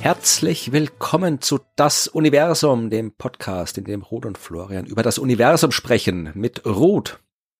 [0.00, 5.72] Herzlich willkommen zu Das Universum, dem Podcast, in dem Ruth und Florian über das Universum
[5.72, 7.18] sprechen mit Ruth.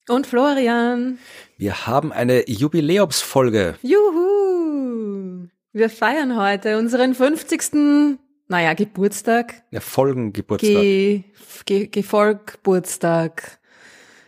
[0.09, 1.19] Und Florian.
[1.57, 3.77] Wir haben eine Jubiläumsfolge.
[3.81, 5.49] Juhu!
[5.73, 8.19] Wir feiern heute unseren 50.
[8.49, 9.63] Naja, Geburtstag.
[9.71, 10.71] Ja, Folgengeburtstag.
[10.71, 11.25] Ge,
[11.65, 13.59] Ge, Gefolgburtstag.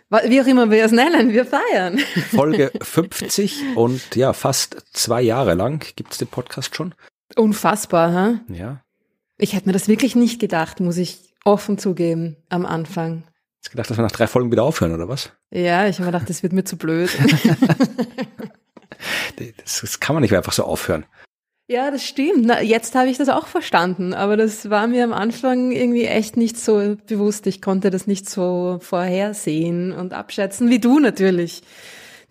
[0.09, 1.99] Wie auch immer wir es nennen, wir feiern.
[2.31, 6.95] Folge 50 und ja, fast zwei Jahre lang gibt's den Podcast schon.
[7.35, 8.41] Unfassbar, ha?
[8.49, 8.83] Ja.
[9.37, 13.25] Ich hätte mir das wirklich nicht gedacht, muss ich offen zugeben, am Anfang.
[13.63, 15.33] Hast gedacht, dass wir nach drei Folgen wieder aufhören, oder was?
[15.51, 17.11] Ja, ich habe mir gedacht, das wird mir zu blöd.
[19.63, 21.05] das, das kann man nicht mehr einfach so aufhören.
[21.69, 22.47] Ja, das stimmt.
[22.47, 26.37] Na, jetzt habe ich das auch verstanden, aber das war mir am Anfang irgendwie echt
[26.37, 27.47] nicht so bewusst.
[27.49, 31.63] Ich konnte das nicht so vorhersehen und abschätzen, wie du natürlich.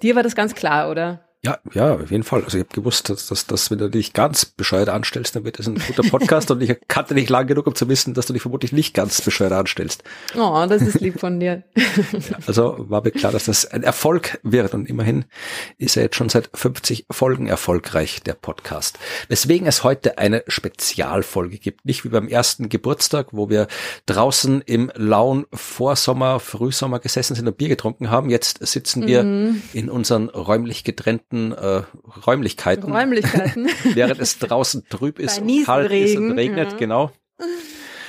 [0.02, 1.25] Dir war das ganz klar, oder?
[1.46, 2.44] Ja, ja, auf jeden Fall.
[2.44, 5.60] Also ich habe gewusst, dass, dass, dass wenn du dich ganz bescheuert anstellst, dann wird
[5.60, 8.34] es ein guter Podcast und ich kannte dich lang genug, um zu wissen, dass du
[8.34, 10.04] dich vermutlich nicht ganz bescheuert anstellst.
[10.36, 11.64] Oh, das ist lieb von dir.
[12.48, 15.26] also war mir klar, dass das ein Erfolg wird und immerhin
[15.78, 18.98] ist er jetzt schon seit 50 Folgen erfolgreich, der Podcast.
[19.28, 21.86] Weswegen es heute eine Spezialfolge gibt.
[21.86, 23.68] Nicht wie beim ersten Geburtstag, wo wir
[24.08, 28.32] draußen im lauen Vorsommer, Frühsommer gesessen sind und Bier getrunken haben.
[28.32, 29.62] Jetzt sitzen wir mhm.
[29.74, 31.84] in unseren räumlich getrennten bestimmten äh,
[32.26, 32.92] Räumlichkeiten.
[32.92, 33.70] Räumlichkeiten.
[33.94, 36.78] während es draußen trüb ist und kalt ist und regnet, ja.
[36.78, 37.12] genau.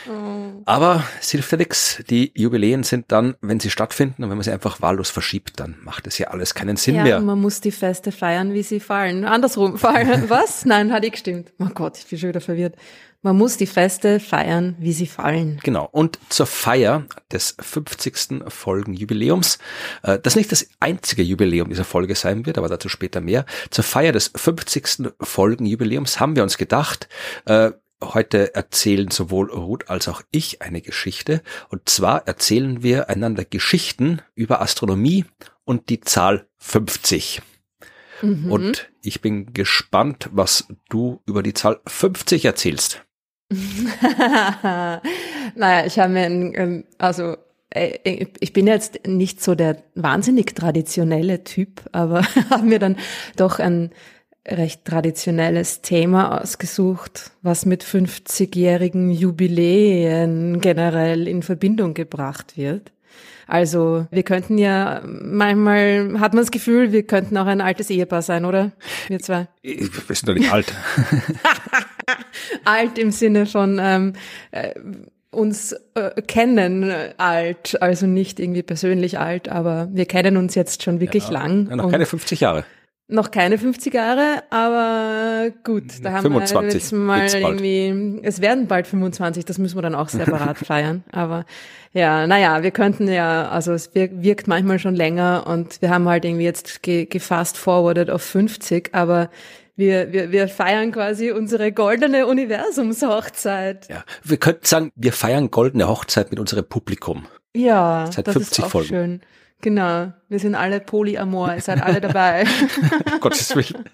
[0.09, 0.63] Oh.
[0.67, 2.01] Aber es hilft ja nichts.
[2.09, 5.77] Die Jubiläen sind dann, wenn sie stattfinden und wenn man sie einfach wahllos verschiebt, dann
[5.83, 7.21] macht es ja alles keinen Sinn ja, mehr.
[7.21, 9.25] Man muss die Feste feiern, wie sie fallen.
[9.25, 10.25] Andersrum fallen.
[10.29, 10.65] Was?
[10.65, 11.53] Nein, hat ich gestimmt.
[11.59, 12.77] Oh Gott, ich bin schon wieder verwirrt.
[13.23, 15.59] Man muss die Feste feiern, wie sie fallen.
[15.63, 15.89] Genau.
[15.91, 18.45] Und zur Feier des 50.
[18.49, 19.59] Folgenjubiläums,
[20.03, 23.45] äh, das nicht das einzige Jubiläum dieser Folge sein wird, aber dazu später mehr.
[23.71, 25.13] Zur Feier des 50.
[25.21, 27.09] Folgenjubiläums haben wir uns gedacht,
[27.47, 31.43] äh, Heute erzählen sowohl Ruth als auch ich eine Geschichte.
[31.71, 35.25] Und zwar erzählen wir einander Geschichten über Astronomie
[35.65, 37.41] und die Zahl 50.
[38.21, 38.53] Mhm.
[38.53, 43.06] Und ich bin gespannt, was du über die Zahl 50 erzählst.
[45.55, 47.37] naja, ich habe mir, also
[47.71, 52.97] äh, ich bin jetzt nicht so der wahnsinnig traditionelle Typ, aber habe mir dann
[53.37, 53.91] doch ein
[54.49, 62.93] recht traditionelles Thema ausgesucht, was mit 50-jährigen Jubiläen generell in Verbindung gebracht wird.
[63.49, 68.23] Also wir könnten ja, manchmal hat man das Gefühl, wir könnten auch ein altes Ehepaar
[68.23, 68.73] sein, oder?
[69.09, 69.47] Wir zwei.
[69.63, 70.73] Wir sind doch nicht alt.
[72.65, 74.13] alt im Sinne von ähm,
[74.51, 74.75] äh,
[75.31, 81.01] uns äh, kennen alt, also nicht irgendwie persönlich alt, aber wir kennen uns jetzt schon
[81.01, 81.69] wirklich ja, lang.
[81.69, 82.65] Ja, noch keine 50 Jahre.
[83.09, 88.67] Noch keine 50 Jahre, aber gut, da haben 25, wir jetzt mal irgendwie, es werden
[88.67, 91.05] bald 25, das müssen wir dann auch separat feiern.
[91.13, 91.45] Aber
[91.93, 96.25] ja, naja, wir könnten ja, also es wirkt manchmal schon länger und wir haben halt
[96.25, 99.31] irgendwie jetzt gefast forwarded auf 50, aber
[99.77, 103.89] wir, wir, wir feiern quasi unsere goldene Universumshochzeit.
[103.89, 107.27] Ja, wir könnten sagen, wir feiern goldene Hochzeit mit unserem Publikum.
[107.55, 108.89] Ja, Seit das 50 ist auch Folgen.
[108.89, 109.21] schön.
[109.63, 112.45] Genau, wir sind alle polyamor, ihr seid alle dabei.
[113.21, 113.85] Gottes Willen.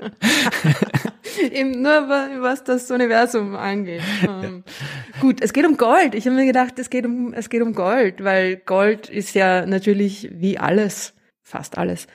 [1.53, 2.09] Eben nur
[2.41, 4.03] was das Universum angeht.
[4.23, 4.43] Ja.
[4.43, 4.65] Ähm,
[5.21, 6.15] gut, es geht um Gold.
[6.15, 9.65] Ich habe mir gedacht, es geht um es geht um Gold, weil Gold ist ja
[9.65, 12.09] natürlich wie alles, fast alles,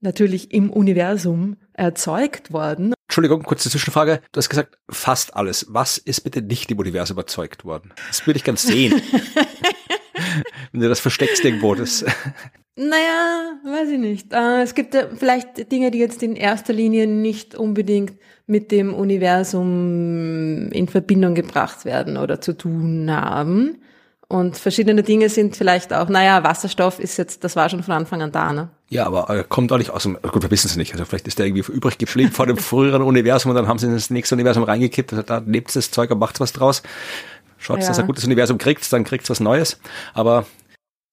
[0.00, 2.94] natürlich im Universum erzeugt worden.
[3.12, 4.22] Entschuldigung, kurze Zwischenfrage.
[4.32, 5.66] Du hast gesagt, fast alles.
[5.68, 7.92] Was ist bitte nicht im Universum erzeugt worden?
[8.08, 9.02] Das würde ich ganz sehen.
[10.72, 12.06] Wenn du das versteckst irgendwo, das.
[12.74, 14.32] Naja, weiß ich nicht.
[14.32, 18.14] Äh, es gibt ja vielleicht Dinge, die jetzt in erster Linie nicht unbedingt
[18.46, 23.82] mit dem Universum in Verbindung gebracht werden oder zu tun haben.
[24.32, 28.22] Und verschiedene Dinge sind vielleicht auch, naja, Wasserstoff ist jetzt, das war schon von Anfang
[28.22, 28.70] an da, ne?
[28.88, 30.92] Ja, aber äh, kommt auch nicht aus dem, gut, wir wissen es nicht.
[30.92, 33.88] Also vielleicht ist der irgendwie übrig geblieben vor dem früheren Universum und dann haben sie
[33.88, 36.82] in das nächste Universum reingekippt, also da lebt das Zeug und macht was draus.
[37.58, 37.88] Schaut, ja.
[37.88, 39.78] dass er ein gutes Universum kriegt, dann kriegt es was Neues.
[40.14, 40.46] Aber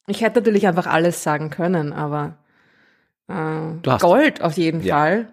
[0.08, 2.38] ich hätte natürlich einfach alles sagen können, aber
[3.28, 4.96] äh, Gold auf jeden ja.
[4.96, 5.28] Fall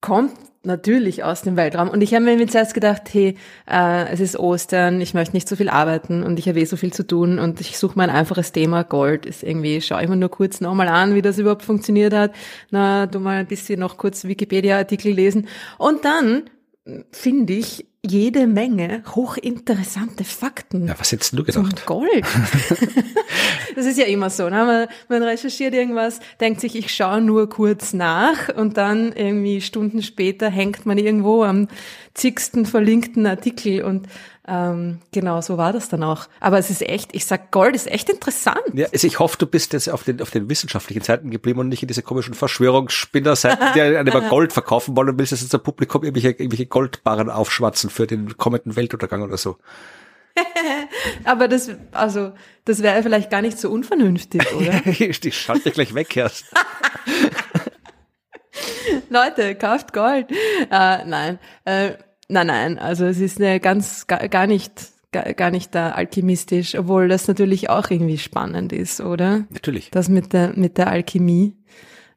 [0.00, 0.32] kommt
[0.64, 1.88] natürlich aus dem Weltraum.
[1.88, 3.36] Und ich habe mir zuerst gedacht, hey,
[3.68, 6.76] äh, es ist Ostern, ich möchte nicht so viel arbeiten und ich habe eh so
[6.76, 8.84] viel zu tun und ich suche mal ein einfaches Thema.
[8.84, 12.32] Gold ist irgendwie, schau ich mir nur kurz nochmal an, wie das überhaupt funktioniert hat.
[12.70, 15.48] Na, du mal ein bisschen noch kurz Wikipedia-Artikel lesen.
[15.78, 16.44] Und dann
[17.10, 20.88] finde ich jede Menge hochinteressante Fakten.
[20.88, 21.78] Ja, was hättest du gedacht?
[21.78, 22.24] Zum Gold.
[23.76, 24.44] das ist ja immer so.
[24.44, 24.50] Ne?
[24.50, 30.02] Man, man recherchiert irgendwas, denkt sich, ich schaue nur kurz nach und dann irgendwie Stunden
[30.02, 31.68] später hängt man irgendwo am
[32.14, 34.08] zigsten verlinkten Artikel und
[34.46, 36.26] ähm, genau, so war das dann auch.
[36.40, 38.60] Aber es ist echt, ich sag, Gold ist echt interessant.
[38.74, 41.68] Ja, also ich hoffe, du bist jetzt auf den, auf den wissenschaftlichen Seiten geblieben und
[41.68, 46.02] nicht in diese komischen Verschwörungsspinner-Seiten, die einem Gold verkaufen wollen und willst jetzt unser Publikum
[46.02, 49.58] irgendwelche, irgendwelche Goldbarren aufschwatzen für den kommenden Weltuntergang oder so.
[51.24, 52.32] Aber das, also,
[52.64, 54.84] das wäre vielleicht gar nicht so unvernünftig, oder?
[54.86, 56.46] ich schalte gleich weg erst.
[59.08, 60.30] Leute, kauft Gold.
[60.70, 61.38] Äh, nein.
[61.64, 61.92] Äh,
[62.32, 66.74] Nein, nein, also es ist eine ganz gar, gar nicht gar, gar nicht da alchemistisch,
[66.74, 69.44] obwohl das natürlich auch irgendwie spannend ist, oder?
[69.50, 69.90] Natürlich.
[69.90, 71.54] Das mit der mit der Alchemie.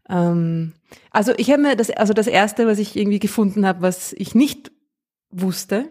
[0.08, 0.72] Ähm,
[1.12, 4.36] also ich habe mir das also das erste, was ich irgendwie gefunden habe, was ich
[4.36, 4.72] nicht
[5.32, 5.90] wusste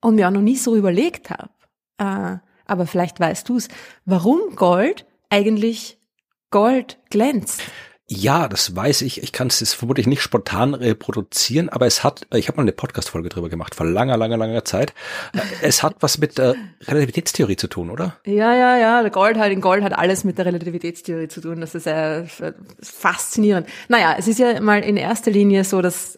[0.00, 1.50] und mir auch noch nie so überlegt habe.
[1.98, 3.68] Äh, aber vielleicht weißt du es,
[4.04, 5.98] warum Gold eigentlich
[6.50, 7.62] Gold glänzt.
[8.08, 9.22] Ja, das weiß ich.
[9.22, 13.28] Ich kann es vermutlich nicht spontan reproduzieren, aber es hat, ich habe mal eine Podcast-Folge
[13.28, 14.92] drüber gemacht, vor langer, langer, langer Zeit.
[15.62, 18.16] Es hat was mit der Relativitätstheorie zu tun, oder?
[18.26, 19.08] Ja, ja, ja.
[19.08, 21.60] Gold halt, in Gold hat alles mit der Relativitätstheorie zu tun.
[21.60, 22.24] Das ist äh,
[22.82, 23.68] faszinierend.
[23.88, 26.16] Naja, es ist ja mal in erster Linie so, dass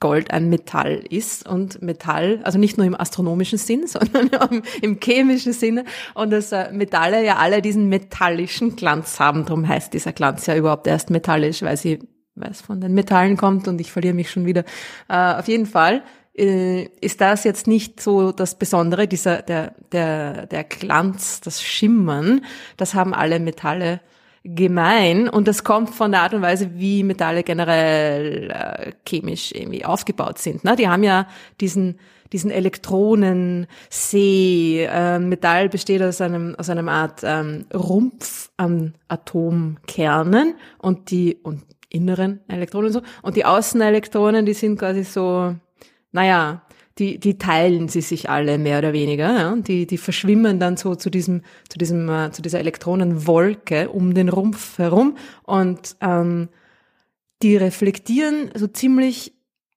[0.00, 5.52] Gold ein Metall ist und Metall, also nicht nur im astronomischen Sinn, sondern im chemischen
[5.52, 9.44] Sinne und dass äh, Metalle ja alle diesen metallischen Glanz haben.
[9.44, 12.00] Darum heißt dieser Glanz ja überhaupt erst metallisch, weil sie
[12.34, 14.64] weil es von den Metallen kommt und ich verliere mich schon wieder.
[15.08, 16.02] Äh, auf jeden Fall
[16.36, 22.44] äh, ist das jetzt nicht so das Besondere, dieser der der der Glanz, das Schimmern,
[22.76, 24.00] das haben alle Metalle
[24.54, 29.84] gemein und das kommt von der Art und Weise, wie Metalle generell äh, chemisch irgendwie
[29.84, 30.62] aufgebaut sind.
[30.64, 30.76] Ne?
[30.76, 31.26] Die haben ja
[31.60, 31.98] diesen
[32.32, 34.84] diesen Elektronensee.
[34.84, 41.64] Äh, Metall besteht aus einem aus einem Art ähm, Rumpf an Atomkernen und die und
[41.90, 45.54] inneren Elektronen so und die Außenelektronen, die sind quasi so,
[46.12, 46.62] naja,
[46.98, 49.32] die, die teilen sie sich alle mehr oder weniger.
[49.32, 49.56] Ja?
[49.56, 54.28] Die, die verschwimmen dann so zu diesem, zu diesem, äh, zu dieser Elektronenwolke um den
[54.28, 56.48] Rumpf herum und ähm,
[57.42, 59.32] die reflektieren so ziemlich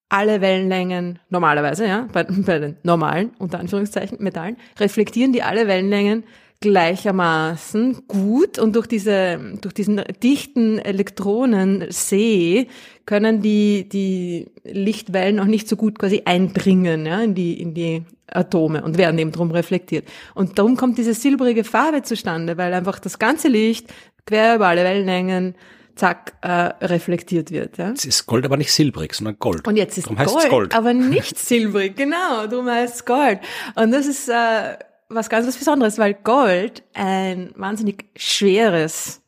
[0.09, 6.23] alle Wellenlängen normalerweise, ja, bei, bei den normalen, unter Anführungszeichen, Metallen, reflektieren die alle Wellenlängen
[6.61, 12.67] gleichermaßen gut und durch diese, durch diesen dichten Elektronensee
[13.05, 18.03] können die, die Lichtwellen auch nicht so gut quasi eindringen, ja, in die, in die
[18.27, 20.07] Atome und werden eben drum reflektiert.
[20.35, 23.91] Und darum kommt diese silbrige Farbe zustande, weil einfach das ganze Licht
[24.25, 25.55] quer über alle Wellenlängen
[25.95, 26.49] zack, äh,
[26.85, 27.79] reflektiert wird.
[27.79, 27.89] Ja?
[27.89, 29.67] Jetzt ist Gold aber nicht silbrig, sondern Gold.
[29.67, 33.39] Und jetzt ist Gold, Gold, aber nicht silbrig, genau, darum heißt es Gold.
[33.75, 34.77] Und das ist äh,
[35.13, 39.21] was ganz was Besonderes, weil Gold ein wahnsinnig schweres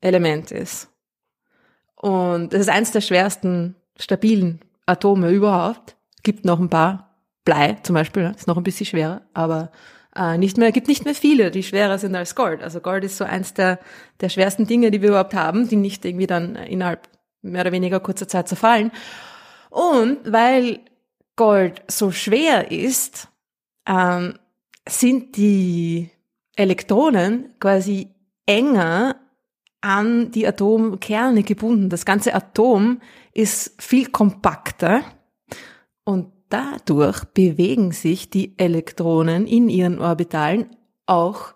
[0.00, 0.90] Element ist.
[1.96, 5.96] Und es ist eins der schwersten stabilen Atome überhaupt.
[6.22, 7.10] Gibt noch ein paar.
[7.44, 9.70] Blei zum Beispiel, ist noch ein bisschen schwerer, aber
[10.16, 12.62] äh, nicht mehr, gibt nicht mehr viele, die schwerer sind als Gold.
[12.62, 13.78] Also Gold ist so eins der,
[14.20, 17.08] der schwersten Dinge, die wir überhaupt haben, die nicht irgendwie dann innerhalb
[17.42, 18.92] mehr oder weniger kurzer Zeit zerfallen.
[19.68, 20.80] Und weil
[21.36, 23.28] Gold so schwer ist,
[23.86, 24.38] ähm,
[24.88, 26.10] sind die
[26.56, 28.08] Elektronen quasi
[28.46, 29.16] enger
[29.80, 31.90] an die Atomkerne gebunden.
[31.90, 33.00] Das ganze Atom
[33.32, 35.02] ist viel kompakter
[36.04, 40.66] und dadurch bewegen sich die Elektronen in ihren Orbitalen
[41.06, 41.54] auch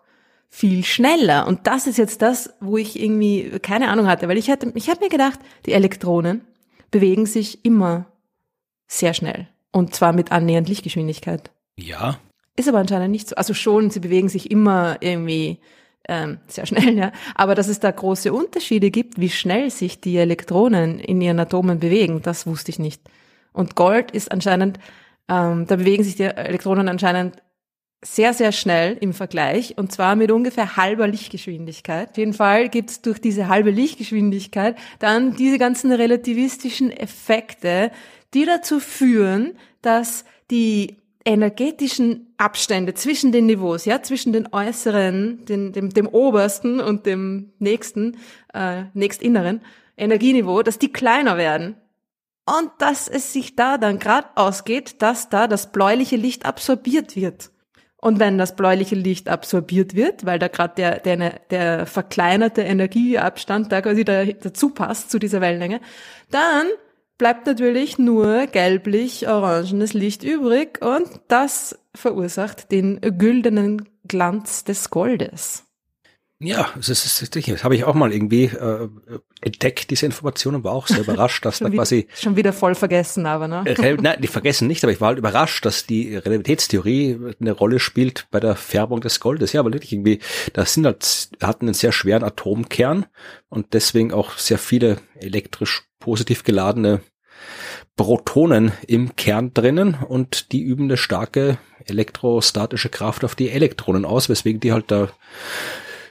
[0.49, 1.47] viel schneller.
[1.47, 4.91] Und das ist jetzt das, wo ich irgendwie keine Ahnung hatte, weil ich hatte, ich
[4.91, 6.43] habe mir gedacht, die Elektronen
[6.91, 8.07] bewegen sich immer
[8.87, 11.51] sehr schnell und zwar mit annähernd Lichtgeschwindigkeit.
[11.77, 12.19] Ja,
[12.59, 13.37] ist aber anscheinend nicht so.
[13.37, 15.59] Also schon, sie bewegen sich immer irgendwie
[16.09, 17.13] ähm, sehr schnell, ja.
[17.35, 21.79] Aber dass es da große Unterschiede gibt, wie schnell sich die Elektronen in ihren Atomen
[21.79, 23.03] bewegen, das wusste ich nicht.
[23.53, 24.79] Und Gold ist anscheinend,
[25.29, 27.37] ähm, da bewegen sich die Elektronen anscheinend
[28.03, 32.11] sehr, sehr schnell im Vergleich und zwar mit ungefähr halber Lichtgeschwindigkeit.
[32.11, 37.91] Auf jeden Fall gibt es durch diese halbe Lichtgeschwindigkeit dann diese ganzen relativistischen Effekte,
[38.35, 45.73] die dazu führen, dass die energetischen Abstände zwischen den Niveaus, ja, zwischen den äußeren, den,
[45.73, 48.17] dem, dem obersten und dem nächsten,
[48.55, 49.61] äh, nächstinneren
[49.97, 51.77] Energieniveau, dass die kleiner werden.
[52.47, 57.51] Und dass es sich da dann gerade ausgeht, dass da das bläuliche Licht absorbiert wird.
[58.01, 63.73] Und wenn das bläuliche Licht absorbiert wird, weil da gerade der, der, der verkleinerte Energieabstand
[63.73, 65.81] da quasi da, dazu passt zu dieser Wellenlänge,
[66.31, 66.69] dann
[67.19, 75.65] bleibt natürlich nur gelblich-orangenes Licht übrig und das verursacht den güldenen Glanz des Goldes.
[76.41, 78.89] Ja, das, ist, das, das habe ich auch mal irgendwie äh,
[79.41, 82.07] entdeckt, diese Informationen, war auch sehr überrascht, dass da quasi...
[82.15, 83.65] Schon wieder voll vergessen, aber ne?
[83.67, 87.81] Äh, nein, die vergessen nicht, aber ich war halt überrascht, dass die Relativitätstheorie eine Rolle
[87.81, 89.53] spielt bei der Färbung des Goldes.
[89.53, 90.21] Ja, aber wirklich irgendwie,
[90.53, 93.07] das sind halt, hatten einen sehr schweren Atomkern
[93.49, 97.03] und deswegen auch sehr viele elektrisch positiv geladene
[97.97, 104.31] Protonen im Kern drinnen und die üben eine starke elektrostatische Kraft auf die Elektronen aus,
[104.31, 105.11] weswegen die halt da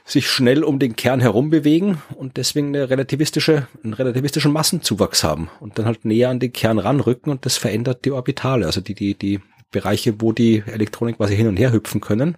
[0.04, 5.50] sich schnell um den Kern herum bewegen und deswegen eine relativistische, einen relativistischen Massenzuwachs haben
[5.58, 8.94] und dann halt näher an den Kern ranrücken und das verändert die Orbitale, also die,
[8.94, 9.40] die, die
[9.72, 12.36] Bereiche, wo die Elektronen quasi hin und her hüpfen können.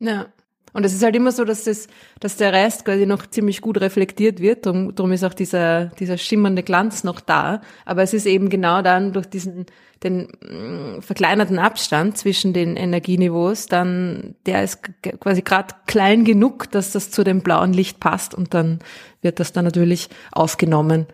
[0.00, 0.33] Ja.
[0.74, 1.86] Und es ist halt immer so, dass das,
[2.18, 4.66] dass der Rest quasi noch ziemlich gut reflektiert wird.
[4.66, 7.60] Darum, darum ist auch dieser, dieser schimmernde Glanz noch da.
[7.86, 9.66] Aber es ist eben genau dann durch diesen,
[10.02, 14.80] den mm, verkleinerten Abstand zwischen den Energieniveaus, dann, der ist
[15.20, 18.80] quasi gerade klein genug, dass das zu dem blauen Licht passt und dann
[19.22, 21.06] wird das dann natürlich aufgenommen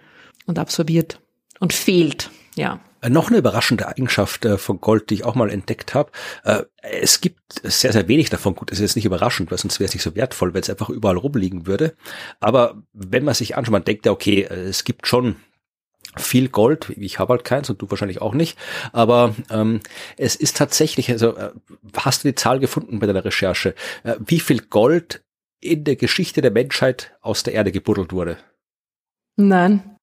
[0.47, 1.21] und absorbiert
[1.61, 2.81] und fehlt, ja.
[3.00, 6.11] Äh, noch eine überraschende Eigenschaft äh, von Gold, die ich auch mal entdeckt habe.
[6.45, 8.54] Äh, es gibt sehr, sehr wenig davon.
[8.54, 10.71] Gut, das ist jetzt nicht überraschend, weil sonst wäre es nicht so wertvoll, wenn es
[10.71, 11.95] einfach überall rumliegen würde.
[12.40, 15.37] Aber wenn man sich anschaut, man denkt ja, okay, es gibt schon
[16.16, 16.92] viel Gold.
[16.97, 18.59] Ich habe halt keins und du wahrscheinlich auch nicht.
[18.92, 19.80] Aber ähm,
[20.16, 21.37] es ist tatsächlich, also
[21.97, 25.23] hast du die Zahl gefunden bei deiner Recherche, äh, wie viel Gold
[25.61, 28.38] in der Geschichte der Menschheit aus der Erde gebuddelt wurde?
[29.37, 29.97] Nein.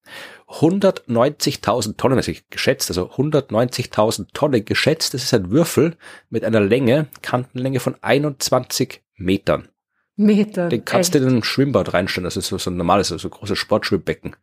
[0.48, 5.14] 190.000 Tonnen, also geschätzt, also 190.000 Tonnen geschätzt.
[5.14, 5.96] Das ist ein Würfel
[6.30, 9.68] mit einer Länge, Kantenlänge von 21 Metern.
[10.16, 10.68] Meter.
[10.68, 11.24] Den kannst echt?
[11.24, 12.24] du in ein Schwimmbad reinstellen.
[12.24, 14.34] Das ist so, so ein normales, so ein großes Sportschwimmbecken.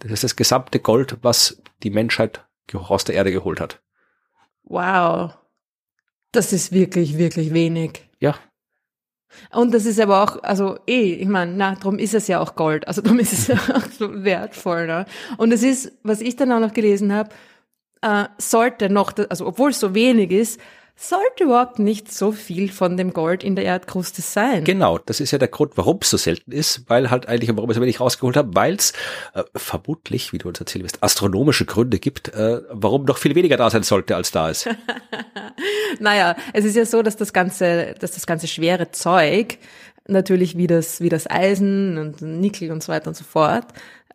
[0.00, 3.80] Das ist das gesamte Gold, was die Menschheit aus der Erde geholt hat.
[4.64, 5.34] Wow.
[6.32, 8.08] Das ist wirklich, wirklich wenig.
[8.18, 8.36] Ja.
[9.52, 12.54] Und das ist aber auch, also eh, ich meine, na, darum ist es ja auch
[12.54, 14.86] Gold, also darum ist es ja auch so wertvoll.
[14.86, 15.06] Ne?
[15.36, 17.30] Und es ist, was ich dann auch noch gelesen habe,
[18.02, 20.60] äh, sollte noch, also obwohl es so wenig ist,
[21.00, 24.64] sollte überhaupt nicht so viel von dem Gold in der Erdkruste sein.
[24.64, 27.70] Genau, das ist ja der Grund, warum es so selten ist, weil halt eigentlich, warum
[27.70, 28.92] ich es so wenig rausgeholt habe, weil es
[29.32, 33.56] äh, vermutlich, wie du uns erzählen wirst, astronomische Gründe gibt, äh, warum noch viel weniger
[33.56, 34.68] da sein sollte, als da ist.
[36.00, 39.56] naja, es ist ja so, dass das ganze, dass das ganze schwere Zeug,
[40.06, 43.64] natürlich wie das, wie das Eisen und Nickel und so weiter und so fort,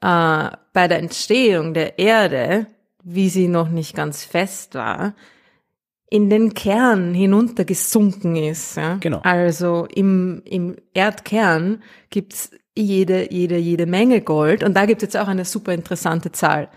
[0.01, 2.67] äh, bei der Entstehung der Erde,
[3.03, 5.15] wie sie noch nicht ganz fest war,
[6.09, 8.77] in den Kern hinuntergesunken ist.
[8.77, 8.95] Ja?
[8.95, 9.21] Genau.
[9.23, 14.63] Also im, im Erdkern gibt's jede, jede, jede Menge Gold.
[14.63, 16.69] Und da gibt's jetzt auch eine super interessante Zahl,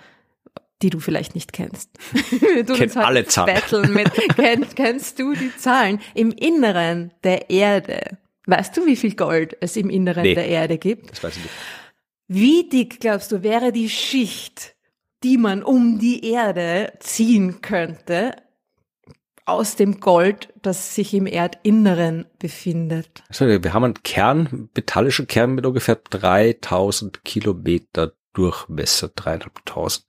[0.82, 1.90] die du vielleicht nicht kennst.
[2.66, 3.92] du Kennt alle Zahlen.
[3.92, 6.00] Mit, kenn, kennst du die Zahlen?
[6.14, 8.18] Im Inneren der Erde.
[8.46, 11.10] Weißt du, wie viel Gold es im Inneren nee, der Erde gibt?
[11.10, 11.54] Das weiß ich nicht.
[12.28, 14.74] Wie dick, glaubst du, wäre die Schicht,
[15.22, 18.32] die man um die Erde ziehen könnte,
[19.48, 23.22] aus dem Gold, das sich im Erdinneren befindet.
[23.28, 30.06] Also wir haben einen Kern, metallischen Kern mit ungefähr 3000 Kilometer Durchmesser, dreieinhalbtausend.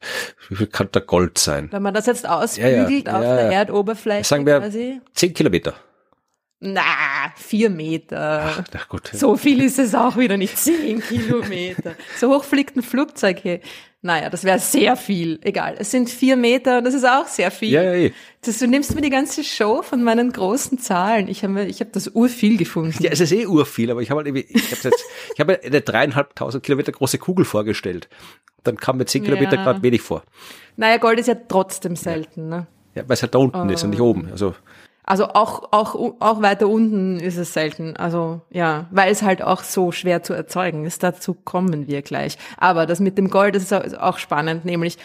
[0.49, 1.69] Wie viel kann da Gold sein?
[1.71, 5.01] Wenn man das jetzt ausbügelt ja, ja, auf ja, der Erdoberfläche Sagen wir quasi?
[5.13, 5.73] 10 Kilometer.
[6.61, 8.43] Na, vier Meter.
[8.43, 9.09] Ach, na gut.
[9.13, 10.57] So viel ist es auch wieder nicht.
[10.57, 11.95] Zehn Kilometer.
[12.17, 13.61] So hoch fliegt ein Flugzeug hier.
[14.01, 15.39] Naja, das wäre sehr viel.
[15.41, 15.75] Egal.
[15.77, 17.71] Es sind vier Meter und das ist auch sehr viel.
[17.71, 18.09] Ja, ja, ja.
[18.41, 21.27] Das, du nimmst mir die ganze Show von meinen großen Zahlen.
[21.27, 22.95] Ich habe ich hab das urviel gefunden.
[23.03, 25.03] Ja, es ist eh urviel, aber ich habe halt irgendwie, ich habe jetzt,
[25.33, 28.07] ich habe eine dreieinhalbtausend Kilometer große Kugel vorgestellt.
[28.63, 29.63] Dann kam mir zehn Kilometer ja.
[29.63, 30.23] gerade wenig vor.
[30.77, 32.67] Naja, Gold ist ja trotzdem selten, ne?
[32.95, 33.71] Ja, weil es halt da unten oh.
[33.71, 34.29] ist und nicht oben.
[34.31, 34.55] Also
[35.09, 37.97] also auch, auch, auch weiter unten ist es selten.
[37.97, 41.01] Also ja, weil es halt auch so schwer zu erzeugen ist.
[41.01, 42.37] Dazu kommen wir gleich.
[42.57, 44.99] Aber das mit dem Gold ist auch spannend, nämlich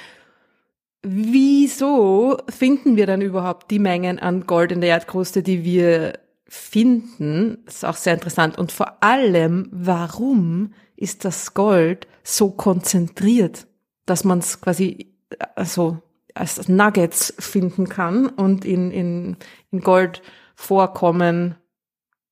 [1.03, 7.63] wieso finden wir dann überhaupt die Mengen an Gold in der Erdkruste, die wir finden?
[7.65, 8.59] Das ist auch sehr interessant.
[8.59, 13.67] Und vor allem, warum ist das Gold so konzentriert,
[14.05, 15.15] dass man es quasi
[15.55, 16.03] also
[16.35, 19.37] als Nuggets finden kann und in, in,
[19.71, 21.57] in Goldvorkommen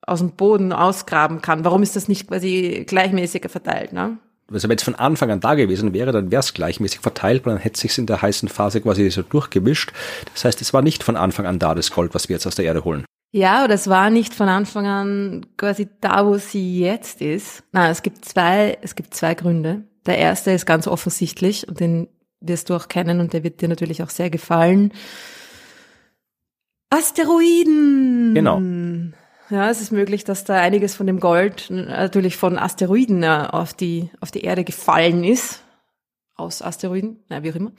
[0.05, 1.65] aus dem Boden ausgraben kann.
[1.65, 3.93] Warum ist das nicht quasi gleichmäßiger verteilt?
[3.93, 4.19] Ne?
[4.53, 7.55] Also wenn es von Anfang an da gewesen wäre, dann wäre es gleichmäßig verteilt, weil
[7.55, 9.93] dann hätte sich in der heißen Phase quasi so durchgemischt.
[10.35, 12.57] Das heißt, es war nicht von Anfang an da, das Gold, was wir jetzt aus
[12.57, 13.05] der Erde holen.
[13.31, 17.63] Ja, oder es war nicht von Anfang an quasi da, wo sie jetzt ist.
[17.73, 19.85] Nein, es gibt zwei, es gibt zwei Gründe.
[20.05, 22.09] Der erste ist ganz offensichtlich und den
[22.43, 24.93] wirst du auch kennen und der wird dir natürlich auch sehr gefallen.
[26.91, 28.35] Asteroiden.
[28.35, 28.61] Genau.
[29.51, 34.11] Ja, es ist möglich, dass da einiges von dem Gold natürlich von Asteroiden auf die,
[34.21, 35.63] auf die Erde gefallen ist.
[36.35, 37.73] Aus Asteroiden, na, wie auch immer.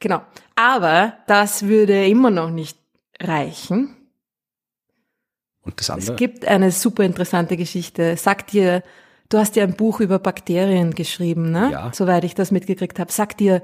[0.00, 0.22] Genau.
[0.56, 2.76] Aber das würde immer noch nicht
[3.20, 3.96] reichen.
[5.62, 6.12] Und das andere?
[6.12, 8.16] Es gibt eine super interessante Geschichte.
[8.16, 8.82] Sagt dir
[9.32, 11.70] Du hast ja ein Buch über Bakterien geschrieben, ne?
[11.72, 11.90] Ja.
[11.94, 13.10] Soweit ich das mitgekriegt habe.
[13.10, 13.62] Sagt dir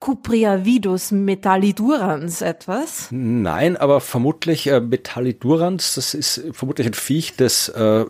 [0.00, 3.08] Cupriavidus metallidurans etwas?
[3.10, 8.06] Nein, aber vermutlich äh, Metallidurans, das ist vermutlich ein Viech, das äh,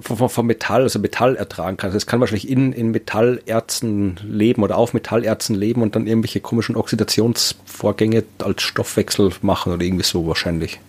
[0.00, 1.92] vom, vom Metall, also Metall ertragen kann.
[1.92, 6.76] Das kann wahrscheinlich in, in Metallerzen leben oder auf Metallerzen leben und dann irgendwelche komischen
[6.76, 10.80] Oxidationsvorgänge als Stoffwechsel machen oder irgendwie so wahrscheinlich.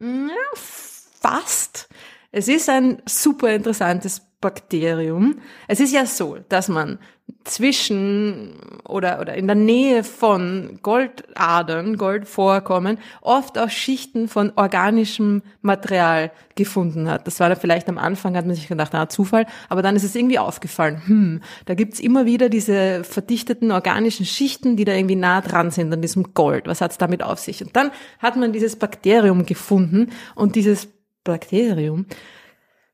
[0.00, 0.08] Ja,
[0.54, 1.88] fast.
[2.30, 5.40] Es ist ein super interessantes Bakterium.
[5.66, 6.98] Es ist ja so, dass man
[7.44, 8.54] zwischen
[8.88, 17.08] oder, oder in der Nähe von Goldadern, Goldvorkommen, oft auch Schichten von organischem Material gefunden
[17.08, 17.26] hat.
[17.26, 20.04] Das war da vielleicht am Anfang, hat man sich gedacht, na, Zufall, aber dann ist
[20.04, 25.16] es irgendwie aufgefallen, hm, da gibt's immer wieder diese verdichteten organischen Schichten, die da irgendwie
[25.16, 26.66] nah dran sind an diesem Gold.
[26.66, 27.62] Was hat's damit auf sich?
[27.62, 30.88] Und dann hat man dieses Bakterium gefunden und dieses
[31.24, 32.06] Bakterium,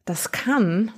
[0.05, 0.91] das kann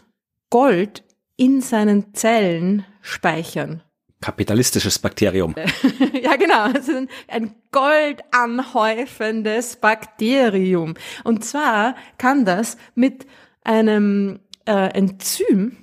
[0.48, 1.04] Gold
[1.36, 3.82] in seinen Zellen speichern.
[4.20, 5.56] Kapitalistisches Bakterium.
[6.22, 6.62] ja, genau.
[6.62, 6.92] Also
[7.26, 10.94] ein goldanhäufendes Bakterium.
[11.24, 13.26] Und zwar kann das mit
[13.64, 15.76] einem äh, Enzym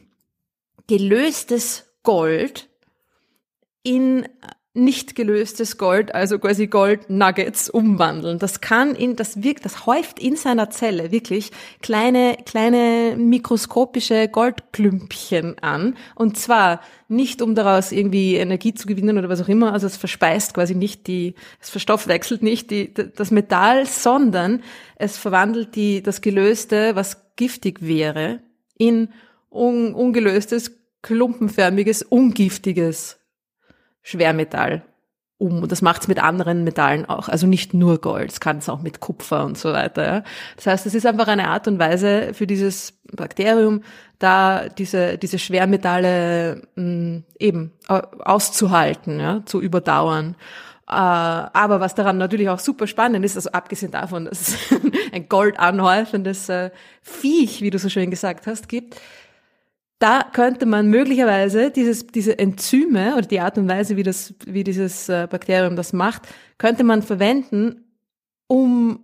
[0.87, 2.69] gelöstes Gold
[3.83, 4.27] in
[4.73, 8.37] nicht gelöstes Gold, also quasi Gold-Nuggets umwandeln.
[8.37, 15.57] Das kann in, das wirkt, das häuft in seiner Zelle wirklich kleine, kleine mikroskopische Goldklümpchen
[15.59, 15.97] an.
[16.13, 19.73] Und zwar nicht, um daraus irgendwie Energie zu gewinnen oder was auch immer.
[19.73, 24.61] Also es verspeist quasi nicht die, es verstoffwechselt nicht die, das Metall, sondern
[24.97, 28.41] es verwandelt die, das Gelöste, was giftig wäre,
[28.77, 29.09] in
[29.49, 33.18] un, ungelöstes, klumpenförmiges, ungiftiges
[34.09, 34.83] Schwermetall
[35.37, 35.63] um.
[35.63, 37.29] Und das macht es mit anderen Metallen auch.
[37.29, 40.05] Also nicht nur Gold, es kann es auch mit Kupfer und so weiter.
[40.05, 40.23] Ja.
[40.57, 43.81] Das heißt, es ist einfach eine Art und Weise für dieses Bakterium,
[44.19, 50.35] da diese, diese Schwermetalle mh, mm, eben auszuhalten, ja, zu überdauern.
[50.87, 54.57] Äh, aber was daran natürlich auch super spannend ist, also abgesehen davon, dass es
[55.13, 58.99] ein goldanhäufendes äh, Viech, wie du so schön gesagt hast, gibt,
[59.99, 64.63] da könnte man möglicherweise dieses, diese Enzyme oder die Art und Weise, wie das, wie
[64.63, 66.23] dieses äh, Bakterium das macht,
[66.57, 67.83] könnte man verwenden,
[68.47, 69.03] um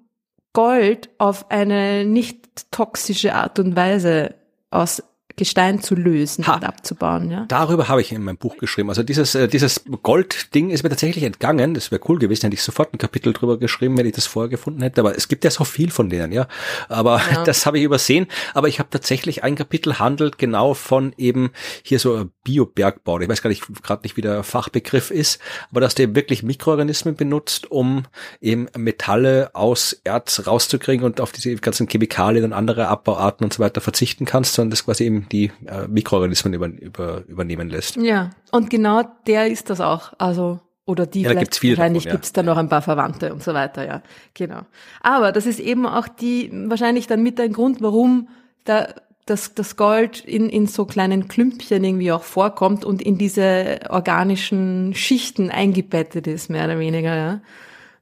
[0.53, 4.35] Gold auf eine nicht toxische Art und Weise
[4.71, 5.03] aus
[5.35, 7.29] Gestein zu lösen ha, und abzubauen.
[7.29, 7.45] Ja?
[7.47, 8.89] Darüber habe ich in meinem Buch geschrieben.
[8.89, 11.73] Also dieses, äh, dieses Gold-Ding ist mir tatsächlich entgangen.
[11.73, 14.49] Das wäre cool gewesen, hätte ich sofort ein Kapitel drüber geschrieben, wenn ich das vorher
[14.49, 15.01] gefunden hätte.
[15.01, 16.47] Aber es gibt ja so viel von denen, ja.
[16.87, 17.43] Aber ja.
[17.45, 18.27] das habe ich übersehen.
[18.53, 21.51] Aber ich habe tatsächlich ein Kapitel handelt genau von eben
[21.83, 23.19] hier so Biobergbau.
[23.19, 25.39] Ich weiß gar nicht, gerade nicht, wie der Fachbegriff ist,
[25.71, 28.03] aber dass der wirklich Mikroorganismen benutzt, um
[28.39, 33.59] eben Metalle aus Erz rauszukriegen und auf diese ganzen Chemikalien und andere Abbauarten und so
[33.59, 37.97] weiter verzichten kannst, sondern das quasi eben die äh, Mikroorganismen über, über, übernehmen lässt.
[37.97, 40.13] Ja, und genau der ist das auch.
[40.17, 42.15] Also oder die ja, da gibt's viele wahrscheinlich davon, ja.
[42.17, 44.61] gibt's da noch ein paar Verwandte und so weiter, ja, genau.
[45.01, 48.29] Aber das ist eben auch die wahrscheinlich dann mit ein Grund, warum
[48.65, 48.87] da
[49.25, 54.93] das, das Gold in, in so kleinen Klümpchen irgendwie auch vorkommt und in diese organischen
[54.93, 57.41] Schichten eingebettet ist, mehr oder weniger, ja.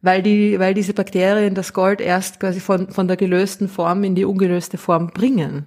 [0.01, 4.15] Weil die, weil diese Bakterien das Gold erst quasi von, von der gelösten Form in
[4.15, 5.65] die ungelöste Form bringen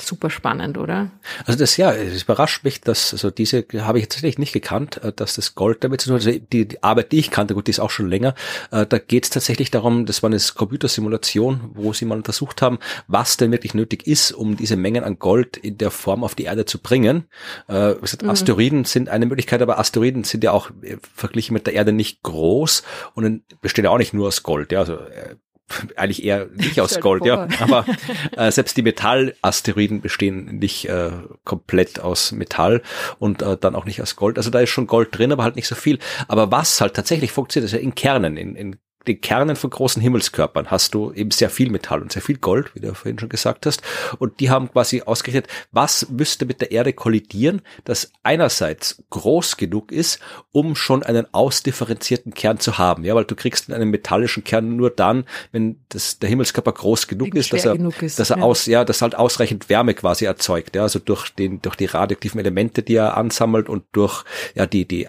[0.00, 1.10] super spannend, oder?
[1.44, 5.12] Also das ja, es überrascht mich, dass also diese habe ich tatsächlich nicht gekannt, äh,
[5.12, 6.26] dass das Gold damit zu tun hat.
[6.26, 8.34] Also die, die Arbeit, die ich kannte, gut, die ist auch schon länger.
[8.70, 12.78] Äh, da geht es tatsächlich darum, das war eine Computersimulation, wo sie mal untersucht haben,
[13.06, 16.44] was denn wirklich nötig ist, um diese Mengen an Gold in der Form auf die
[16.44, 17.24] Erde zu bringen.
[17.68, 18.30] Äh, mhm.
[18.30, 20.70] Asteroiden sind eine Möglichkeit, aber Asteroiden sind ja auch
[21.14, 22.82] verglichen mit der Erde nicht groß
[23.14, 24.72] und bestehen ja auch nicht nur aus Gold.
[24.72, 24.98] Ja, also
[25.96, 27.48] eigentlich eher nicht aus Gold, ja.
[27.60, 27.84] Aber
[28.36, 31.10] äh, selbst die Metallasteroiden bestehen nicht äh,
[31.44, 32.82] komplett aus Metall
[33.18, 34.38] und äh, dann auch nicht aus Gold.
[34.38, 35.98] Also da ist schon Gold drin, aber halt nicht so viel.
[36.26, 38.76] Aber was halt tatsächlich funktioniert, ist ja in Kernen, in, in
[39.08, 42.74] den Kernen von großen Himmelskörpern hast du eben sehr viel Metall und sehr viel Gold,
[42.74, 43.82] wie du vorhin schon gesagt hast.
[44.18, 49.90] Und die haben quasi ausgerechnet, was müsste mit der Erde kollidieren, das einerseits groß genug
[49.90, 50.20] ist,
[50.52, 53.04] um schon einen ausdifferenzierten Kern zu haben.
[53.04, 57.34] Ja, weil du kriegst einen metallischen Kern nur dann, wenn das, der Himmelskörper groß genug
[57.34, 58.42] ist, dass er, ist, dass er ja.
[58.42, 60.76] aus, ja, das halt ausreichend Wärme quasi erzeugt.
[60.76, 64.86] Ja, also durch den, durch die radioaktiven Elemente, die er ansammelt und durch, ja, die,
[64.86, 65.08] die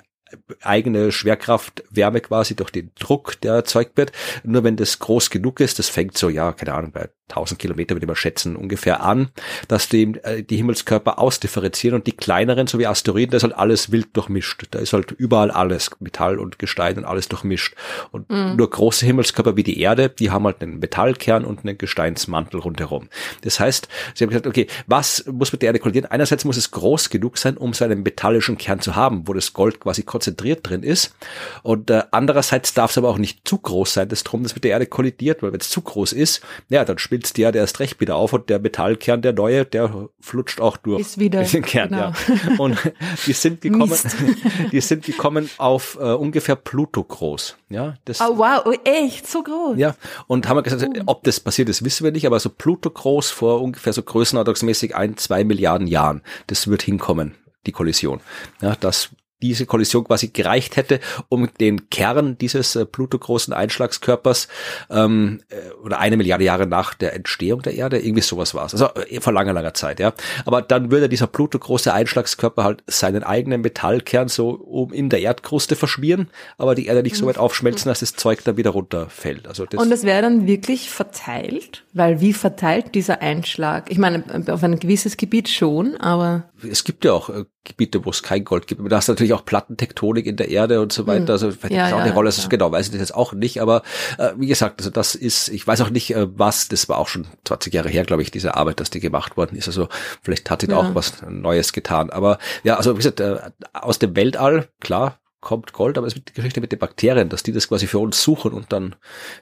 [0.62, 4.12] eigene Schwerkraft, Wärme quasi durch den Druck, der erzeugt wird.
[4.44, 7.96] Nur wenn das groß genug ist, das fängt so, ja, keine Ahnung, bei 1000 Kilometer
[7.96, 9.30] würde man schätzen, ungefähr an,
[9.68, 13.56] dass die, äh, die Himmelskörper ausdifferenzieren und die kleineren, so wie Asteroiden, da ist halt
[13.56, 14.68] alles wild durchmischt.
[14.72, 17.76] Da ist halt überall alles, Metall und Gestein und alles durchmischt.
[18.12, 18.56] Und mhm.
[18.56, 23.10] nur große Himmelskörper wie die Erde, die haben halt einen Metallkern und einen Gesteinsmantel rundherum.
[23.42, 26.10] Das heißt, sie haben gesagt, okay, was muss mit der Erde kollidieren?
[26.10, 29.54] Einerseits muss es groß genug sein, um so einen metallischen Kern zu haben, wo das
[29.54, 31.16] Gold quasi konzentriert drin ist.
[31.64, 34.64] Und äh, andererseits darf es aber auch nicht zu groß sein, das drum, das mit
[34.64, 37.80] der Erde kollidiert, weil wenn es zu groß ist, ja, dann spitzt die Erde erst
[37.80, 41.64] recht wieder auf und der Metallkern, der neue, der flutscht auch durch ist wieder, den
[41.64, 41.90] Kern.
[41.90, 42.02] Genau.
[42.02, 42.14] Ja.
[42.58, 42.78] Und
[43.26, 43.98] die sind gekommen,
[44.72, 47.58] die sind gekommen auf äh, ungefähr Pluto groß.
[47.70, 49.78] Ja, das, oh wow, oh, echt so groß.
[49.78, 49.96] Ja,
[50.28, 51.04] und haben wir gesagt, oh.
[51.06, 54.96] ob das passiert ist, wissen wir nicht, aber so Pluto groß vor ungefähr so größenordnungsmäßig
[54.96, 58.22] ein, zwei Milliarden Jahren, das wird hinkommen die Kollision.
[58.62, 59.10] Ja, das
[59.42, 61.00] diese Kollision quasi gereicht hätte,
[61.30, 64.48] um den Kern dieses äh, Pluto-großen Einschlagskörpers
[64.90, 68.74] ähm, äh, oder eine Milliarde Jahre nach der Entstehung der Erde, irgendwie sowas war es.
[68.74, 70.14] Also äh, vor langer, langer Zeit, ja.
[70.46, 75.76] Aber dann würde dieser Pluto-große Einschlagskörper halt seinen eigenen Metallkern so um in der Erdkruste
[75.76, 77.42] verschmieren, aber die Erde nicht so weit mhm.
[77.42, 79.48] aufschmelzen, dass das Zeug dann wieder runterfällt.
[79.48, 81.86] Also das Und es wäre dann wirklich verteilt?
[81.94, 83.90] Weil wie verteilt dieser Einschlag?
[83.90, 88.10] Ich meine, auf ein gewisses Gebiet schon, aber es gibt ja auch äh, Gebiete, wo
[88.10, 88.82] es kein Gold gibt.
[88.92, 91.26] Da hast du natürlich auch Plattentektonik in der Erde und so weiter.
[91.26, 91.32] Hm.
[91.32, 92.30] Also vielleicht ja, auch eine ja, Rolle.
[92.30, 92.48] Ja.
[92.48, 93.62] Genau, weiß ich das jetzt auch nicht.
[93.62, 93.84] Aber
[94.18, 97.08] äh, wie gesagt, also das ist, ich weiß auch nicht, äh, was, das war auch
[97.08, 99.68] schon 20 Jahre her, glaube ich, diese Arbeit, dass die gemacht worden ist.
[99.68, 99.88] Also
[100.22, 102.10] vielleicht hat sie da auch was Neues getan.
[102.10, 103.38] Aber ja, also wie gesagt, äh,
[103.74, 107.44] aus dem Weltall, klar, kommt Gold, aber es wird die Geschichte mit den Bakterien, dass
[107.44, 108.96] die das quasi für uns suchen und dann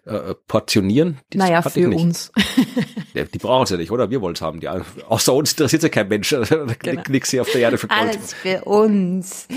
[0.06, 1.20] äh, portionieren.
[1.32, 2.32] Das naja, für uns.
[3.14, 4.10] ja, die brauchen es ja nicht, oder?
[4.10, 4.60] Wir wollen es haben.
[4.60, 6.30] Die, außer uns interessiert ja kein Mensch.
[6.80, 7.02] genau.
[7.10, 8.00] Nix hier auf der Erde für Gold.
[8.00, 9.48] Alles für uns.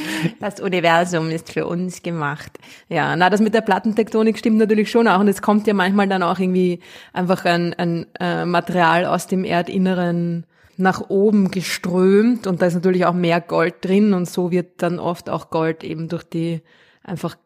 [0.41, 2.59] Das Universum ist für uns gemacht.
[2.89, 5.21] Ja, na, das mit der Plattentektonik stimmt natürlich schon auch.
[5.21, 6.81] Und es kommt ja manchmal dann auch irgendwie
[7.13, 10.47] einfach ein, ein äh, Material aus dem Erdinneren
[10.81, 14.99] nach oben geströmt und da ist natürlich auch mehr Gold drin und so wird dann
[14.99, 16.63] oft auch Gold eben durch die
[17.03, 17.37] einfach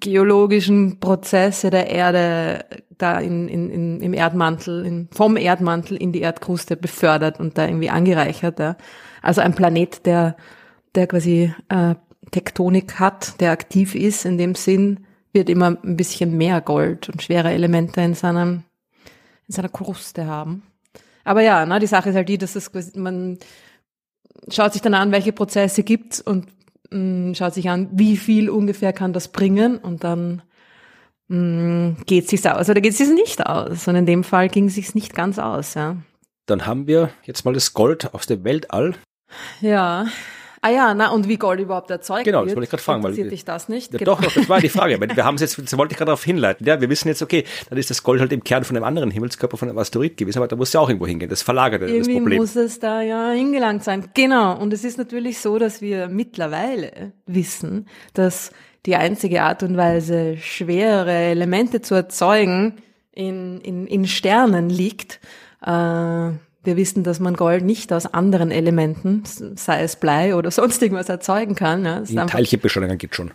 [0.00, 2.64] geologischen Prozesse der Erde
[2.98, 7.66] da in, in, in, im Erdmantel, in, vom Erdmantel in die Erdkruste befördert und da
[7.66, 8.58] irgendwie angereichert.
[8.58, 8.76] Ja.
[9.22, 10.36] Also ein Planet, der,
[10.94, 11.94] der quasi äh,
[12.30, 17.22] Tektonik hat, der aktiv ist in dem Sinn, wird immer ein bisschen mehr Gold und
[17.22, 18.64] schwere Elemente in seinem
[19.48, 20.62] in seiner Kruste haben.
[21.28, 23.38] Aber ja, na, die Sache ist halt die, dass es, man
[24.48, 26.46] schaut sich dann an, welche Prozesse gibt's und
[26.90, 26.98] mh,
[27.30, 30.40] mm, schaut sich an, wie viel ungefähr kann das bringen und dann
[31.28, 33.86] mh, mm, geht sich's aus oder geht es sich nicht aus.
[33.86, 35.98] Und in dem Fall ging es sich nicht ganz aus, ja.
[36.46, 38.94] Dann haben wir jetzt mal das Gold aus dem Weltall.
[39.60, 40.06] Ja.
[40.60, 42.48] Ah ja, na und wie Gold überhaupt erzeugt genau, wird.
[42.48, 43.02] Genau, das wollte ich gerade fragen.
[43.02, 43.92] Weil, dich das nicht?
[43.92, 44.14] Ja, genau.
[44.14, 45.00] Doch, doch, das war die Frage.
[45.14, 46.66] wir haben es jetzt, das wollte ich gerade darauf hinleiten.
[46.66, 49.10] Ja, wir wissen jetzt, okay, dann ist das Gold halt im Kern von einem anderen
[49.10, 51.28] Himmelskörper, von einem Asteroid gewesen, aber da muss ja auch irgendwo hingehen.
[51.28, 52.38] Das verlagert Irgendwie das Problem.
[52.38, 54.08] muss es da ja hingelangt sein.
[54.14, 54.58] Genau.
[54.58, 58.50] Und es ist natürlich so, dass wir mittlerweile wissen, dass
[58.86, 62.76] die einzige Art und Weise, schwere Elemente zu erzeugen,
[63.12, 65.20] in, in, in Sternen liegt.
[65.60, 66.30] Äh,
[66.64, 71.08] wir wissen, dass man Gold nicht aus anderen Elementen, sei es Blei oder sonst irgendwas,
[71.08, 71.84] erzeugen kann.
[71.84, 73.30] Ja, Teilchenbeschleuniger geht schon.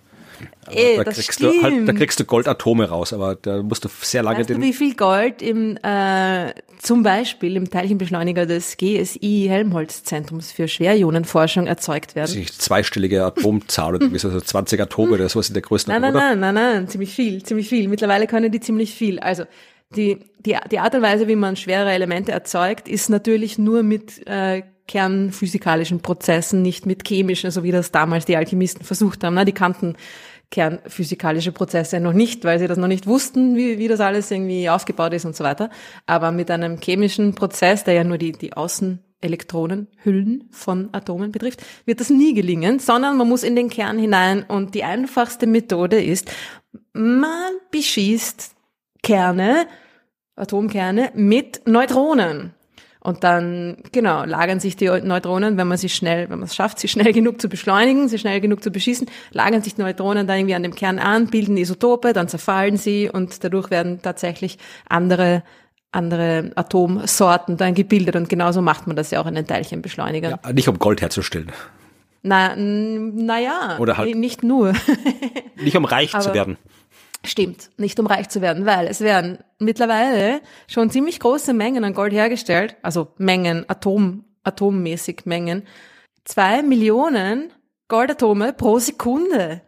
[0.70, 4.24] Ey, da, kriegst du halt, da kriegst du Goldatome raus, aber da musst du sehr
[4.24, 4.62] lange weißt den.
[4.62, 11.68] Du, wie viel Gold im äh, zum Beispiel im Teilchenbeschleuniger des GSI Helmholtz-Zentrums für Schwerionenforschung
[11.68, 12.46] erzeugt werden?
[12.46, 16.40] Das zweistellige Atomzahl oder also 20 Atome oder sowas in der größten Nein, nein, nein,
[16.40, 17.88] nein, nein, ziemlich viel, ziemlich viel.
[17.88, 19.20] Mittlerweile können die ziemlich viel.
[19.20, 19.44] Also
[19.96, 24.26] die, die, die Art und Weise, wie man schwere Elemente erzeugt, ist natürlich nur mit
[24.28, 29.36] äh, kernphysikalischen Prozessen, nicht mit chemischen, so wie das damals die Alchemisten versucht haben.
[29.36, 29.46] Ne?
[29.46, 29.96] Die kannten
[30.52, 34.70] kernphysikalische Prozesse noch nicht, weil sie das noch nicht wussten, wie, wie das alles irgendwie
[34.70, 35.72] aufgebaut ist und so weiter.
[36.06, 42.02] Aber mit einem chemischen Prozess, der ja nur die, die Außenelektronenhüllen von Atomen betrifft, wird
[42.02, 46.32] das nie gelingen, sondern man muss in den Kern hinein und die einfachste Methode ist,
[46.94, 48.52] man beschießt
[49.02, 49.66] Kerne
[50.36, 52.54] Atomkerne mit Neutronen.
[53.00, 56.80] Und dann, genau, lagern sich die Neutronen, wenn man sie schnell, wenn man es schafft,
[56.80, 60.38] sie schnell genug zu beschleunigen, sie schnell genug zu beschießen, lagern sich die Neutronen dann
[60.38, 65.44] irgendwie an dem Kern an, bilden Isotope, dann zerfallen sie und dadurch werden tatsächlich andere
[65.92, 70.40] andere Atomsorten dann gebildet und genauso macht man das ja auch in den Teilchenbeschleunigern.
[70.44, 71.52] Ja, nicht um Gold herzustellen.
[72.24, 74.74] Na, naja, Oder halt nicht nur.
[75.62, 76.58] nicht um reich Aber, zu werden.
[77.26, 81.94] Stimmt, nicht um reich zu werden, weil es werden mittlerweile schon ziemlich große Mengen an
[81.94, 85.64] Gold hergestellt, also Mengen, Atom, atommäßig Mengen.
[86.26, 87.52] Zwei Millionen
[87.88, 89.62] Goldatome pro Sekunde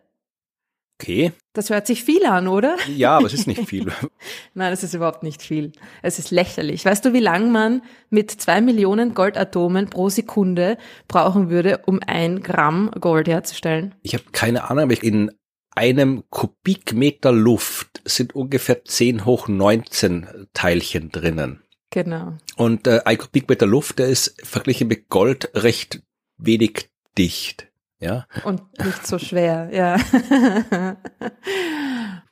[1.02, 1.34] Okay.
[1.52, 2.78] Das hört sich viel an, oder?
[2.88, 3.92] Ja, aber es ist nicht viel.
[4.54, 5.74] Nein, es ist überhaupt nicht viel.
[6.02, 6.86] Es ist lächerlich.
[6.86, 12.42] Weißt du, wie lang man mit zwei Millionen Goldatomen pro Sekunde brauchen würde, um ein
[12.42, 13.94] Gramm Gold herzustellen?
[14.04, 15.32] Ich habe keine Ahnung, aber in
[15.76, 21.62] einem Kubikmeter Luft sind ungefähr 10 hoch 19 Teilchen drinnen.
[21.92, 22.34] Genau.
[22.56, 26.02] Und äh, ein Kubikmeter Luft, der ist verglichen mit Gold recht
[26.38, 27.68] wenig dicht.
[28.00, 28.26] Ja.
[28.44, 29.96] Und nicht so schwer, ja.
[29.96, 30.12] ich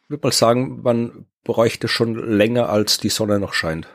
[0.10, 3.88] würde mal sagen, man bräuchte schon länger, als die Sonne noch scheint.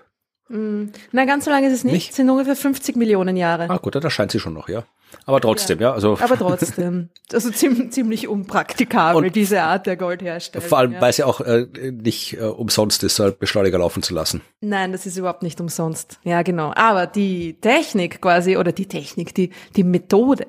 [0.48, 0.86] Mm.
[1.12, 1.92] Na, ganz so lange ist es nicht.
[1.92, 2.10] nicht?
[2.10, 3.68] Es sind ungefähr 50 Millionen Jahre.
[3.68, 4.84] Ah, gut, da scheint sie schon noch, ja.
[5.24, 5.88] Aber trotzdem, ja.
[5.88, 6.18] ja also.
[6.20, 7.10] Aber trotzdem.
[7.30, 10.66] Also ziemlich, ziemlich unpraktikabel, und diese Art der Goldherstellung.
[10.66, 11.00] Vor allem, ja.
[11.02, 14.40] weil es ja auch äh, nicht äh, umsonst ist, halt Beschleuniger laufen zu lassen.
[14.62, 16.20] Nein, das ist überhaupt nicht umsonst.
[16.24, 16.72] Ja, genau.
[16.74, 20.46] Aber die Technik quasi, oder die Technik, die, die Methode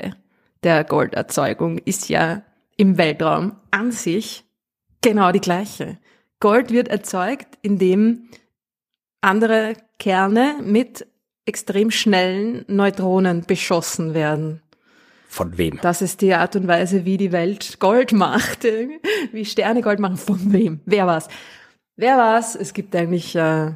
[0.63, 2.43] der Golderzeugung ist ja
[2.77, 4.45] im Weltraum an sich
[5.01, 5.97] genau die gleiche.
[6.39, 8.29] Gold wird erzeugt, indem
[9.21, 11.05] andere Kerne mit
[11.49, 14.61] extrem schnellen Neutronen beschossen werden.
[15.27, 15.79] Von wem?
[15.81, 18.65] Das ist die Art und Weise, wie die Welt Gold macht,
[19.31, 20.17] wie Sterne Gold machen.
[20.17, 20.79] Von wem?
[20.85, 21.27] Wer war's?
[21.97, 22.55] Wer war's?
[22.55, 23.73] Es gibt eigentlich äh,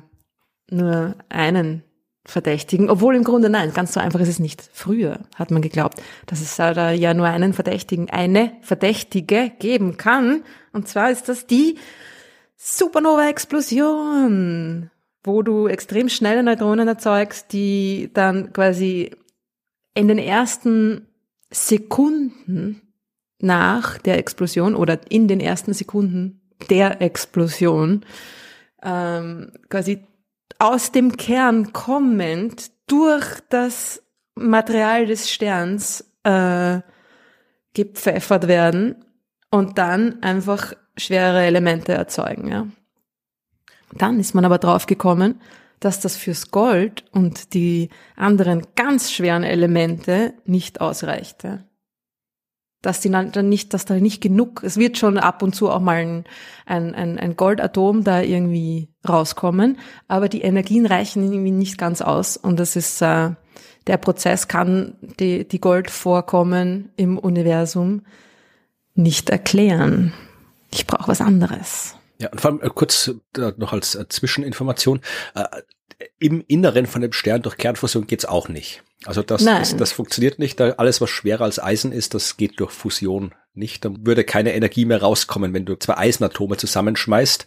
[0.71, 1.83] nur einen
[2.25, 4.63] Verdächtigen, obwohl im Grunde nein, ganz so einfach ist es nicht.
[4.71, 10.43] Früher hat man geglaubt, dass es da ja nur einen Verdächtigen, eine Verdächtige geben kann.
[10.71, 11.77] Und zwar ist das die
[12.55, 14.89] Supernova-Explosion
[15.23, 19.11] wo du extrem schnelle Neutronen erzeugst, die dann quasi
[19.93, 21.07] in den ersten
[21.49, 22.81] Sekunden
[23.39, 28.05] nach der Explosion oder in den ersten Sekunden der Explosion
[28.81, 30.05] ähm, quasi
[30.59, 34.03] aus dem Kern kommend durch das
[34.35, 36.79] Material des Sterns äh,
[37.73, 39.03] gepfeffert werden
[39.49, 42.47] und dann einfach schwere Elemente erzeugen.
[42.47, 42.67] Ja.
[43.97, 45.39] Dann ist man aber drauf gekommen,
[45.79, 51.65] dass das fürs Gold und die anderen ganz schweren Elemente nicht ausreichte.
[52.81, 55.79] Dass die dann nicht, dass da nicht genug, es wird schon ab und zu auch
[55.79, 56.23] mal
[56.65, 59.77] ein, ein, ein Goldatom da irgendwie rauskommen,
[60.07, 63.31] aber die Energien reichen irgendwie nicht ganz aus und das ist, äh,
[63.87, 68.03] der Prozess kann die, die Goldvorkommen im Universum
[68.95, 70.13] nicht erklären.
[70.71, 71.95] Ich brauche was anderes.
[72.23, 75.01] Ja, und vor allem äh, kurz äh, noch als äh, Zwischeninformation.
[75.35, 75.43] Äh,
[76.19, 78.81] Im Inneren von dem Stern durch Kernfusion geht's auch nicht.
[79.03, 80.57] Also das, das, das, funktioniert nicht.
[80.57, 83.83] Da alles, was schwerer als Eisen ist, das geht durch Fusion nicht.
[83.83, 87.45] Dann würde keine Energie mehr rauskommen, wenn du zwei Eisenatome zusammenschmeißt.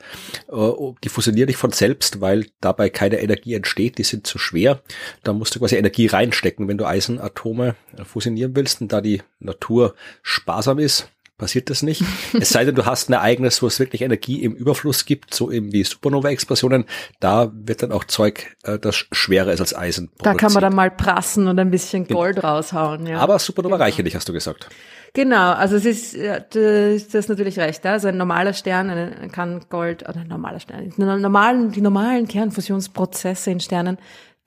[0.53, 0.71] Äh,
[1.03, 3.97] die fusionieren nicht von selbst, weil dabei keine Energie entsteht.
[3.97, 4.83] Die sind zu schwer.
[5.23, 8.83] Da musst du quasi Energie reinstecken, wenn du Eisenatome fusionieren willst.
[8.83, 11.09] Und da die Natur sparsam ist,
[11.39, 12.03] passiert das nicht.
[12.33, 15.51] es sei denn, du hast ein Ereignis, wo es wirklich Energie im Überfluss gibt, so
[15.51, 16.85] eben wie Supernova-Explosionen.
[17.21, 20.11] Da wird dann auch Zeug, äh, das schwerer ist als Eisen.
[20.19, 22.55] Da kann man dann mal prassen und ein bisschen Gold genau.
[22.55, 23.07] raushauen.
[23.07, 23.19] Ja.
[23.19, 23.85] Aber Supernova genau.
[23.85, 24.69] reiche nicht, hast du gesagt.
[25.13, 27.87] Genau, also es ist, das ist natürlich recht.
[27.87, 33.51] Also ein normaler Stern kann Gold, oder ein normaler Stern, die normalen, die normalen Kernfusionsprozesse
[33.51, 33.99] in Sternen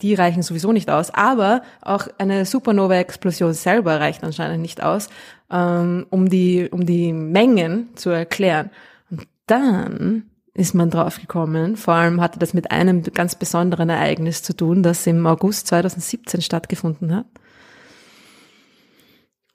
[0.02, 1.12] die reichen sowieso nicht aus.
[1.14, 5.10] Aber auch eine Supernova-Explosion selber reicht anscheinend nicht aus,
[5.52, 8.72] ähm, um die, um die Mengen zu erklären.
[9.10, 14.56] Und dann ist man draufgekommen, vor allem hatte das mit einem ganz besonderen Ereignis zu
[14.56, 17.26] tun, das im August 2017 stattgefunden hat.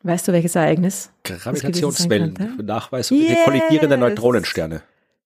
[0.03, 1.11] Weißt du, welches Ereignis?
[1.25, 3.39] Gravitationswellen, Nachweis yes.
[3.45, 4.83] kollidierende Neutronensterne.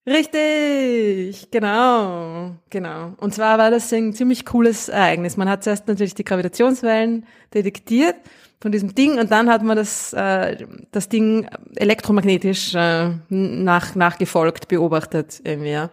[0.07, 3.13] Richtig, genau, genau.
[3.17, 5.37] Und zwar war das ein ziemlich cooles Ereignis.
[5.37, 8.15] Man hat zuerst natürlich die Gravitationswellen detektiert
[8.61, 14.67] von diesem Ding und dann hat man das, äh, das Ding elektromagnetisch äh, nach, nachgefolgt,
[14.67, 15.89] beobachtet irgendwie, ja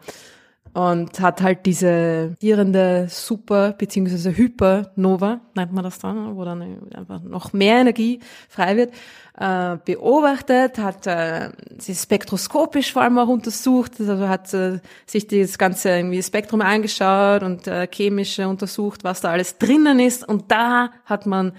[0.76, 4.30] und hat halt diese gierende Super- bzw.
[4.32, 8.92] Hypernova, nennt man das dann, wo dann einfach noch mehr Energie frei wird,
[9.38, 11.48] äh, beobachtet, hat äh,
[11.78, 17.42] sie spektroskopisch vor allem auch untersucht, also hat äh, sich das ganze irgendwie Spektrum angeschaut
[17.42, 21.52] und äh, chemische untersucht, was da alles drinnen ist und da hat man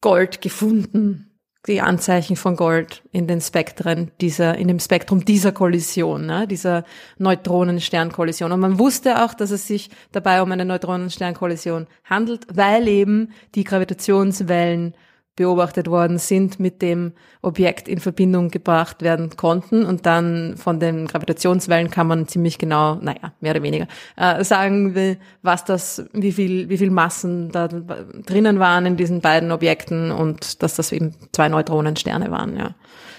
[0.00, 1.28] Gold gefunden
[1.68, 6.84] die Anzeichen von Gold in den Spektren dieser, in dem Spektrum dieser Kollision, ne, dieser
[7.18, 8.52] Neutronen-Stern-Kollision.
[8.52, 13.64] Und man wusste auch, dass es sich dabei um eine Neutronen-Stern-Kollision handelt, weil eben die
[13.64, 14.94] Gravitationswellen
[15.38, 19.84] beobachtet worden sind, mit dem Objekt in Verbindung gebracht werden konnten.
[19.84, 25.16] Und dann von den Gravitationswellen kann man ziemlich genau, naja, mehr oder weniger, äh, sagen,
[25.42, 30.62] was das, wie viel, wie viel Massen da drinnen waren in diesen beiden Objekten und
[30.62, 32.74] dass das eben zwei Neutronensterne waren, ja,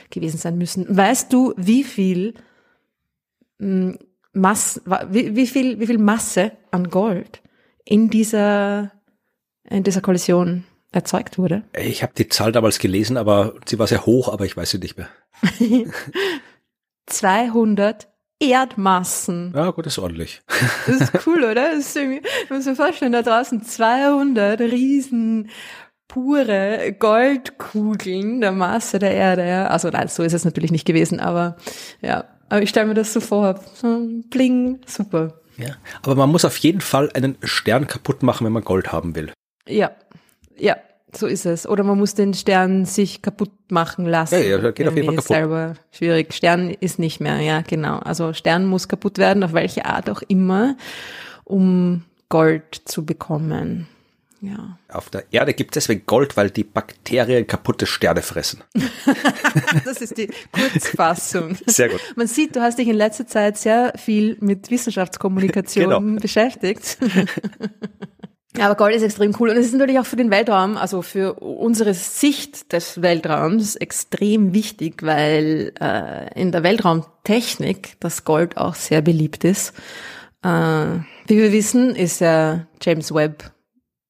[0.10, 0.86] gewesen sein müssen.
[0.89, 2.34] Weißt du, wie viel
[3.60, 3.97] hm,
[4.34, 7.41] Masse, wie, wie viel, wie viel Masse an Gold
[7.86, 8.91] in dieser,
[9.63, 11.63] in dieser Kollision erzeugt wurde?
[11.78, 14.80] Ich habe die Zahl damals gelesen, aber sie war sehr hoch, aber ich weiß sie
[14.80, 15.10] nicht mehr.
[17.06, 18.08] 200
[18.39, 19.54] Erdmassen.
[19.56, 20.41] Ja, gut, ist ordentlich.
[20.88, 21.71] Das ist cool, oder?
[21.71, 25.49] Das ist irgendwie, man muss sich vorstellen, da draußen 200 riesen
[26.08, 29.47] pure Goldkugeln der Masse der Erde.
[29.47, 29.67] Ja.
[29.67, 31.58] Also nein, so ist es natürlich nicht gewesen, aber
[32.02, 33.60] ja, aber ich stelle mir das so vor.
[33.75, 35.39] So bling, super.
[35.58, 39.15] Ja, aber man muss auf jeden Fall einen Stern kaputt machen, wenn man Gold haben
[39.15, 39.32] will.
[39.67, 39.91] Ja,
[40.60, 40.78] ja,
[41.15, 41.67] so ist es.
[41.67, 44.36] Oder man muss den Stern sich kaputt machen lassen.
[44.36, 45.28] Ja, ja geht auf jeden Fall kaputt.
[45.28, 46.34] Selber schwierig.
[46.34, 47.98] Stern ist nicht mehr, ja, genau.
[48.00, 50.76] Also Stern muss kaputt werden, auf welche Art auch immer,
[51.45, 53.88] um Gold zu bekommen.
[54.41, 54.78] Ja.
[54.88, 58.63] Auf der Erde gibt es deswegen Gold, weil die Bakterien kaputte Sterne fressen.
[59.86, 61.58] das ist die Kurzfassung.
[61.65, 62.00] Sehr gut.
[62.15, 66.19] Man sieht, du hast dich in letzter Zeit sehr viel mit Wissenschaftskommunikation genau.
[66.22, 66.98] beschäftigt.
[68.58, 71.36] Aber Gold ist extrem cool und es ist natürlich auch für den Weltraum, also für
[71.36, 79.04] unsere Sicht des Weltraums extrem wichtig, weil äh, in der Weltraumtechnik das Gold auch sehr
[79.04, 79.74] beliebt ist.
[80.44, 80.48] Äh,
[81.28, 83.52] wie wir wissen, ist ja James Webb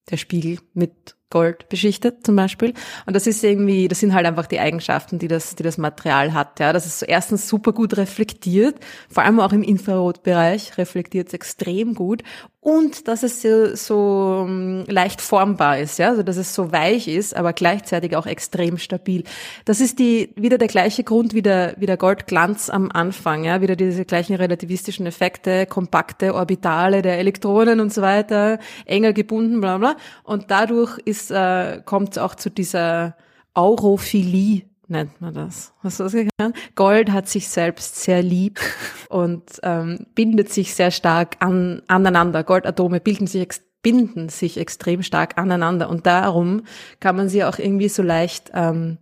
[0.10, 2.74] der Spiegel mit Gold beschichtet zum Beispiel.
[3.06, 6.34] Und das ist irgendwie, das sind halt einfach die Eigenschaften, die das, die das Material
[6.34, 6.60] hat.
[6.60, 8.78] Ja, das ist erstens super gut reflektiert,
[9.10, 12.24] vor allem auch im Infrarotbereich reflektiert es extrem gut
[12.70, 17.08] und dass es so, so um, leicht formbar ist, ja, also dass es so weich
[17.08, 19.24] ist, aber gleichzeitig auch extrem stabil.
[19.66, 23.62] Das ist die wieder der gleiche Grund wie der, wie der Goldglanz am Anfang, ja,
[23.62, 29.78] wieder diese gleichen relativistischen Effekte, kompakte Orbitale der Elektronen und so weiter, enger gebunden, bla
[29.78, 29.96] bla.
[30.24, 33.16] Und dadurch ist äh, kommt es auch zu dieser
[33.56, 35.74] Aurophilie nennt man das.
[35.84, 36.56] Hast du das gehört?
[36.76, 38.60] Gold hat sich selbst sehr lieb
[39.10, 42.44] und ähm, bindet sich sehr stark an, aneinander.
[42.44, 43.48] Goldatome bilden sich,
[43.82, 46.64] binden sich extrem stark aneinander und darum
[47.00, 48.98] kann man sie auch irgendwie so leicht ähm,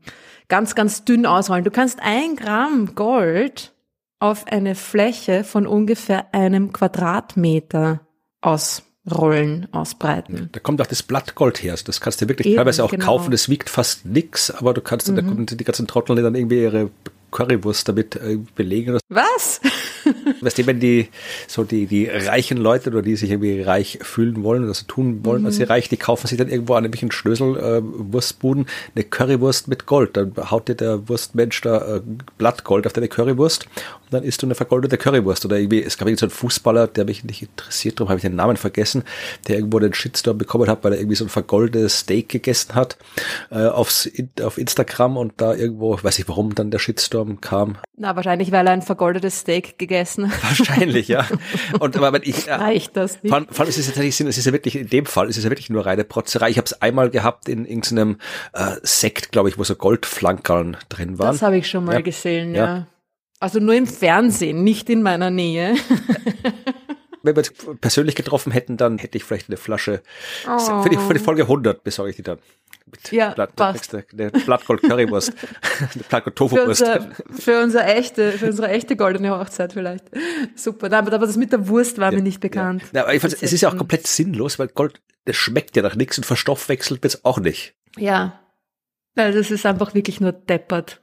[0.47, 1.63] ganz, ganz dünn ausrollen.
[1.63, 3.73] Du kannst ein Gramm Gold
[4.19, 8.02] auf eine Fläche von ungefähr einem Quadratmeter
[8.41, 10.49] aus Rollen ausbreiten.
[10.51, 11.71] Da kommt auch das Blattgold her.
[11.71, 13.05] Also das kannst du wirklich Eben, teilweise auch genau.
[13.05, 13.31] kaufen.
[13.31, 15.15] Das wiegt fast nix, aber du kannst, mhm.
[15.15, 16.89] da kommen die ganzen Trottel, die dann irgendwie ihre
[17.31, 18.97] Currywurst damit äh, belegen.
[19.09, 19.61] Was?
[20.41, 21.09] Weißt du, wenn die,
[21.47, 25.25] so die, die reichen Leute oder die sich irgendwie reich fühlen wollen oder so tun
[25.25, 25.47] wollen, mhm.
[25.47, 29.85] als sie reich, die kaufen sich dann irgendwo an irgendwelchen Schnösel-Wurstbuden äh, eine Currywurst mit
[29.85, 30.17] Gold.
[30.17, 32.01] Dann haut dir der Wurstmensch da äh,
[32.37, 35.45] Blattgold auf deine Currywurst und dann isst du eine vergoldete Currywurst.
[35.45, 38.23] Oder irgendwie, es gab irgendwie so einen Fußballer, der mich nicht interessiert, darum habe ich
[38.23, 39.03] den Namen vergessen,
[39.47, 42.97] der irgendwo den Shitstorm bekommen hat, weil er irgendwie so ein vergoldetes Steak gegessen hat
[43.51, 44.09] äh, aufs,
[44.41, 47.77] auf Instagram und da irgendwo, weiß ich warum dann der Shitstorm kam.
[47.97, 50.43] Na, wahrscheinlich, weil er ein vergoldetes Steak gegessen hat.
[50.60, 51.27] Wahrscheinlich, ja.
[51.79, 53.31] Und aber ich, äh, Reicht das nicht?
[53.31, 55.43] Vor, vor allem ist es tatsächlich, es ist ja wirklich, in dem Fall ist es
[55.43, 56.49] ja wirklich nur reine Protzerei.
[56.49, 58.17] Ich habe es einmal gehabt in irgendeinem
[58.53, 61.31] äh, Sekt, glaube ich, wo so Goldflankern drin waren.
[61.31, 62.01] Das habe ich schon mal ja.
[62.01, 62.65] gesehen, ja.
[62.65, 62.88] ja.
[63.39, 65.75] Also nur im Fernsehen, nicht in meiner Nähe.
[67.23, 70.01] Wenn wir uns persönlich getroffen hätten, dann hätte ich vielleicht eine Flasche
[70.47, 70.81] oh.
[70.81, 72.39] für, die, für die Folge 100 besorge ich die dann.
[72.89, 73.93] Mit ja, Blatt, passt.
[73.93, 75.34] Eine Blattgold Currywurst,
[75.80, 76.86] eine Blattgold Tofu-Wurst.
[76.86, 80.06] Für, für, unsere echte, für unsere echte goldene Hochzeit vielleicht.
[80.56, 80.88] Super.
[80.88, 82.84] Nein, aber das mit der Wurst war ja, mir nicht bekannt.
[82.93, 83.04] Ja.
[83.04, 86.17] aber fand, es ist ja auch komplett sinnlos, weil Gold, das schmeckt ja nach nichts
[86.17, 87.76] und verstoffwechselt wird es auch nicht.
[87.97, 88.39] Ja.
[89.15, 91.02] Also es ist einfach wirklich nur deppert.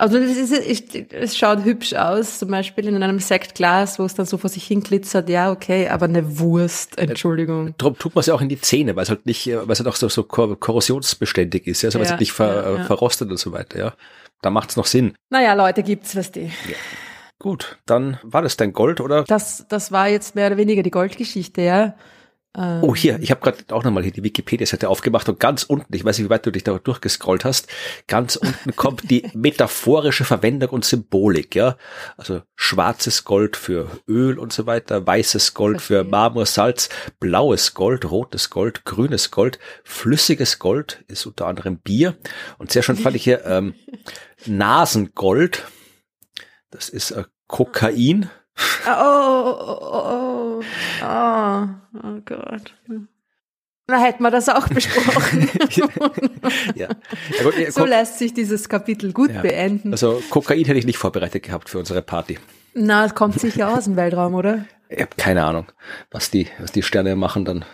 [0.00, 4.26] Also das ist, es schaut hübsch aus, zum Beispiel in einem Sektglas, wo es dann
[4.26, 7.74] so vor sich hin glitzert, ja, okay, aber eine Wurst, Entschuldigung.
[7.78, 9.80] Darum tut man es ja auch in die Zähne, weil es halt nicht, weil es
[9.80, 12.84] halt auch so, so korrosionsbeständig ist, ja, also weil es halt nicht ver, ja, ja.
[12.84, 13.94] verrostet und so weiter, ja.
[14.40, 15.14] Da macht es noch Sinn.
[15.30, 16.44] Naja, Leute gibt's, was die.
[16.44, 16.76] Ja.
[17.40, 19.24] Gut, dann war das dein Gold, oder?
[19.24, 21.96] Das, das war jetzt mehr oder weniger die Goldgeschichte, ja.
[22.56, 25.94] Ähm, oh, hier, ich habe gerade auch nochmal hier die Wikipedia-Seite aufgemacht und ganz unten,
[25.94, 27.68] ich weiß nicht, wie weit du dich da durchgescrollt hast,
[28.06, 31.76] ganz unten kommt die metaphorische Verwendung und Symbolik, ja.
[32.16, 36.04] Also schwarzes Gold für Öl und so weiter, weißes Gold Verstehe.
[36.04, 36.88] für Marmor, Salz,
[37.20, 42.16] blaues Gold, rotes Gold, grünes Gold, flüssiges Gold ist unter anderem Bier
[42.56, 43.74] und sehr schön fand ich hier ähm,
[44.46, 45.66] Nasengold,
[46.70, 48.30] das ist äh, Kokain
[48.86, 51.68] Oh, oh, oh, oh, oh,
[52.02, 52.74] oh Gott.
[53.90, 55.48] Na, hätten wir das auch besprochen.
[56.74, 56.88] ja.
[56.88, 59.40] Ja, gut, so lässt sich dieses Kapitel gut ja.
[59.40, 59.92] beenden.
[59.92, 62.38] Also Kokain hätte ich nicht vorbereitet gehabt für unsere Party.
[62.74, 64.66] Na, es kommt sicher aus dem Weltraum, oder?
[64.90, 65.66] Ich habe keine Ahnung,
[66.10, 67.64] was die, was die Sterne machen dann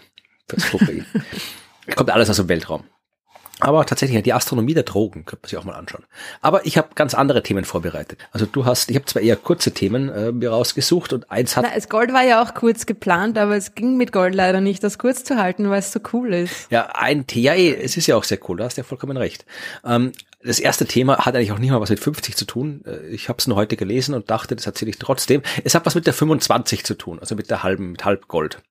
[0.48, 1.04] fürs Kokain.
[1.96, 2.84] kommt alles aus dem Weltraum.
[3.60, 6.04] Aber tatsächlich die Astronomie der Drogen könnte man sich auch mal anschauen.
[6.42, 8.18] Aber ich habe ganz andere Themen vorbereitet.
[8.32, 11.64] Also du hast, ich habe zwar eher kurze Themen äh, mir rausgesucht und eins hat.
[11.64, 14.82] Na, das Gold war ja auch kurz geplant, aber es ging mit Gold leider nicht,
[14.82, 16.70] das kurz zu halten, weil es so cool ist.
[16.70, 19.16] Ja, ein Thema, ja, es ist ja auch sehr cool, da hast du ja vollkommen
[19.16, 19.46] recht.
[19.84, 20.12] Ähm,
[20.44, 22.82] das erste Thema hat eigentlich auch nicht mal was mit 50 zu tun.
[22.86, 25.42] Äh, ich habe es nur heute gelesen und dachte, das erzähle ich trotzdem.
[25.64, 28.62] Es hat was mit der 25 zu tun, also mit der halben, mit Halbgold.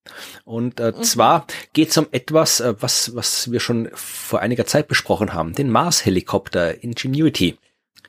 [0.46, 1.04] Und äh, mhm.
[1.04, 5.54] zwar geht es um etwas, äh, was, was wir schon vor einiger Zeit besprochen haben,
[5.54, 7.58] den Mars-Helikopter Ingenuity.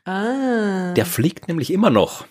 [0.04, 0.92] Ah.
[0.92, 2.26] Der fliegt nämlich immer noch.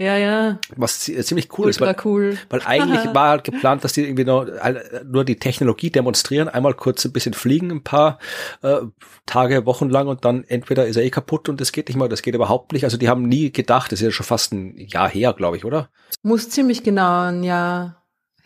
[0.00, 0.58] Ja, ja.
[0.76, 2.04] Was ziemlich cool Ultra ist.
[2.04, 2.38] Weil, cool.
[2.50, 4.48] Weil eigentlich war halt geplant, dass die irgendwie nur,
[5.04, 8.20] nur die Technologie demonstrieren, einmal kurz ein bisschen fliegen, ein paar
[8.62, 8.76] äh,
[9.26, 12.08] Tage, Wochen lang und dann entweder ist er eh kaputt und das geht nicht mal,
[12.08, 12.84] das geht überhaupt nicht.
[12.84, 15.64] Also die haben nie gedacht, das ist ja schon fast ein Jahr her, glaube ich,
[15.64, 15.88] oder?
[16.22, 17.96] Muss ziemlich genau ein Jahr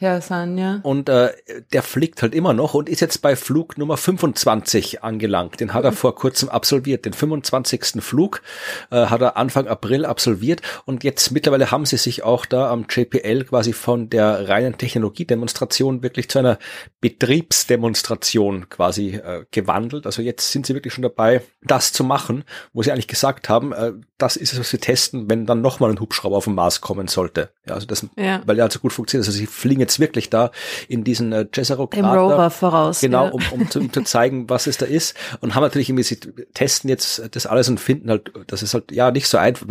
[0.02, 0.80] Herr Sanja.
[0.82, 1.30] Und äh,
[1.72, 5.60] der fliegt halt immer noch und ist jetzt bei Flug Nummer 25 angelangt.
[5.60, 7.04] Den hat er vor kurzem absolviert.
[7.04, 8.02] Den 25.
[8.02, 8.42] Flug
[8.90, 12.86] äh, hat er Anfang April absolviert und jetzt mittlerweile haben sie sich auch da am
[12.90, 16.58] JPL quasi von der reinen Technologiedemonstration wirklich zu einer
[17.00, 20.06] Betriebsdemonstration quasi äh, gewandelt.
[20.06, 23.72] Also jetzt sind sie wirklich schon dabei, das zu machen, wo sie eigentlich gesagt haben,
[23.72, 26.80] äh, das ist es, was sie testen, wenn dann nochmal ein Hubschrauber auf den Mars
[26.80, 27.50] kommen sollte.
[27.66, 28.40] Ja, also das, ja.
[28.46, 29.26] weil er halt so gut funktioniert.
[29.26, 30.50] Also sie fliegen jetzt wirklich da
[30.88, 33.00] in diesen äh, Jezero Im Rover voraus.
[33.00, 33.30] Genau, ja.
[33.30, 35.16] um, um, zu, um zu zeigen, was es da ist.
[35.40, 36.16] Und haben natürlich irgendwie, sie
[36.54, 39.66] testen jetzt das alles und finden halt, das ist halt ja nicht so einfach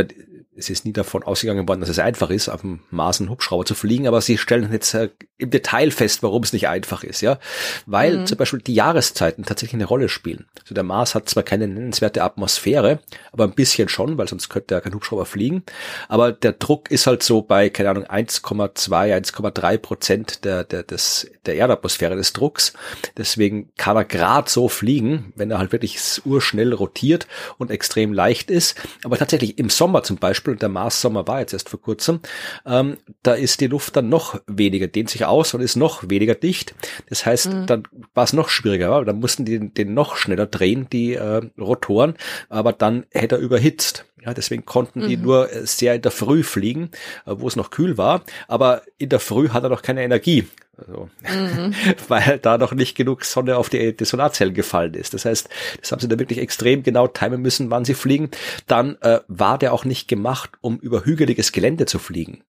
[0.61, 3.65] es ist nie davon ausgegangen worden, dass es einfach ist, auf dem Mars einen Hubschrauber
[3.65, 7.21] zu fliegen, aber sie stellen jetzt äh, im Detail fest, warum es nicht einfach ist,
[7.21, 7.39] ja.
[7.87, 8.25] Weil mhm.
[8.27, 10.45] zum Beispiel die Jahreszeiten tatsächlich eine Rolle spielen.
[10.61, 12.99] Also der Mars hat zwar keine nennenswerte Atmosphäre,
[13.31, 15.63] aber ein bisschen schon, weil sonst könnte er kein Hubschrauber fliegen.
[16.07, 21.29] Aber der Druck ist halt so bei, keine Ahnung, 1,2, 1,3 Prozent der, der, des,
[21.47, 22.73] der Erdatmosphäre des Drucks.
[23.17, 27.25] Deswegen kann er gerade so fliegen, wenn er halt wirklich urschnell rotiert
[27.57, 28.79] und extrem leicht ist.
[29.03, 32.19] Aber tatsächlich im Sommer zum Beispiel Beispiel, und der Mars-Sommer war jetzt erst vor kurzem,
[32.65, 36.35] ähm, da ist die Luft dann noch weniger, dehnt sich aus und ist noch weniger
[36.35, 36.75] dicht.
[37.09, 37.65] Das heißt, mhm.
[37.65, 37.83] dann
[38.13, 39.03] war es noch schwieriger, ja?
[39.03, 42.15] dann mussten die den noch schneller drehen, die äh, Rotoren,
[42.49, 44.05] aber dann hätte er überhitzt.
[44.23, 45.23] Ja, deswegen konnten die mhm.
[45.23, 46.91] nur sehr in der Früh fliegen,
[47.25, 50.47] äh, wo es noch kühl war, aber in der Früh hat er noch keine Energie.
[50.87, 51.73] Also, mhm.
[52.07, 55.13] weil da noch nicht genug Sonne auf die, die Solarzellen gefallen ist.
[55.13, 58.29] Das heißt, das haben sie da wirklich extrem genau timen müssen, wann sie fliegen.
[58.67, 62.43] Dann äh, war der auch nicht gemacht, um über hügeliges Gelände zu fliegen.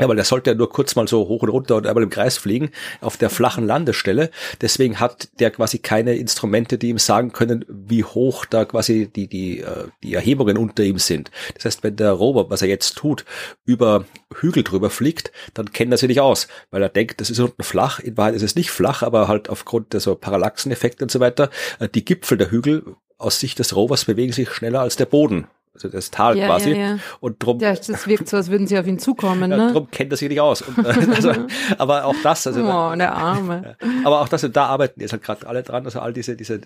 [0.00, 2.10] Ja, weil der sollte ja nur kurz mal so hoch und runter und einmal im
[2.10, 2.70] Kreis fliegen
[3.00, 4.30] auf der flachen Landestelle.
[4.60, 9.26] Deswegen hat der quasi keine Instrumente, die ihm sagen können, wie hoch da quasi die,
[9.26, 11.32] die, äh, die Erhebungen unter ihm sind.
[11.54, 13.24] Das heißt, wenn der Rover, was er jetzt tut,
[13.64, 17.40] über Hügel drüber fliegt, dann kennt er sich nicht aus, weil er denkt, das ist
[17.40, 17.98] unten flach.
[17.98, 21.50] In Wahrheit ist es nicht flach, aber halt aufgrund der so Parallaxeneffekte und so weiter,
[21.80, 22.84] äh, die Gipfel der Hügel
[23.16, 25.48] aus Sicht des Rovers bewegen sich schneller als der Boden
[25.78, 26.70] das Tal ja, quasi.
[26.70, 26.98] Ja, ja.
[27.20, 27.60] Und drum.
[27.60, 29.72] Ja, das wirkt so, als würden sie auf ihn zukommen, ne?
[29.72, 30.62] drum kennt er sich nicht aus.
[30.62, 31.32] Und, äh, also,
[31.78, 32.60] aber auch das, also.
[32.62, 33.76] Oh, der Arme.
[34.04, 36.60] Aber auch das, da arbeiten jetzt halt gerade alle dran, also all diese, diese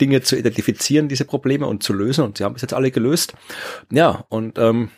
[0.00, 2.24] Dinge zu identifizieren, diese Probleme und zu lösen.
[2.24, 3.34] Und sie haben es jetzt alle gelöst.
[3.90, 4.90] Ja, und, ähm,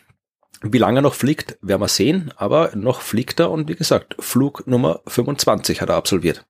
[0.61, 4.15] wie lange er noch fliegt, werden wir sehen, aber noch fliegt er und wie gesagt,
[4.19, 6.45] Flug Nummer 25 hat er absolviert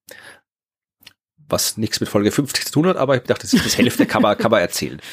[1.53, 4.05] was nichts mit Folge 50 zu tun hat, aber ich dachte, das ist das Hälfte
[4.05, 4.99] kann man, kann man erzählen.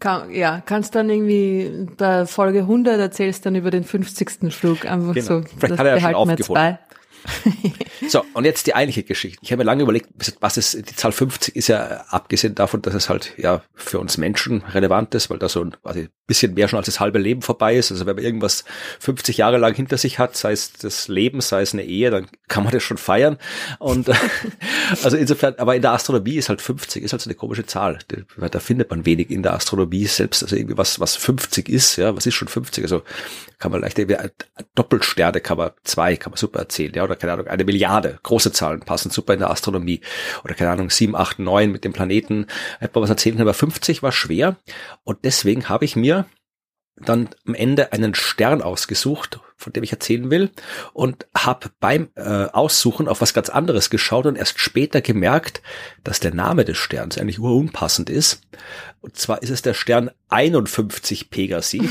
[0.00, 4.52] Kann, ja, kannst dann irgendwie bei Folge 100 erzählst dann über den 50.
[4.52, 5.26] Flug einfach genau.
[5.26, 5.42] so.
[5.42, 6.78] Vielleicht das hat er ja schon aufgeholt.
[8.08, 9.38] so, und jetzt die eigentliche Geschichte.
[9.42, 10.08] Ich habe mir lange überlegt,
[10.40, 14.16] was ist, die Zahl 50 ist ja abgesehen davon, dass es halt ja für uns
[14.16, 17.42] Menschen relevant ist, weil da so ein quasi bisschen mehr schon als das halbe Leben
[17.42, 17.90] vorbei ist.
[17.90, 18.64] Also wenn man irgendwas
[19.00, 22.26] 50 Jahre lang hinter sich hat, sei es das Leben, sei es eine Ehe, dann
[22.48, 23.38] kann man das schon feiern.
[23.78, 24.08] Und
[25.02, 27.98] also insofern, aber in der Astronomie ist halt 50, ist halt so eine komische Zahl.
[28.50, 30.42] Da findet man wenig in der Astronomie selbst.
[30.42, 32.84] Also irgendwie was, was 50 ist, ja, was ist schon 50?
[32.84, 33.02] Also
[33.58, 34.16] kann man leicht irgendwie
[34.74, 38.52] Doppelsterne kann man zwei, kann man super erzählen, ja, oder keine Ahnung, eine Milliarde, große
[38.52, 40.00] Zahlen passen super in der Astronomie.
[40.44, 42.46] Oder keine Ahnung, sieben, acht, neun mit dem Planeten,
[42.80, 44.56] man was erzählen aber 50 war schwer.
[45.04, 46.26] Und deswegen habe ich mir
[46.96, 50.50] dann am Ende einen Stern ausgesucht, von dem ich erzählen will
[50.92, 55.62] und habe beim äh, Aussuchen auf was ganz anderes geschaut und erst später gemerkt,
[56.04, 58.42] dass der Name des Sterns eigentlich unpassend ist.
[59.00, 61.88] Und zwar ist es der Stern 51 Pegasi.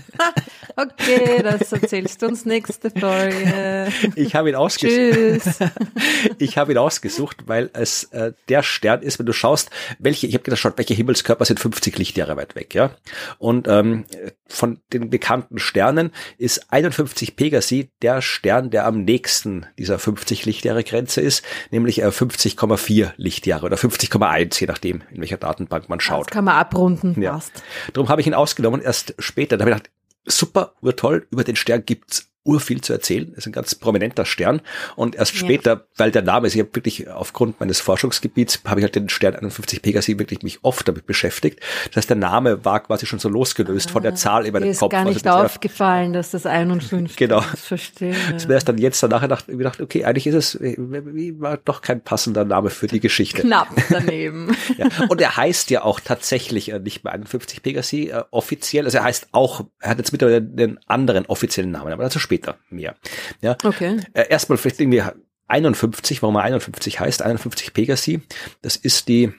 [0.76, 3.92] okay, das erzählst du uns nächste Folge.
[4.14, 5.56] Ich habe ihn ausgesucht.
[6.38, 10.34] ich habe ihn ausgesucht, weil es äh, der Stern ist, wenn du schaust, welche, ich
[10.34, 12.92] habe geschaut, welche Himmelskörper sind 50 Lichtjahre weit weg, ja.
[13.38, 14.04] Und ähm,
[14.46, 20.84] von den bekannten Sternen ist 51 Pegasi der Stern, der am nächsten dieser 50 Lichtjahre
[20.84, 26.26] Grenze ist, nämlich äh, 50,4 Lichtjahre oder 50,1, je nachdem, in welcher Datenbank man schaut.
[26.26, 27.32] Das kann man abrunden, ja.
[27.32, 27.62] passt.
[27.92, 29.56] Darum habe ich ihn ausgenommen, erst später.
[29.56, 29.90] Da habe ich gedacht,
[30.24, 33.32] super, urtoll, über den Stern gibt's urviel zu erzählen.
[33.34, 34.60] ist ein ganz prominenter Stern.
[34.94, 35.40] Und erst ja.
[35.40, 39.08] später, weil der Name ist, ich habe wirklich aufgrund meines Forschungsgebiets, habe ich halt den
[39.08, 41.60] Stern 51 Pegasi wirklich mich oft damit beschäftigt.
[41.88, 44.60] Das heißt, der Name war quasi schon so losgelöst ah, von der ah, Zahl über
[44.60, 44.92] den Kopf.
[44.92, 47.40] Ist gar nicht also aufgefallen, dass das 51 genau.
[47.52, 47.66] ist.
[47.66, 48.14] Verstehe.
[48.30, 52.44] Das wäre dann jetzt danach gedacht, gedacht, okay, eigentlich ist es, war doch kein passender
[52.44, 53.42] Name für die Geschichte.
[53.42, 54.56] Knapp daneben.
[54.76, 54.88] ja.
[55.08, 58.84] Und er heißt ja auch tatsächlich äh, nicht mehr 51 Pegasi äh, offiziell.
[58.84, 62.35] Also er heißt auch, er hat jetzt mittlerweile den anderen offiziellen Namen, aber dazu später
[62.36, 62.96] später mehr.
[63.40, 63.56] Ja.
[63.62, 64.00] Okay.
[64.12, 65.02] Äh, erstmal vielleicht irgendwie
[65.48, 68.20] 51, warum er 51 heißt, 51 Pegasi.
[68.62, 69.32] Das ist die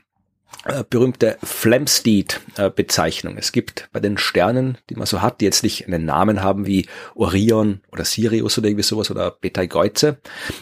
[0.66, 3.36] äh, berühmte Flamsteed-Bezeichnung.
[3.36, 6.41] Äh, es gibt bei den Sternen, die man so hat, die jetzt nicht einen Namen
[6.41, 10.18] haben wie Orion oder Sirius oder irgendwie sowas oder Betelgeuse,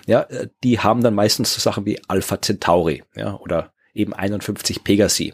[0.07, 4.83] ja, äh, die haben dann meistens so Sachen wie Alpha Centauri, ja, oder eben 51
[4.83, 5.33] Pegasi.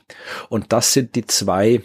[0.50, 1.82] Und das sind die zwei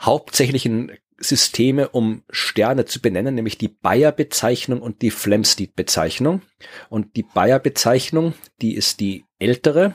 [0.00, 6.42] hauptsächlichen Systeme, um Sterne zu benennen, nämlich die Bayer-Bezeichnung und die Flamsteed-Bezeichnung.
[6.88, 9.94] Und die Bayer-Bezeichnung, die ist die ältere.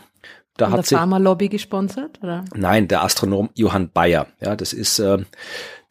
[0.58, 2.46] Da hat der Pharma-Lobby gesponsert, oder?
[2.54, 4.28] Nein, der Astronom Johann Bayer.
[4.40, 5.18] Ja, das ist äh,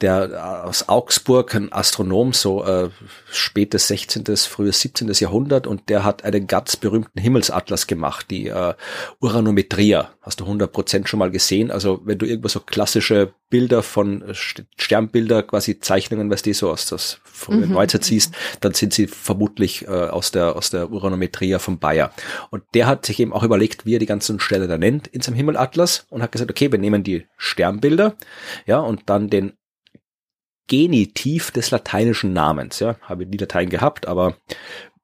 [0.04, 0.36] der äh,
[0.68, 2.90] aus Augsburg, ein Astronom, so äh,
[3.30, 5.10] spätes 16., frühes 17.
[5.12, 8.74] Jahrhundert und der hat einen ganz berühmten Himmelsatlas gemacht, die äh,
[9.20, 10.10] Uranometria.
[10.20, 11.70] Hast du 100 Prozent schon mal gesehen?
[11.70, 16.86] Also wenn du irgendwo so klassische Bilder von Sternbilder, quasi Zeichnungen, weißt du, so aus
[16.86, 17.72] das frühe mhm.
[17.72, 22.10] Neuzeit siehst, dann sind sie vermutlich äh, aus der aus der Uranometria von Bayer.
[22.50, 25.22] Und der hat sich eben auch überlegt, wie er die ganzen Sterne da nennt in
[25.22, 28.16] seinem Himmelatlas und hat gesagt, okay, wir nehmen die Sternbilder,
[28.66, 29.54] ja, und dann den
[30.66, 32.80] Genitiv des lateinischen Namens.
[32.80, 34.36] Ja, habe nie Latein gehabt, aber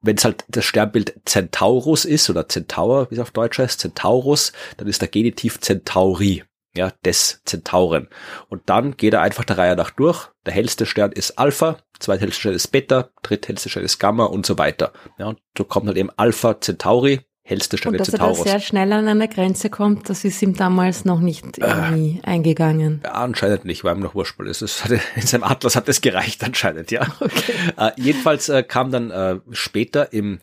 [0.02, 4.52] wenn es halt das Sternbild Centaurus ist oder Centaur, wie es auf Deutsch heißt, Centaurus,
[4.76, 6.44] dann ist der Genitiv Centauri,
[6.74, 8.08] ja, des Zentauren.
[8.48, 10.28] Und dann geht er einfach der Reihe nach durch.
[10.46, 14.56] Der hellste Stern ist Alpha, zweithellste Stern ist Beta, dritthellste Stern ist Gamma und so
[14.56, 14.92] weiter.
[15.18, 17.20] Ja, und so kommt halt eben Alpha Centauri,
[17.50, 20.54] hellste Stelle Und dass er da sehr schnell an eine Grenze kommt, das ist ihm
[20.54, 23.00] damals noch nicht irgendwie äh, eingegangen.
[23.04, 24.62] Ja, anscheinend nicht, weil ihm noch wurscht ist.
[24.70, 27.06] Es hatte, in seinem Atlas hat es gereicht anscheinend, ja.
[27.20, 27.52] Okay.
[27.76, 30.40] Äh, jedenfalls äh, kam dann äh, später im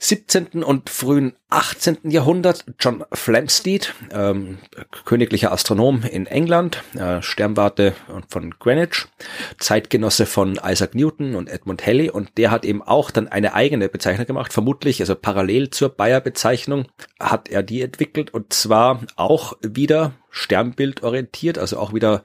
[0.00, 0.64] 17.
[0.64, 2.10] und frühen 18.
[2.10, 4.58] Jahrhundert John Flamsteed, ähm,
[5.04, 7.94] königlicher Astronom in England, äh, Sternwarte
[8.28, 9.06] von Greenwich,
[9.60, 13.88] Zeitgenosse von Isaac Newton und Edmund Halley und der hat eben auch dann eine eigene
[13.88, 16.86] Bezeichnung gemacht, vermutlich, also parallel zur Bayer-Bezeichnung
[17.20, 22.24] hat er die entwickelt und zwar auch wieder Sternbild orientiert, also auch wieder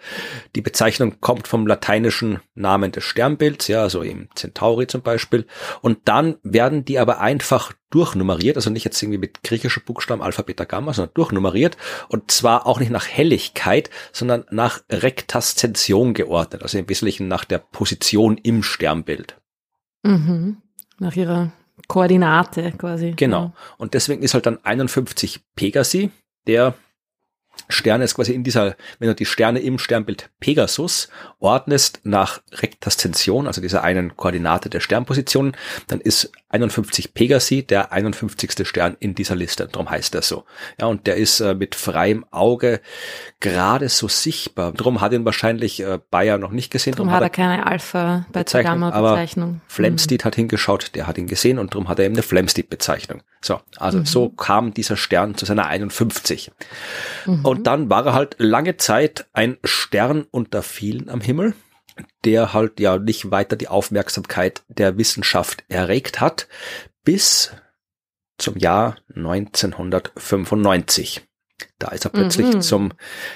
[0.55, 5.45] die Bezeichnung kommt vom lateinischen Namen des Sternbilds, ja, also eben Centauri zum Beispiel.
[5.81, 10.41] Und dann werden die aber einfach durchnummeriert, also nicht jetzt irgendwie mit griechischen Buchstaben Alpha,
[10.41, 11.77] Beta, Gamma, sondern durchnummeriert
[12.07, 17.59] und zwar auch nicht nach Helligkeit, sondern nach Rektaszension geordnet, also im Wesentlichen nach der
[17.59, 19.37] Position im Sternbild.
[20.03, 20.57] Mhm.
[20.99, 21.51] Nach ihrer
[21.87, 23.13] Koordinate quasi.
[23.15, 23.53] Genau.
[23.77, 26.11] Und deswegen ist halt dann 51 Pegasi,
[26.45, 26.75] der
[27.67, 33.47] Sterne ist quasi in dieser, wenn du die Sterne im Sternbild Pegasus ordnest nach Rektaszension,
[33.47, 35.55] also dieser einen Koordinate der Sternpositionen,
[35.87, 38.67] dann ist 51 Pegasi der 51.
[38.67, 39.67] Stern in dieser Liste.
[39.71, 40.45] Darum heißt er so.
[40.79, 42.81] Ja, und der ist äh, mit freiem Auge
[43.39, 44.71] gerade so sichtbar.
[44.73, 46.95] Darum hat ihn wahrscheinlich äh, Bayer noch nicht gesehen.
[46.95, 49.49] Darum, hat er keine Alpha bei Gamma Bezeichnung.
[49.49, 50.25] Aber Flamsteed mhm.
[50.25, 53.21] hat hingeschaut, der hat ihn gesehen und darum hat er eben eine Flamsteed Bezeichnung.
[53.41, 54.05] So, also mhm.
[54.05, 56.51] so kam dieser Stern zu seiner 51.
[57.25, 57.45] Mhm.
[57.49, 61.53] Und dann war er halt lange Zeit ein Stern unter vielen am Himmel
[62.25, 66.47] der halt ja nicht weiter die Aufmerksamkeit der Wissenschaft erregt hat,
[67.03, 67.53] bis
[68.37, 71.25] zum Jahr 1995.
[71.77, 72.61] Da ist er plötzlich mhm.
[72.61, 72.93] zum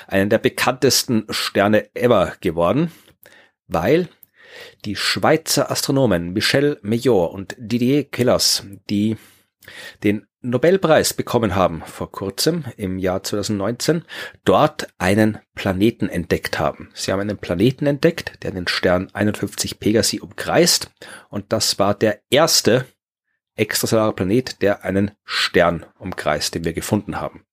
[0.07, 2.89] einen der bekanntesten Sterne ever geworden,
[3.68, 4.07] weil
[4.86, 9.18] die Schweizer Astronomen Michel Major und Didier Kellers, die
[10.03, 14.03] den Nobelpreis bekommen haben vor kurzem im Jahr 2019,
[14.43, 16.89] dort einen Planeten entdeckt haben.
[16.93, 20.91] Sie haben einen Planeten entdeckt, der den Stern 51 Pegasi umkreist
[21.30, 22.86] und das war der erste
[23.55, 27.45] extrasolare Planet, der einen Stern umkreist, den wir gefunden haben.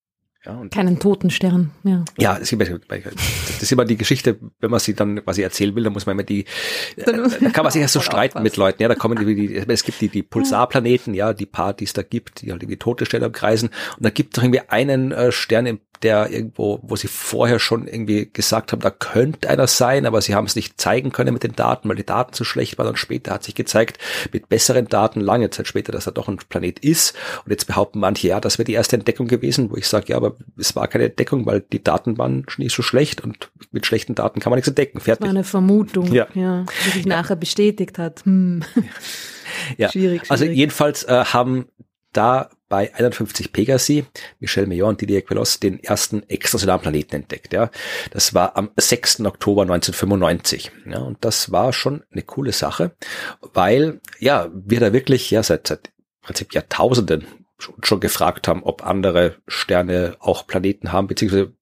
[0.44, 2.02] Ja, und Keinen Totenstern, ja.
[2.18, 6.06] Ja, das ist immer die Geschichte, wenn man sie dann quasi erzählen will, dann muss
[6.06, 6.46] man immer die,
[6.96, 7.12] da
[7.50, 10.00] kann man sich erst so streiten mit Leuten, ja, da kommen die, die es gibt
[10.00, 13.26] die, die Pulsarplaneten, ja, die paar, die es da gibt, die halt irgendwie tote Sterne
[13.26, 17.58] umkreisen, und da gibt es irgendwie einen äh, Stern im der irgendwo, wo sie vorher
[17.58, 21.34] schon irgendwie gesagt haben, da könnte einer sein, aber sie haben es nicht zeigen können
[21.34, 23.98] mit den Daten, weil die Daten zu schlecht waren und später hat sich gezeigt,
[24.32, 28.00] mit besseren Daten lange Zeit später, dass er doch ein Planet ist und jetzt behaupten
[28.00, 30.88] manche, ja, das wäre die erste Entdeckung gewesen, wo ich sage, ja, aber es war
[30.88, 34.56] keine Entdeckung, weil die Daten waren nicht so schlecht und mit schlechten Daten kann man
[34.56, 35.20] nichts entdecken, fertig.
[35.20, 37.16] Das war eine Vermutung, ja, ja die sich ja.
[37.16, 38.24] nachher bestätigt hat.
[38.24, 38.62] Hm.
[39.76, 39.90] Ja.
[39.90, 40.30] Schwierig, also schwierig.
[40.30, 41.66] Also jedenfalls äh, haben
[42.12, 44.06] da bei 51 Pegasi
[44.38, 47.52] Michel Meillon und Didier Queloz den ersten extrasolaren Planeten entdeckt.
[47.52, 47.70] Ja.
[48.12, 49.20] Das war am 6.
[49.26, 50.70] Oktober 1995.
[50.86, 52.92] Ja, und das war schon eine coole Sache,
[53.52, 55.90] weil ja wir da wirklich ja seit, seit
[56.22, 57.26] Prinzip Jahrtausenden
[57.58, 61.52] schon, schon gefragt haben, ob andere Sterne auch Planeten haben, beziehungsweise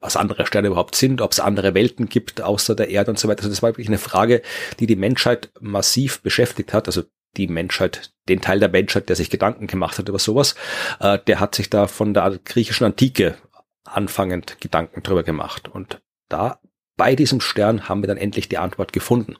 [0.00, 3.26] was andere Sterne überhaupt sind, ob es andere Welten gibt außer der Erde und so
[3.26, 3.40] weiter.
[3.40, 4.42] Also das war wirklich eine Frage,
[4.78, 6.86] die die Menschheit massiv beschäftigt hat.
[6.86, 7.04] Also
[7.36, 10.54] die Menschheit, den Teil der Menschheit, der sich Gedanken gemacht hat über sowas,
[11.00, 13.36] äh, der hat sich da von der griechischen Antike
[13.84, 15.68] anfangend Gedanken drüber gemacht.
[15.68, 16.60] Und da
[16.96, 19.36] bei diesem Stern haben wir dann endlich die Antwort gefunden.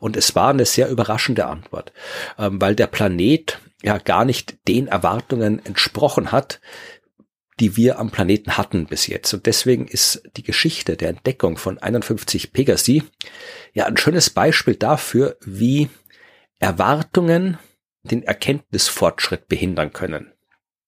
[0.00, 1.92] Und es war eine sehr überraschende Antwort,
[2.38, 6.60] ähm, weil der Planet ja gar nicht den Erwartungen entsprochen hat,
[7.58, 9.32] die wir am Planeten hatten bis jetzt.
[9.34, 13.02] Und deswegen ist die Geschichte der Entdeckung von 51 Pegasi
[13.74, 15.90] ja ein schönes Beispiel dafür, wie
[16.60, 17.58] Erwartungen
[18.02, 20.32] den Erkenntnisfortschritt behindern können.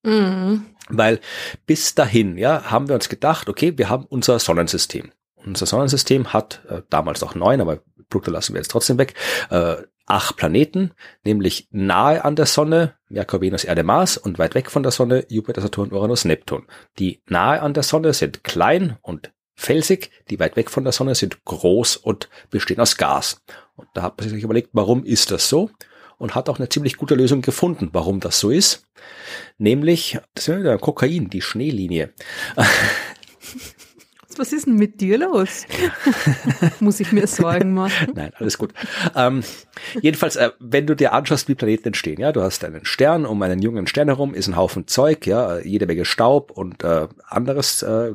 [0.02, 0.66] Mhm.
[0.88, 1.20] Weil
[1.66, 5.12] bis dahin, ja, haben wir uns gedacht, okay, wir haben unser Sonnensystem.
[5.34, 9.14] Unser Sonnensystem hat äh, damals auch neun, aber Pluto lassen wir jetzt trotzdem weg,
[9.50, 10.92] äh, acht Planeten,
[11.24, 15.24] nämlich nahe an der Sonne, Merkur, Venus, Erde, Mars und weit weg von der Sonne,
[15.28, 16.66] Jupiter, Saturn, Uranus, Neptun.
[16.98, 21.14] Die nahe an der Sonne sind klein und felsig, die weit weg von der Sonne
[21.14, 23.42] sind groß und bestehen aus Gas.
[23.76, 25.70] Und da hat man sich überlegt, warum ist das so?
[26.18, 28.86] Und hat auch eine ziemlich gute Lösung gefunden, warum das so ist.
[29.58, 32.12] Nämlich, das ist ja Kokain, die Schneelinie.
[34.38, 35.66] Was ist denn mit dir los?
[36.80, 38.12] Muss ich mir Sorgen machen?
[38.14, 38.72] Nein, alles gut.
[39.14, 39.42] Ähm,
[40.00, 43.40] jedenfalls, äh, wenn du dir anschaust, wie Planeten entstehen, ja, du hast einen Stern, um
[43.42, 47.82] einen jungen Stern herum ist ein Haufen Zeug, ja, jede Menge Staub und äh, anderes
[47.82, 48.14] äh,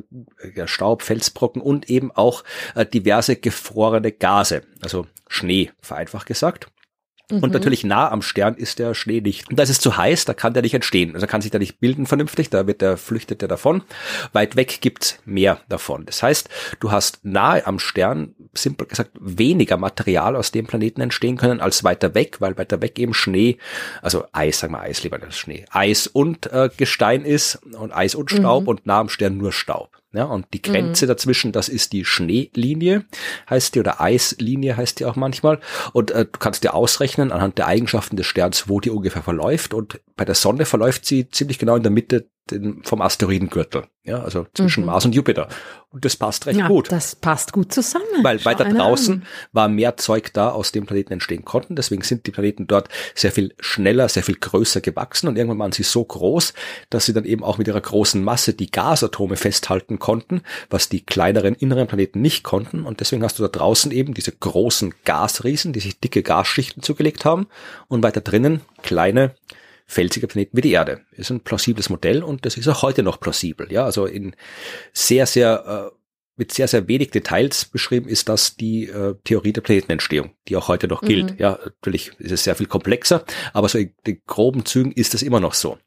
[0.54, 2.44] ja, Staub, Felsbrocken und eben auch
[2.74, 6.70] äh, diverse gefrorene Gase, also Schnee, vereinfacht gesagt.
[7.30, 7.50] Und mhm.
[7.50, 9.50] natürlich nah am Stern ist der Schnee nicht.
[9.50, 11.14] Und da ist es zu heiß, da kann der nicht entstehen.
[11.14, 13.82] Also kann sich da nicht bilden vernünftig, da wird der, flüchtet der davon.
[14.32, 16.06] Weit weg gibt's mehr davon.
[16.06, 16.48] Das heißt,
[16.80, 21.84] du hast nahe am Stern, simpel gesagt, weniger Material aus dem Planeten entstehen können als
[21.84, 23.58] weiter weg, weil weiter weg eben Schnee,
[24.00, 28.14] also Eis, sagen wir Eis lieber als Schnee, Eis und äh, Gestein ist und Eis
[28.14, 28.68] und Staub mhm.
[28.68, 29.97] und nah am Stern nur Staub.
[30.12, 31.08] Ja, und die Grenze mhm.
[31.08, 33.04] dazwischen, das ist die Schneelinie,
[33.50, 35.60] heißt die, oder Eislinie heißt die auch manchmal.
[35.92, 39.74] Und äh, du kannst dir ausrechnen anhand der Eigenschaften des Sterns, wo die ungefähr verläuft.
[39.74, 44.22] Und bei der Sonne verläuft sie ziemlich genau in der Mitte den, vom Asteroidengürtel, ja,
[44.22, 44.86] also zwischen mhm.
[44.86, 45.48] Mars und Jupiter.
[45.90, 46.92] Und das passt recht ja, gut.
[46.92, 48.04] Das passt gut zusammen.
[48.22, 49.26] Weil Schau weiter draußen an.
[49.52, 51.76] war mehr Zeug da, aus dem Planeten entstehen konnten.
[51.76, 55.72] Deswegen sind die Planeten dort sehr viel schneller, sehr viel größer gewachsen und irgendwann waren
[55.72, 56.52] sie so groß,
[56.90, 61.00] dass sie dann eben auch mit ihrer großen Masse die Gasatome festhalten konnten, was die
[61.00, 62.84] kleineren inneren Planeten nicht konnten.
[62.84, 67.24] Und deswegen hast du da draußen eben diese großen Gasriesen, die sich dicke Gasschichten zugelegt
[67.24, 67.46] haben
[67.88, 69.34] und weiter drinnen kleine
[69.88, 71.00] felsige Planeten wie die Erde.
[71.12, 73.72] Ist ein plausibles Modell und das ist auch heute noch plausibel.
[73.72, 74.36] Ja, also in
[74.92, 75.96] sehr, sehr, äh,
[76.36, 80.68] mit sehr, sehr wenig Details beschrieben ist das die äh, Theorie der Planetenentstehung, die auch
[80.68, 81.32] heute noch gilt.
[81.32, 81.38] Mhm.
[81.38, 83.24] Ja, natürlich ist es sehr viel komplexer,
[83.54, 85.78] aber so in den groben Zügen ist es immer noch so.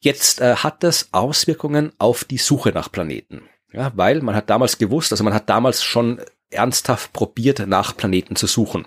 [0.00, 3.42] Jetzt äh, hat das Auswirkungen auf die Suche nach Planeten.
[3.72, 8.34] Ja, weil man hat damals gewusst, also man hat damals schon ernsthaft probiert, nach Planeten
[8.34, 8.86] zu suchen.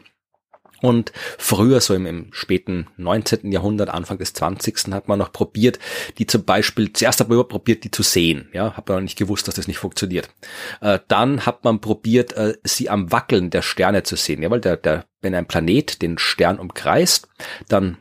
[0.84, 3.54] Und früher, so im, im, späten 19.
[3.54, 4.92] Jahrhundert, Anfang des 20.
[4.92, 5.80] hat man noch probiert,
[6.18, 8.50] die zum Beispiel, zuerst hat man probiert, die zu sehen.
[8.52, 10.30] Ja, hat man noch nicht gewusst, dass das nicht funktioniert.
[10.82, 14.44] Äh, dann hat man probiert, äh, sie am Wackeln der Sterne zu sehen.
[14.44, 17.30] Ja, weil der, der, wenn ein Planet den Stern umkreist,
[17.70, 18.00] dann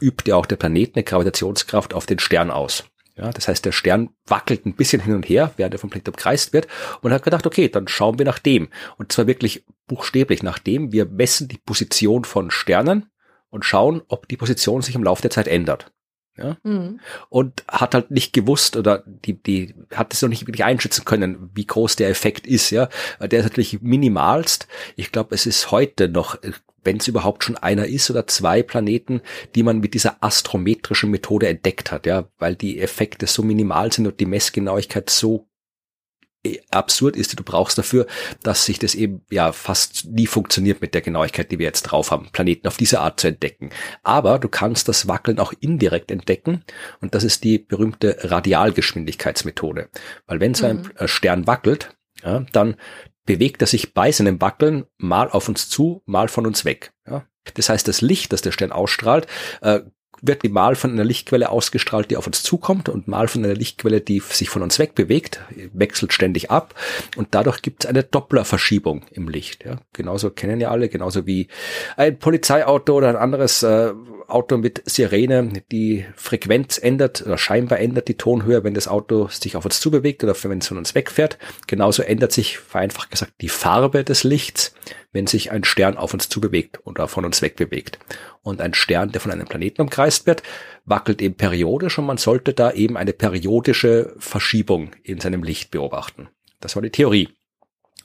[0.00, 2.82] übt ja auch der Planet eine Gravitationskraft auf den Stern aus.
[3.16, 6.08] Ja, das heißt, der Stern wackelt ein bisschen hin und her, während er vom Planet
[6.08, 6.66] umkreist wird
[7.00, 8.68] und hat gedacht, okay, dann schauen wir nach dem.
[8.96, 10.90] Und zwar wirklich buchstäblich nach dem.
[10.92, 13.10] Wir messen die Position von Sternen
[13.50, 15.92] und schauen, ob die Position sich im Laufe der Zeit ändert.
[16.36, 16.56] Ja?
[16.64, 17.00] Mhm.
[17.28, 21.50] Und hat halt nicht gewusst oder die, die hat es noch nicht wirklich einschätzen können,
[21.54, 22.88] wie groß der Effekt ist, ja.
[23.20, 24.66] Der ist natürlich minimalst.
[24.96, 26.36] Ich glaube, es ist heute noch,
[26.84, 29.20] wenn es überhaupt schon einer ist oder zwei Planeten,
[29.54, 34.06] die man mit dieser astrometrischen Methode entdeckt hat, ja, weil die Effekte so minimal sind
[34.06, 35.48] und die Messgenauigkeit so
[36.70, 38.06] absurd ist, die du brauchst dafür,
[38.42, 42.10] dass sich das eben ja fast nie funktioniert mit der Genauigkeit, die wir jetzt drauf
[42.10, 43.70] haben, Planeten auf diese Art zu entdecken.
[44.02, 46.64] Aber du kannst das Wackeln auch indirekt entdecken
[47.00, 49.88] und das ist die berühmte Radialgeschwindigkeitsmethode.
[50.26, 50.90] Weil wenn so ein mhm.
[50.96, 52.76] Äh, Stern wackelt, ja, dann
[53.24, 56.92] bewegt er sich bei seinem Wackeln mal auf uns zu, mal von uns weg.
[57.06, 57.24] Ja.
[57.54, 59.26] Das heißt, das Licht, das der Stern ausstrahlt,
[59.60, 59.80] äh,
[60.26, 64.00] wird mal von einer Lichtquelle ausgestrahlt, die auf uns zukommt und mal von einer Lichtquelle,
[64.00, 65.40] die sich von uns wegbewegt,
[65.72, 66.74] wechselt ständig ab
[67.16, 69.64] und dadurch gibt es eine Dopplerverschiebung im Licht.
[69.64, 69.76] Ja.
[69.92, 71.48] Genauso kennen ja alle, genauso wie
[71.96, 73.92] ein Polizeiauto oder ein anderes äh,
[74.28, 79.56] Auto mit Sirene die Frequenz ändert oder scheinbar ändert die Tonhöhe, wenn das Auto sich
[79.56, 81.38] auf uns zubewegt oder wenn es von uns wegfährt.
[81.66, 84.74] Genauso ändert sich, vereinfacht gesagt, die Farbe des Lichts,
[85.12, 87.98] wenn sich ein Stern auf uns zubewegt oder von uns wegbewegt.
[88.42, 90.42] Und ein Stern, der von einem Planeten umkreist wird,
[90.84, 96.28] wackelt eben periodisch und man sollte da eben eine periodische Verschiebung in seinem Licht beobachten.
[96.60, 97.30] Das war die Theorie.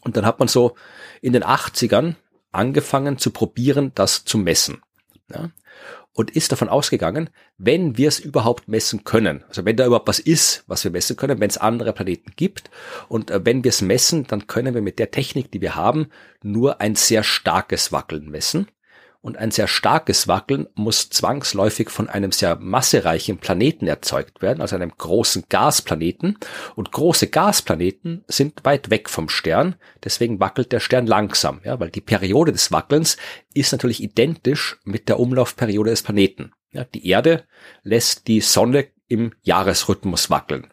[0.01, 0.75] Und dann hat man so
[1.21, 2.15] in den 80ern
[2.51, 4.81] angefangen zu probieren, das zu messen.
[5.31, 5.51] Ja?
[6.19, 10.19] Und ist davon ausgegangen, wenn wir es überhaupt messen können, also wenn da überhaupt was
[10.19, 12.69] ist, was wir messen können, wenn es andere Planeten gibt.
[13.07, 16.09] Und äh, wenn wir es messen, dann können wir mit der Technik, die wir haben,
[16.43, 18.67] nur ein sehr starkes Wackeln messen
[19.21, 24.75] und ein sehr starkes Wackeln muss zwangsläufig von einem sehr massereichen Planeten erzeugt werden, also
[24.75, 26.37] einem großen Gasplaneten.
[26.75, 31.89] Und große Gasplaneten sind weit weg vom Stern, deswegen wackelt der Stern langsam, ja, weil
[31.89, 33.17] die Periode des Wackelns
[33.53, 36.51] ist natürlich identisch mit der Umlaufperiode des Planeten.
[36.71, 37.45] Ja, die Erde
[37.83, 40.71] lässt die Sonne im Jahresrhythmus wackeln.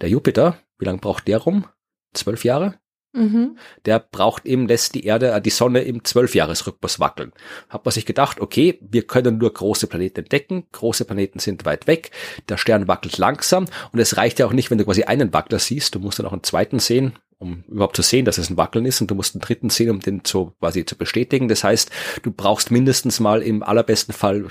[0.00, 1.66] Der Jupiter, wie lange braucht der rum?
[2.14, 2.78] Zwölf Jahre?
[3.16, 3.56] Mhm.
[3.86, 7.32] Der braucht eben, lässt die Erde, äh, die Sonne im Zwölfjahresrhythmus wackeln.
[7.70, 11.86] Hat man sich gedacht, okay, wir können nur große Planeten entdecken, große Planeten sind weit
[11.86, 12.10] weg,
[12.48, 15.58] der Stern wackelt langsam und es reicht ja auch nicht, wenn du quasi einen Wackler
[15.58, 18.56] siehst, du musst dann auch einen zweiten sehen, um überhaupt zu sehen, dass es ein
[18.56, 21.48] Wackeln ist und du musst einen dritten sehen, um den zu, quasi zu bestätigen.
[21.48, 21.90] Das heißt,
[22.22, 24.46] du brauchst mindestens mal im allerbesten Fall,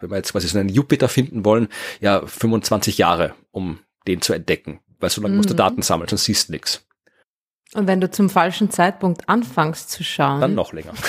[0.00, 1.68] wenn wir jetzt quasi so einen Jupiter finden wollen,
[2.00, 4.80] ja 25 Jahre, um den zu entdecken.
[4.98, 5.38] Weil so lange mhm.
[5.38, 5.58] musst du mhm.
[5.58, 6.86] Daten sammeln, sonst siehst du nichts.
[7.74, 10.40] Und wenn du zum falschen Zeitpunkt anfängst zu schauen.
[10.40, 10.94] Dann noch länger.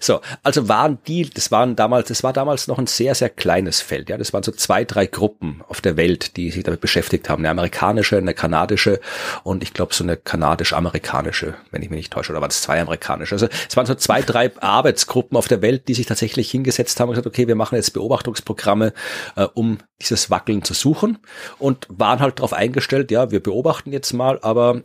[0.00, 3.80] So, also waren die, das waren damals, das war damals noch ein sehr, sehr kleines
[3.80, 4.08] Feld.
[4.08, 7.40] Ja, das waren so zwei, drei Gruppen auf der Welt, die sich damit beschäftigt haben.
[7.40, 9.00] Eine amerikanische, eine kanadische
[9.44, 12.80] und ich glaube so eine kanadisch-amerikanische, wenn ich mich nicht täusche, oder waren es zwei
[12.80, 13.34] amerikanische.
[13.34, 17.08] Also es waren so zwei, drei Arbeitsgruppen auf der Welt, die sich tatsächlich hingesetzt haben
[17.08, 18.92] und gesagt, okay, wir machen jetzt Beobachtungsprogramme,
[19.36, 21.18] äh, um dieses Wackeln zu suchen
[21.58, 24.82] und waren halt darauf eingestellt, ja, wir beobachten jetzt mal, aber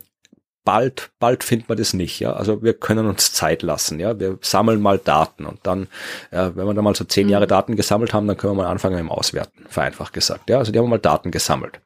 [0.64, 2.32] bald, bald findet man das nicht, ja.
[2.32, 4.18] Also wir können uns Zeit lassen, ja.
[4.18, 5.88] Wir sammeln mal Daten und dann,
[6.32, 7.50] ja, wenn wir dann mal so zehn Jahre mhm.
[7.50, 10.58] Daten gesammelt haben, dann können wir mal anfangen mit dem Auswerten, vereinfacht gesagt, ja.
[10.58, 11.80] Also die haben mal Daten gesammelt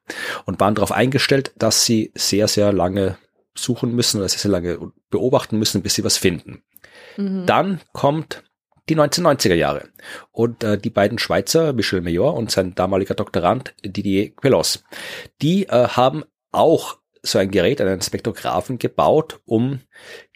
[0.44, 3.18] und waren darauf eingestellt, dass sie sehr, sehr lange
[3.54, 6.62] suchen müssen oder sehr, sehr lange beobachten müssen, bis sie was finden.
[7.16, 7.46] Mhm.
[7.46, 8.44] Dann kommt
[8.88, 9.88] die 1990er Jahre.
[10.32, 14.84] Und äh, die beiden Schweizer, Michel Major und sein damaliger Doktorand Didier Queloz,
[15.42, 19.80] die äh, haben auch so ein Gerät, einen Spektrographen gebaut, um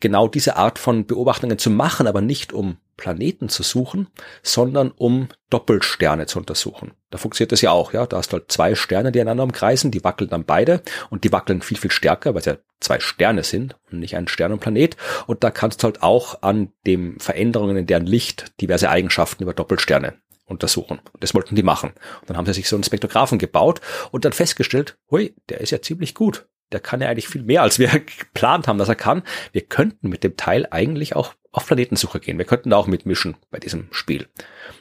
[0.00, 4.08] genau diese Art von Beobachtungen zu machen, aber nicht um Planeten zu suchen,
[4.42, 6.92] sondern um Doppelsterne zu untersuchen.
[7.10, 8.06] Da funktioniert das ja auch, ja.
[8.06, 11.32] Da hast du halt zwei Sterne, die einander umkreisen, die wackeln dann beide und die
[11.32, 14.60] wackeln viel, viel stärker, weil es ja zwei Sterne sind und nicht ein Stern und
[14.60, 14.96] Planet.
[15.26, 19.54] Und da kannst du halt auch an den Veränderungen in deren Licht diverse Eigenschaften über
[19.54, 20.14] Doppelsterne
[20.44, 21.00] untersuchen.
[21.18, 21.90] Das wollten die machen.
[22.20, 23.80] Und dann haben sie sich so einen Spektrographen gebaut
[24.10, 27.62] und dann festgestellt, hui, der ist ja ziemlich gut der kann ja eigentlich viel mehr,
[27.62, 29.22] als wir geplant haben, dass er kann.
[29.52, 32.38] Wir könnten mit dem Teil eigentlich auch auf Planetensuche gehen.
[32.38, 34.28] Wir könnten da auch mitmischen bei diesem Spiel.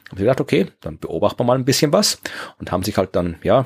[0.10, 2.22] Haben sie gedacht, okay, dann beobachten wir mal ein bisschen was
[2.60, 3.66] und haben sich halt dann, ja,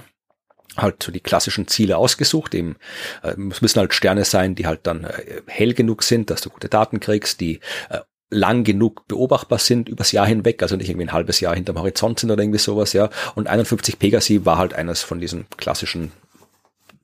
[0.76, 2.56] halt so die klassischen Ziele ausgesucht.
[2.56, 2.76] Eben,
[3.24, 6.50] äh, es müssen halt Sterne sein, die halt dann äh, hell genug sind, dass du
[6.50, 7.60] gute Daten kriegst, die
[7.90, 8.00] äh,
[8.30, 12.20] lang genug beobachtbar sind übers Jahr hinweg, also nicht irgendwie ein halbes Jahr hinterm Horizont
[12.20, 13.10] sind oder irgendwie sowas, ja.
[13.36, 16.12] Und 51 Pegasi war halt eines von diesen klassischen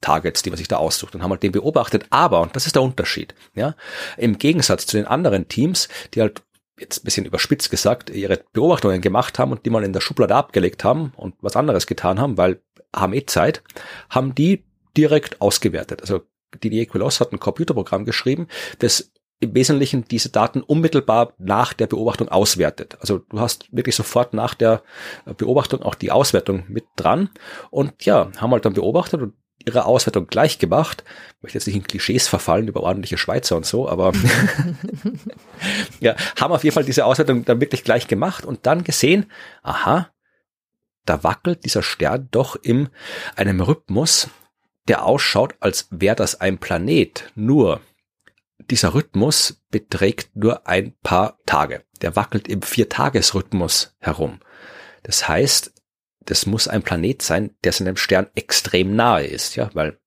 [0.02, 2.06] Targets, die man sich da aussucht und haben halt den beobachtet.
[2.10, 3.76] Aber, und das ist der Unterschied, ja,
[4.18, 6.42] im Gegensatz zu den anderen Teams, die halt
[6.80, 10.36] jetzt ein bisschen überspitzt gesagt, ihre Beobachtungen gemacht haben und die mal in der Schublade
[10.36, 12.62] abgelegt haben und was anderes getan haben, weil
[12.94, 13.64] haben eh Zeit,
[14.10, 14.66] haben die
[14.98, 16.02] direkt ausgewertet.
[16.02, 16.22] Also
[16.64, 18.48] Didier Queloz hat ein Computerprogramm geschrieben,
[18.80, 22.98] das im Wesentlichen diese Daten unmittelbar nach der Beobachtung auswertet.
[23.00, 24.84] Also du hast wirklich sofort nach der
[25.38, 27.30] Beobachtung auch die Auswertung mit dran
[27.72, 29.34] und ja, haben halt dann beobachtet und
[29.66, 31.04] ihre Auswertung gleich gemacht.
[31.38, 34.12] Ich möchte jetzt nicht in Klischees verfallen über ordentliche Schweizer und so, aber
[36.00, 39.32] ja, haben auf jeden Fall diese Auswertung dann wirklich gleich gemacht und dann gesehen,
[39.64, 40.10] aha,
[41.06, 42.90] da wackelt dieser Stern doch in
[43.36, 44.30] einem Rhythmus,
[44.88, 47.32] der ausschaut, als wäre das ein Planet.
[47.36, 47.82] Nur
[48.70, 51.84] dieser Rhythmus beträgt nur ein paar Tage.
[52.02, 54.40] Der wackelt im Viertagesrhythmus herum.
[55.04, 55.74] Das heißt,
[56.26, 59.98] das muss ein Planet sein, der seinem Stern extrem nahe ist, ja, weil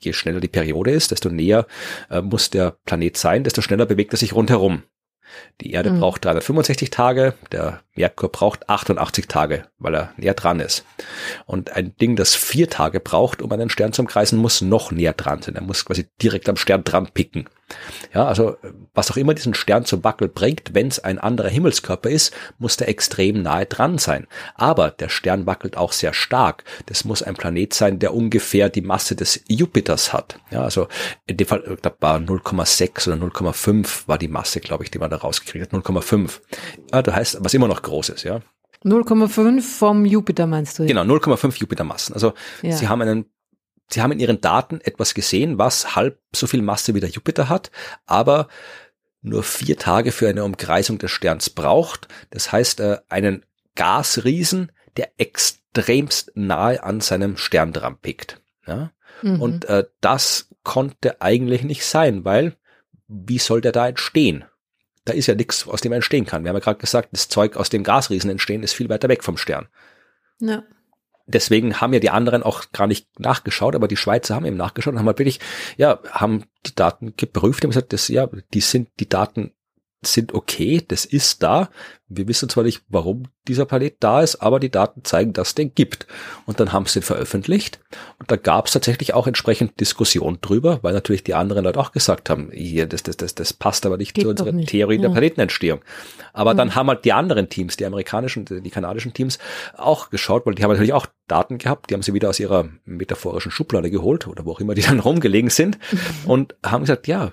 [0.00, 1.66] je schneller die Periode ist, desto näher
[2.10, 4.82] äh, muss der Planet sein, desto schneller bewegt er sich rundherum.
[5.60, 6.00] Die Erde mhm.
[6.00, 10.84] braucht 365 Tage, der Merkur braucht 88 Tage, weil er näher dran ist.
[11.46, 15.14] Und ein Ding, das vier Tage braucht, um einen Stern zu kreisen, muss noch näher
[15.14, 15.54] dran sein.
[15.56, 17.48] Er muss quasi direkt am Stern dran picken.
[18.12, 18.56] Ja, also
[18.94, 22.76] was auch immer diesen Stern zum Wackel bringt, wenn es ein anderer Himmelskörper ist, muss
[22.76, 24.26] der extrem nahe dran sein.
[24.54, 26.64] Aber der Stern wackelt auch sehr stark.
[26.86, 30.38] Das muss ein Planet sein, der ungefähr die Masse des Jupiters hat.
[30.50, 30.88] Ja, also
[31.26, 34.98] in dem Fall, ich glaube, war 0,6 oder 0,5 war die Masse, glaube ich, die
[34.98, 35.80] man da rausgekriegt hat.
[35.80, 36.40] 0,5.
[36.92, 38.40] Ja, das heißt, was immer noch groß ist, ja.
[38.84, 40.86] 0,5 vom Jupiter meinst du?
[40.86, 42.12] Genau, 0,5 Jupitermassen.
[42.12, 42.76] Also ja.
[42.76, 43.24] sie haben einen
[43.88, 47.48] Sie haben in ihren Daten etwas gesehen, was halb so viel Masse wie der Jupiter
[47.48, 47.70] hat,
[48.06, 48.48] aber
[49.22, 52.08] nur vier Tage für eine Umkreisung des Sterns braucht.
[52.30, 58.40] Das heißt, äh, einen Gasriesen, der extremst nahe an seinem Stern dran pickt.
[58.66, 58.92] Ja?
[59.22, 59.40] Mhm.
[59.40, 62.56] Und äh, das konnte eigentlich nicht sein, weil
[63.08, 64.44] wie soll der da entstehen?
[65.04, 66.44] Da ist ja nichts, aus dem er entstehen kann.
[66.44, 69.22] Wir haben ja gerade gesagt, das Zeug, aus dem Gasriesen entstehen, ist viel weiter weg
[69.22, 69.68] vom Stern.
[70.40, 70.64] Ja
[71.26, 74.92] deswegen haben ja die anderen auch gar nicht nachgeschaut, aber die Schweizer haben eben nachgeschaut
[74.92, 75.40] und haben halt wirklich,
[75.76, 79.52] ja, haben die Daten geprüft und gesagt, das, ja, die sind, die Daten
[80.06, 81.68] sind okay, das ist da.
[82.08, 85.54] Wir wissen zwar nicht, warum dieser Planet da ist, aber die Daten zeigen, dass es
[85.54, 86.06] den gibt.
[86.46, 87.80] Und dann haben sie den veröffentlicht.
[88.18, 91.92] Und da gab es tatsächlich auch entsprechend Diskussion drüber, weil natürlich die anderen Leute auch
[91.92, 94.68] gesagt haben, hier, das, das, das, das passt aber nicht Geht zu unserer nicht.
[94.68, 95.02] Theorie ja.
[95.02, 95.80] der Planetenentstehung.
[96.32, 96.58] Aber mhm.
[96.58, 99.38] dann haben halt die anderen Teams, die amerikanischen, die kanadischen Teams,
[99.76, 102.68] auch geschaut, weil die haben natürlich auch Daten gehabt, die haben sie wieder aus ihrer
[102.84, 106.30] metaphorischen Schublade geholt oder wo auch immer die dann rumgelegen sind mhm.
[106.30, 107.32] und haben gesagt, ja,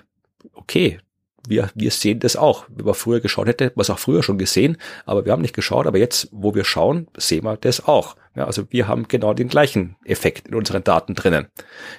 [0.54, 0.98] okay,
[1.46, 2.66] wir, wir sehen das auch.
[2.68, 4.76] Wenn man früher geschaut hätte, hätte man es auch früher schon gesehen,
[5.06, 8.16] aber wir haben nicht geschaut, aber jetzt, wo wir schauen, sehen wir das auch.
[8.34, 11.48] Ja, also wir haben genau den gleichen Effekt in unseren Daten drinnen.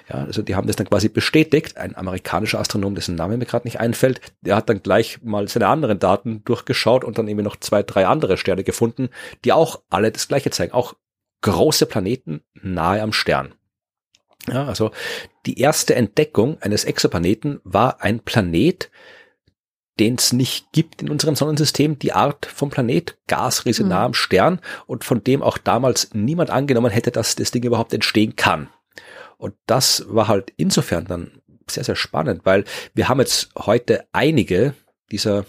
[0.08, 1.76] Ja, also die haben das dann quasi bestätigt.
[1.76, 5.68] Ein amerikanischer Astronom, dessen Name mir gerade nicht einfällt, der hat dann gleich mal seine
[5.68, 9.10] anderen Daten durchgeschaut und dann eben noch zwei, drei andere Sterne gefunden,
[9.44, 10.72] die auch alle das gleiche zeigen.
[10.72, 10.94] Auch
[11.42, 13.54] große Planeten nahe am Stern.
[14.48, 14.90] Ja, also
[15.46, 18.90] die erste Entdeckung eines Exoplaneten war ein Planet,
[20.00, 23.90] den es nicht gibt in unserem Sonnensystem, die Art vom Planet, Gasriese mhm.
[23.90, 27.94] nah am Stern und von dem auch damals niemand angenommen hätte, dass das Ding überhaupt
[27.94, 28.68] entstehen kann.
[29.36, 32.64] Und das war halt insofern dann sehr, sehr spannend, weil
[32.94, 34.74] wir haben jetzt heute einige
[35.10, 35.44] dieser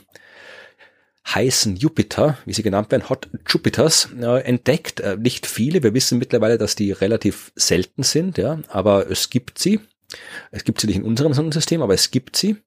[1.27, 4.99] heißen Jupiter, wie sie genannt werden, Hot Jupiters, äh, entdeckt.
[4.99, 5.81] Äh, nicht viele.
[5.81, 9.79] Wir wissen mittlerweile, dass die relativ selten sind, ja, aber es gibt sie.
[10.51, 12.57] Es gibt sie nicht in unserem Sonnensystem, aber es gibt sie.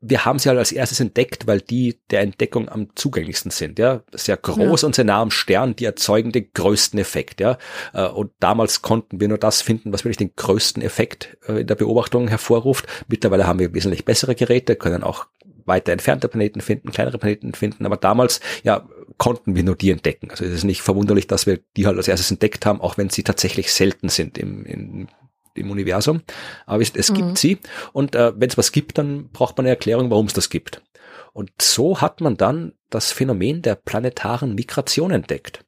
[0.00, 3.78] Wir haben sie halt als erstes entdeckt, weil die der Entdeckung am zugänglichsten sind.
[3.78, 4.86] Ja, sehr groß ja.
[4.86, 7.40] und sehr nah am Stern, die erzeugen den größten Effekt.
[7.40, 7.58] Ja,
[7.92, 11.66] äh, und damals konnten wir nur das finden, was wirklich den größten Effekt äh, in
[11.66, 12.86] der Beobachtung hervorruft.
[13.08, 15.26] Mittlerweile haben wir wesentlich bessere Geräte, können auch
[15.66, 18.86] weiter entfernte Planeten finden, kleinere Planeten finden, aber damals, ja,
[19.16, 20.30] konnten wir nur die entdecken.
[20.30, 23.10] Also es ist nicht verwunderlich, dass wir die halt als erstes entdeckt haben, auch wenn
[23.10, 25.08] sie tatsächlich selten sind im, im
[25.54, 26.22] im Universum.
[26.66, 27.14] Aber es, es mhm.
[27.14, 27.58] gibt sie.
[27.92, 30.82] Und äh, wenn es was gibt, dann braucht man eine Erklärung, warum es das gibt.
[31.32, 35.64] Und so hat man dann das Phänomen der planetaren Migration entdeckt.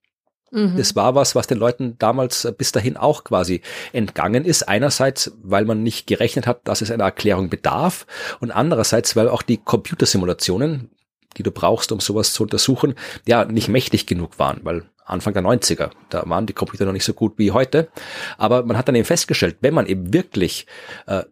[0.53, 0.77] Mhm.
[0.77, 3.63] Das war was, was den Leuten damals äh, bis dahin auch quasi
[3.93, 4.69] entgangen ist.
[4.69, 8.07] Einerseits, weil man nicht gerechnet hat, dass es einer Erklärung bedarf
[8.41, 10.91] und andererseits, weil auch die Computersimulationen,
[11.37, 12.95] die du brauchst, um sowas zu untersuchen,
[13.27, 15.91] ja, nicht mächtig genug waren, weil Anfang der 90er.
[16.11, 17.89] Da waren die Computer noch nicht so gut wie heute.
[18.37, 20.67] Aber man hat dann eben festgestellt, wenn man eben wirklich
[21.07, 21.23] äh,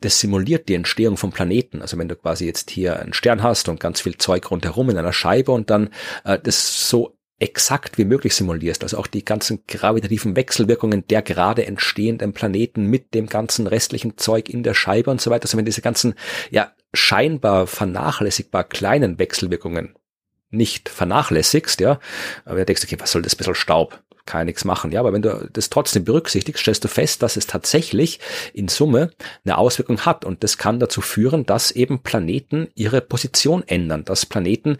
[0.00, 1.80] das simuliert die Entstehung von Planeten.
[1.80, 4.98] Also wenn du quasi jetzt hier einen Stern hast und ganz viel Zeug rundherum in
[4.98, 5.90] einer Scheibe und dann
[6.24, 11.66] äh, das so exakt wie möglich simulierst, also auch die ganzen gravitativen Wechselwirkungen der gerade
[11.66, 15.64] entstehenden Planeten mit dem ganzen restlichen Zeug in der Scheibe und so weiter, also wenn
[15.64, 16.14] diese ganzen
[16.50, 19.94] ja scheinbar vernachlässigbar kleinen Wechselwirkungen
[20.54, 21.98] nicht vernachlässigst, ja,
[22.44, 24.00] aber du denkst, okay, was soll das bisschen Staub?
[24.26, 24.90] kann nichts machen.
[24.92, 28.20] Ja, aber wenn du das trotzdem berücksichtigst, stellst du fest, dass es tatsächlich
[28.52, 29.10] in Summe
[29.44, 30.24] eine Auswirkung hat.
[30.24, 34.78] Und das kann dazu führen, dass eben Planeten ihre Position ändern, dass Planeten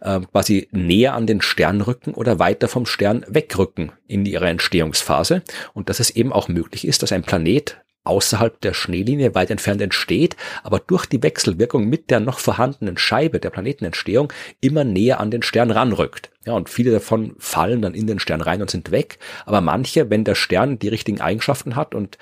[0.00, 5.42] äh, quasi näher an den Stern rücken oder weiter vom Stern wegrücken in ihrer Entstehungsphase.
[5.72, 9.80] Und dass es eben auch möglich ist, dass ein Planet außerhalb der Schneelinie weit entfernt
[9.80, 15.30] entsteht, aber durch die Wechselwirkung mit der noch vorhandenen Scheibe der Planetenentstehung immer näher an
[15.30, 16.30] den Stern ranrückt.
[16.46, 19.18] Ja, und viele davon fallen dann in den Stern rein und sind weg.
[19.46, 22.18] Aber manche, wenn der Stern die richtigen Eigenschaften hat und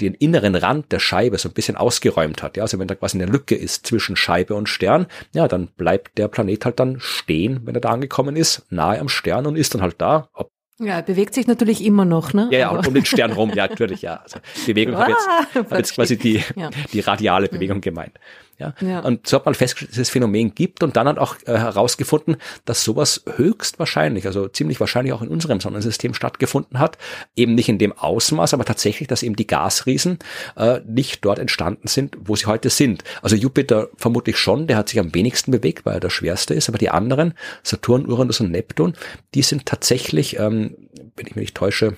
[0.00, 3.20] den inneren Rand der Scheibe so ein bisschen ausgeräumt hat, ja, also wenn da quasi
[3.20, 7.60] eine Lücke ist zwischen Scheibe und Stern, ja, dann bleibt der Planet halt dann stehen,
[7.64, 10.30] wenn er da angekommen ist, nahe am Stern und ist dann halt da.
[10.32, 12.48] Ob ja, bewegt sich natürlich immer noch, ne?
[12.52, 14.20] Ja, ja, um den Stern rum, ja, natürlich, ja.
[14.22, 16.70] Also Bewegung ah, habe jetzt, hab jetzt quasi die, ja.
[16.92, 18.12] die radiale Bewegung gemeint.
[18.58, 18.74] Ja?
[18.80, 19.00] ja.
[19.00, 22.36] Und so hat man festgestellt, dass es Phänomen gibt und dann hat auch äh, herausgefunden,
[22.64, 26.98] dass sowas höchstwahrscheinlich, also ziemlich wahrscheinlich auch in unserem Sonnensystem stattgefunden hat.
[27.36, 30.18] Eben nicht in dem Ausmaß, aber tatsächlich, dass eben die Gasriesen
[30.56, 33.04] äh, nicht dort entstanden sind, wo sie heute sind.
[33.22, 36.68] Also Jupiter vermutlich schon, der hat sich am wenigsten bewegt, weil er der schwerste ist,
[36.68, 38.94] aber die anderen, Saturn, Uranus und Neptun,
[39.34, 40.76] die sind tatsächlich, ähm,
[41.16, 41.96] wenn ich mich nicht täusche,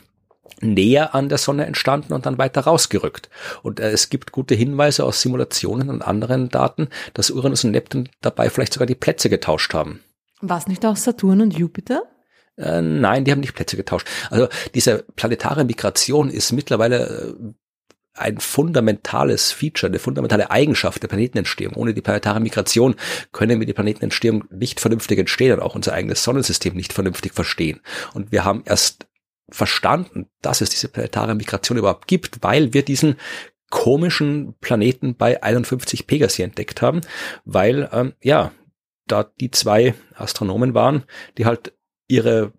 [0.61, 3.31] näher an der Sonne entstanden und dann weiter rausgerückt.
[3.63, 8.09] Und äh, es gibt gute Hinweise aus Simulationen und anderen Daten, dass Uranus und Neptun
[8.21, 10.01] dabei vielleicht sogar die Plätze getauscht haben.
[10.41, 12.03] Was nicht auch Saturn und Jupiter?
[12.57, 14.07] Äh, nein, die haben nicht Plätze getauscht.
[14.31, 17.53] Also diese planetare Migration ist mittlerweile äh,
[18.15, 21.75] ein fundamentales Feature, eine fundamentale Eigenschaft der Planetenentstehung.
[21.75, 22.97] Ohne die planetare Migration
[23.33, 27.81] können wir die Planetenentstehung nicht vernünftig entstehen und auch unser eigenes Sonnensystem nicht vernünftig verstehen.
[28.13, 29.07] Und wir haben erst
[29.51, 33.17] verstanden, dass es diese planetare Migration überhaupt gibt, weil wir diesen
[33.71, 37.01] komischen Planeten bei 51 Pegasi entdeckt haben,
[37.45, 38.53] weil ähm, ja
[39.07, 41.05] da die zwei Astronomen waren,
[41.39, 41.73] die halt
[42.09, 42.53] ihre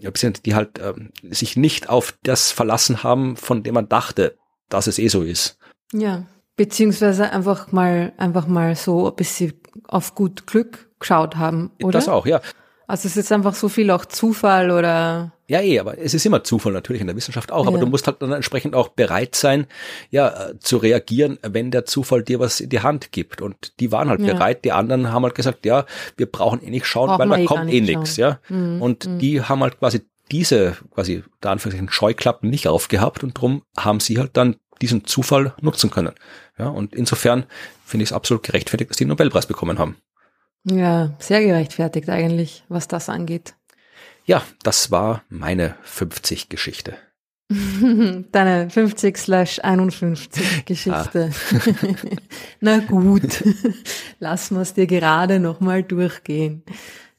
[0.00, 4.38] die halt ähm, sich nicht auf das verlassen haben, von dem man dachte,
[4.68, 5.58] dass es eh so ist.
[5.92, 9.54] Ja, beziehungsweise einfach mal einfach mal so ein bisschen
[9.88, 11.98] auf gut Glück geschaut haben, oder?
[11.98, 12.40] Das auch, ja.
[12.86, 16.44] Also es ist einfach so viel auch Zufall oder ja, eh, aber es ist immer
[16.44, 17.84] Zufall natürlich in der Wissenschaft auch, aber ja.
[17.84, 19.66] du musst halt dann entsprechend auch bereit sein,
[20.10, 23.40] ja, zu reagieren, wenn der Zufall dir was in die Hand gibt.
[23.40, 24.34] Und die waren halt ja.
[24.34, 25.86] bereit, die anderen haben halt gesagt, ja,
[26.18, 28.40] wir brauchen eh nicht schauen, brauchen weil da eh kommt eh nichts, ja.
[28.50, 28.82] Mhm.
[28.82, 29.18] Und mhm.
[29.20, 34.18] die haben halt quasi diese, quasi, da Anführungszeichen Scheuklappen nicht aufgehabt und drum haben sie
[34.18, 36.12] halt dann diesen Zufall nutzen können.
[36.58, 37.46] Ja, und insofern
[37.86, 39.96] finde ich es absolut gerechtfertigt, dass die den Nobelpreis bekommen haben.
[40.64, 43.54] Ja, sehr gerechtfertigt eigentlich, was das angeht.
[44.28, 46.98] Ja, das war meine 50 Geschichte.
[47.50, 51.30] Deine 50 slash 51 Geschichte.
[51.32, 51.56] Ah.
[52.60, 53.42] Na gut,
[54.20, 56.62] lassen wir es dir gerade nochmal durchgehen.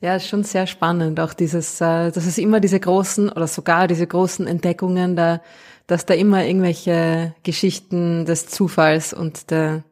[0.01, 3.87] Ja, ist schon sehr spannend, auch dieses, äh, dass es immer diese großen oder sogar
[3.87, 5.41] diese großen Entdeckungen, da,
[5.87, 9.83] dass da immer irgendwelche Geschichten des Zufalls und der,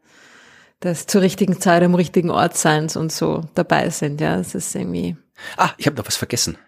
[0.84, 4.22] des zur richtigen Zeit am richtigen Ort Seins und so dabei sind.
[4.22, 5.18] Ja, das ist irgendwie.
[5.58, 6.60] Ah, ich habe noch was vergessen.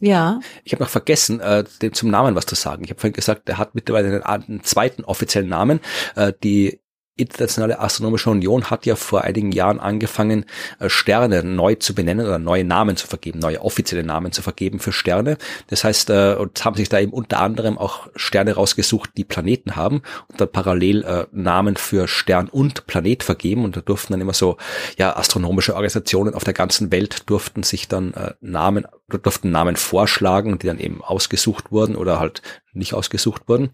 [0.00, 0.40] Ja.
[0.64, 2.84] Ich habe noch vergessen, äh, dem zum Namen was zu sagen.
[2.84, 5.80] Ich habe vorhin gesagt, er hat mittlerweile einen, einen zweiten offiziellen Namen.
[6.16, 6.80] Äh, die
[7.16, 10.46] Internationale Astronomische Union hat ja vor einigen Jahren angefangen,
[10.80, 14.80] äh, Sterne neu zu benennen oder neue Namen zu vergeben, neue offizielle Namen zu vergeben
[14.80, 15.38] für Sterne.
[15.68, 19.76] Das heißt, äh, und haben sich da eben unter anderem auch Sterne rausgesucht, die Planeten
[19.76, 23.64] haben und dann parallel äh, Namen für Stern und Planet vergeben.
[23.64, 24.56] Und da durften dann immer so,
[24.98, 30.66] ja, astronomische Organisationen auf der ganzen Welt durften sich dann Namen, durften Namen vorschlagen, die
[30.66, 32.42] dann eben ausgesucht wurden oder halt
[32.72, 33.70] nicht ausgesucht wurden.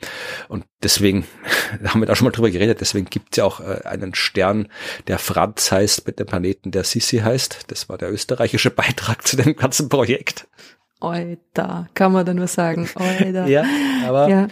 [0.49, 1.25] Und deswegen,
[1.83, 4.15] da haben wir da schon mal drüber geredet, deswegen gibt es ja auch äh, einen
[4.15, 4.69] Stern,
[5.07, 7.65] der Franz heißt, mit dem Planeten, der Sissi heißt.
[7.69, 10.49] Das war der österreichische Beitrag zu dem ganzen Projekt.
[11.03, 12.87] Oida, kann man da nur sagen.
[12.95, 13.47] Oida.
[13.49, 13.65] ja,
[14.07, 14.49] aber ja.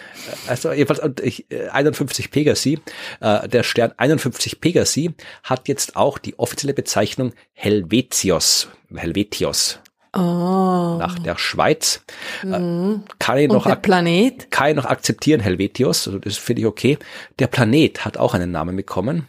[0.47, 2.79] also jedenfalls und ich, 51 äh, Pegasi,
[3.21, 9.81] äh, der Stern 51 Pegasi hat jetzt auch die offizielle Bezeichnung Helvetios, Helvetios
[10.19, 10.97] Oh.
[10.99, 12.03] Nach der Schweiz.
[12.43, 13.05] Äh, mhm.
[13.21, 14.51] Kann ich noch, der Planet?
[14.51, 16.99] Kann ich noch akzeptieren, Helvetius, also das finde ich okay.
[17.39, 19.29] Der Planet hat auch einen Namen bekommen.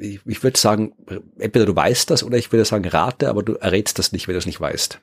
[0.00, 0.94] Ich, ich würde sagen,
[1.38, 4.34] entweder du weißt das oder ich würde sagen, rate, aber du errätst das nicht, wenn
[4.34, 5.00] du es nicht weißt.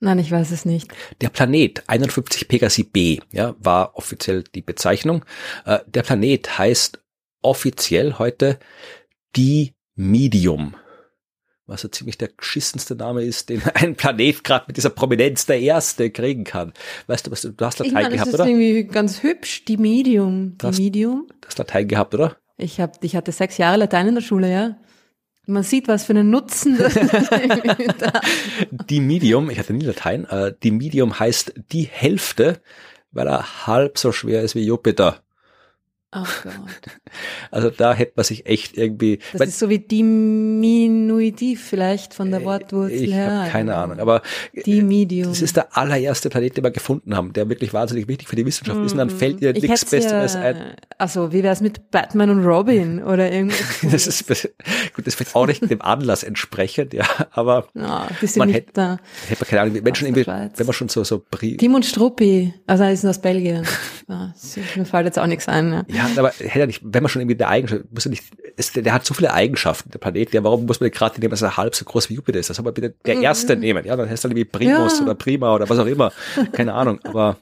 [0.00, 0.92] Nein, ich weiß es nicht.
[1.20, 5.24] Der Planet 51 Pegasi B, ja, war offiziell die Bezeichnung.
[5.64, 7.00] Äh, der Planet heißt
[7.42, 8.58] offiziell heute
[9.36, 10.74] die Medium
[11.70, 15.60] was so ziemlich der geschissenste Name ist, den ein Planet gerade mit dieser Prominenz der
[15.60, 16.72] Erste kriegen kann.
[17.06, 19.64] Weißt du, was du, du hast Latein ich meine, gehabt, das ist irgendwie ganz hübsch,
[19.64, 20.52] die Medium.
[20.52, 21.26] Die du hast, Medium.
[21.40, 22.36] Du hast Latein gehabt, oder?
[22.58, 24.76] Ich hab, ich hatte sechs Jahre Latein in der Schule, ja.
[25.46, 26.94] Man sieht, was für einen Nutzen das
[28.88, 32.60] Die Medium, ich hatte nie Latein, äh, die Medium heißt die Hälfte,
[33.10, 35.22] weil er halb so schwer ist wie Jupiter.
[36.12, 36.52] Oh Gott.
[37.52, 39.18] Also da hätte man sich echt irgendwie.
[39.32, 43.48] Das ist so wie Diminutiv vielleicht von der Äh, Wortwurzel ich her.
[43.50, 44.22] keine Ahnung, aber
[44.66, 45.30] Die Medium.
[45.30, 48.46] das ist der allererste Planet, den wir gefunden haben, der wirklich wahnsinnig wichtig für die
[48.46, 48.92] Wissenschaft ist.
[48.92, 49.56] Und dann fällt dir Mhm.
[49.56, 50.56] Ich nichts Besseres ja, ein.
[50.98, 53.60] Also, wie wär's mit Batman und Robin oder irgendwas?
[53.90, 54.26] Das ist
[54.94, 58.98] gut, das wird auch nicht dem Anlass entsprechend, ja, aber Ja, Man nicht hätte- da.
[59.28, 62.54] hätte man keine Ahnung, der irgendwie, wenn man schon so so Brie Tim und Struppi,
[62.66, 63.66] also er ist aus Belgien.
[64.08, 64.32] Ja,
[64.76, 65.72] mir fällt jetzt auch nichts ein.
[65.72, 65.84] Ja.
[65.88, 68.24] Ja, aber hätte er nicht, wenn man schon irgendwie der Eigenschaft, muss er nicht,
[68.56, 71.20] ist, der, der hat so viele Eigenschaften, der Planet, ja, warum muss man den gerade
[71.20, 72.50] nehmen, dass er halb so groß wie Jupiter ist?
[72.50, 75.04] Das soll man bitte der erste nehmen, ja, dann heißt er irgendwie Primus Ja.
[75.04, 76.12] oder Prima oder was auch immer.
[76.52, 77.38] Keine Ahnung, aber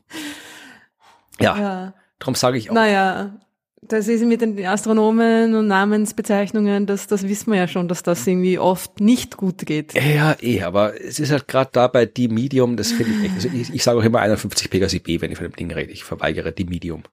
[1.41, 1.95] ja, ja.
[2.19, 3.33] darum sage ich auch, Naja,
[3.81, 8.27] das ist mit den Astronomen und Namensbezeichnungen, das, das wissen wir ja schon, dass das
[8.27, 9.95] irgendwie oft nicht gut geht.
[9.95, 13.49] ja, eh, aber es ist halt gerade dabei die Medium, das finde ich echt, also
[13.55, 16.03] ich, ich sage auch immer 51 Pegasi B, wenn ich von dem Ding rede, ich
[16.05, 17.05] verweigere die Medium.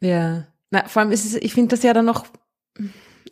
[0.00, 0.46] Ja.
[0.70, 2.26] Na, vor allem ist es, ich finde das ja dann noch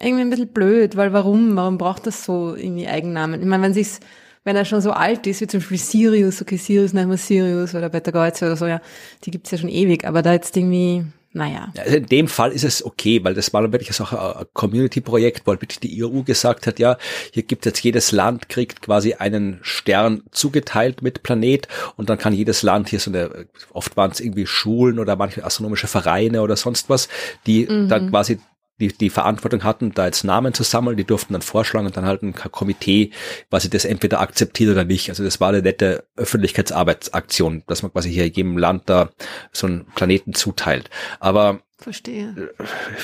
[0.01, 1.57] irgendwie ein bisschen blöd, weil warum?
[1.57, 3.41] Warum braucht das so irgendwie Eigennamen?
[3.41, 4.01] Ich meine, wenn sich's,
[4.45, 7.74] wenn er schon so alt ist, wie zum Beispiel Sirius, okay, Sirius nennen wir Sirius
[7.74, 8.80] oder Beta Geuze oder so, ja,
[9.24, 11.05] die gibt's ja schon ewig, aber da jetzt irgendwie,
[11.37, 11.70] naja.
[11.74, 14.47] Ja, Also in dem Fall ist es okay, weil das war dann wirklich auch ein
[14.55, 16.97] Community-Projekt, halt wirklich die EU gesagt hat, ja,
[17.32, 22.32] hier gibt jetzt jedes Land, kriegt quasi einen Stern zugeteilt mit Planet und dann kann
[22.32, 26.57] jedes Land hier so eine, oft waren es irgendwie Schulen oder manche astronomische Vereine oder
[26.57, 27.09] sonst was,
[27.47, 28.39] die dann quasi
[28.81, 32.05] die, die Verantwortung hatten, da jetzt Namen zu sammeln, die durften dann vorschlagen und dann
[32.05, 33.11] halt ein Komitee
[33.49, 35.09] quasi das entweder akzeptiert oder nicht.
[35.09, 39.11] Also das war eine nette Öffentlichkeitsarbeitsaktion, dass man quasi hier jedem Land da
[39.53, 40.91] so einen Planeten zuteilt.
[41.20, 42.51] Aber Verstehe.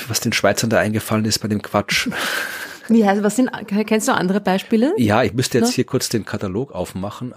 [0.07, 2.09] was den Schweizern da eingefallen ist bei dem Quatsch.
[2.89, 3.49] Wie heißt, was sind,
[3.87, 4.93] kennst du andere Beispiele?
[4.97, 5.73] Ja, ich müsste jetzt Na?
[5.75, 7.33] hier kurz den Katalog aufmachen.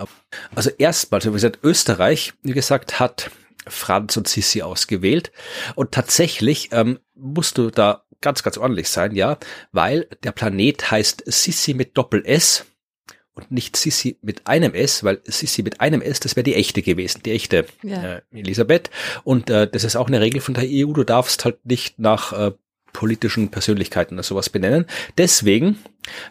[0.57, 3.30] Also erstmal, wie gesagt, Österreich, wie gesagt, hat
[3.68, 5.32] Franz und Sissi ausgewählt.
[5.74, 9.39] Und tatsächlich ähm, musst du da ganz, ganz ordentlich sein, ja,
[9.70, 12.66] weil der Planet heißt Sissi mit Doppel-S
[13.35, 16.83] und nicht Sissi mit einem S, weil Sissi mit einem S, das wäre die echte
[16.83, 18.16] gewesen, die echte Ja.
[18.16, 18.91] äh, Elisabeth.
[19.22, 22.33] Und äh, das ist auch eine Regel von der EU, du darfst halt nicht nach
[22.33, 22.51] äh,
[22.93, 24.87] politischen Persönlichkeiten oder sowas benennen.
[25.18, 25.79] Deswegen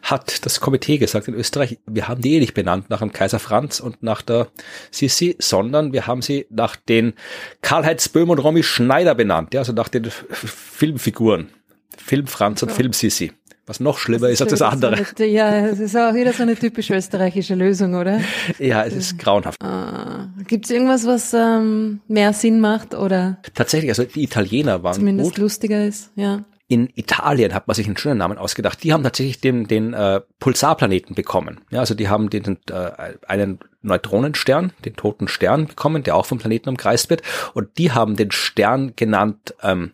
[0.01, 3.39] hat das Komitee gesagt in Österreich, wir haben die eh nicht benannt nach dem Kaiser
[3.39, 4.47] Franz und nach der
[4.91, 7.13] Sissi, sondern wir haben sie nach den
[7.61, 11.51] Karl-Heinz Böhm und Romy Schneider benannt, ja, also nach den Filmfiguren.
[11.97, 13.31] Film Franz und Film Sissi.
[13.67, 14.95] Was noch schlimmer ist als das andere.
[14.95, 18.21] So eine, ja, es ist auch wieder so eine typisch österreichische Lösung, oder?
[18.59, 19.59] Ja, es ist grauenhaft.
[19.63, 24.93] Ah, Gibt es irgendwas, was ähm, mehr Sinn macht oder Tatsächlich, also die Italiener waren
[24.93, 25.39] zumindest gut.
[25.39, 26.11] lustiger ist?
[26.15, 26.43] Ja.
[26.67, 28.83] In Italien hat man sich einen schönen Namen ausgedacht.
[28.83, 31.61] Die haben tatsächlich den, den äh, Pulsarplaneten bekommen.
[31.69, 36.39] Ja, also die haben den, äh, einen Neutronenstern, den toten Stern bekommen, der auch vom
[36.39, 37.21] Planeten umkreist wird.
[37.53, 39.91] Und die haben den Stern genannt ähm,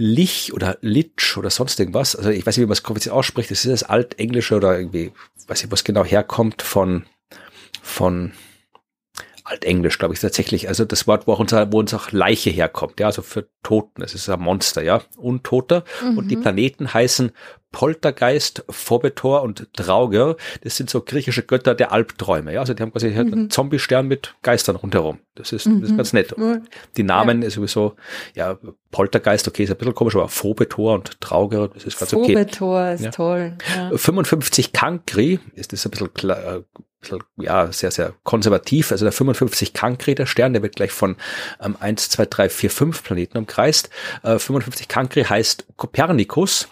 [0.00, 2.16] Lich oder Litsch oder sonst irgendwas.
[2.16, 3.50] Also ich weiß nicht, wie man es kompliziert ausspricht.
[3.50, 5.12] Das ist das Altenglische oder irgendwie,
[5.46, 7.04] weiß nicht, was genau herkommt von,
[7.82, 8.32] von
[9.44, 10.68] Altenglisch, glaube ich, tatsächlich.
[10.68, 14.00] Also das Wort, wo, auch unser, wo uns auch Leiche herkommt, ja, also für Toten.
[14.00, 15.84] Das ist ein Monster, ja, Untoter.
[16.16, 17.32] Und die Planeten heißen
[17.72, 20.36] Poltergeist, Phobetor und Drauger.
[20.62, 22.60] Das sind so griechische Götter der Albträume, ja.
[22.60, 25.18] Also die haben quasi halt einen Zombie-Stern mit Geistern rundherum.
[25.36, 26.34] Das ist, das ist ganz nett.
[26.36, 26.60] Ja.
[26.96, 27.94] Die Namen ist sowieso,
[28.34, 28.58] ja,
[28.90, 32.32] Poltergeist, okay, ist ein bisschen komisch, aber Phobetor und Drauger, das ist ganz okay.
[32.34, 33.10] Phobetor ist Ja.
[33.12, 33.56] toll.
[33.76, 33.96] Ja.
[33.96, 36.62] 55 Cancri ist das ein bisschen, kla- äh,
[37.38, 38.92] ja, sehr, sehr konservativ.
[38.92, 41.16] Also der 55 Cancri, der Stern, der wird gleich von
[41.62, 43.88] ähm, 1, 2, 3, 4, 5 Planeten umkreist.
[44.22, 46.68] Äh, 55 Cancri heißt Kopernikus.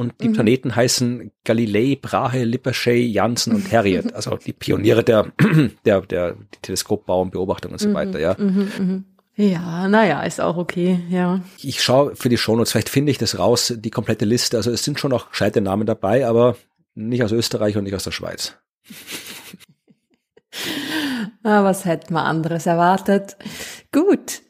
[0.00, 4.14] Und die Planeten heißen Galilei, Brahe, Lippershey, Janssen und Harriet.
[4.14, 5.30] Also die Pioniere der,
[5.84, 8.34] der, der Teleskopbau und Beobachtung und so weiter, ja.
[8.38, 9.04] Mhm, mhm.
[9.36, 11.42] Ja, naja, ist auch okay, ja.
[11.62, 14.56] Ich schaue für die Shownotes, vielleicht finde ich das raus, die komplette Liste.
[14.56, 16.56] Also es sind schon noch gescheite Namen dabei, aber
[16.94, 18.56] nicht aus Österreich und nicht aus der Schweiz.
[21.42, 23.36] Ah, was hätten wir anderes erwartet?
[23.92, 24.42] Gut.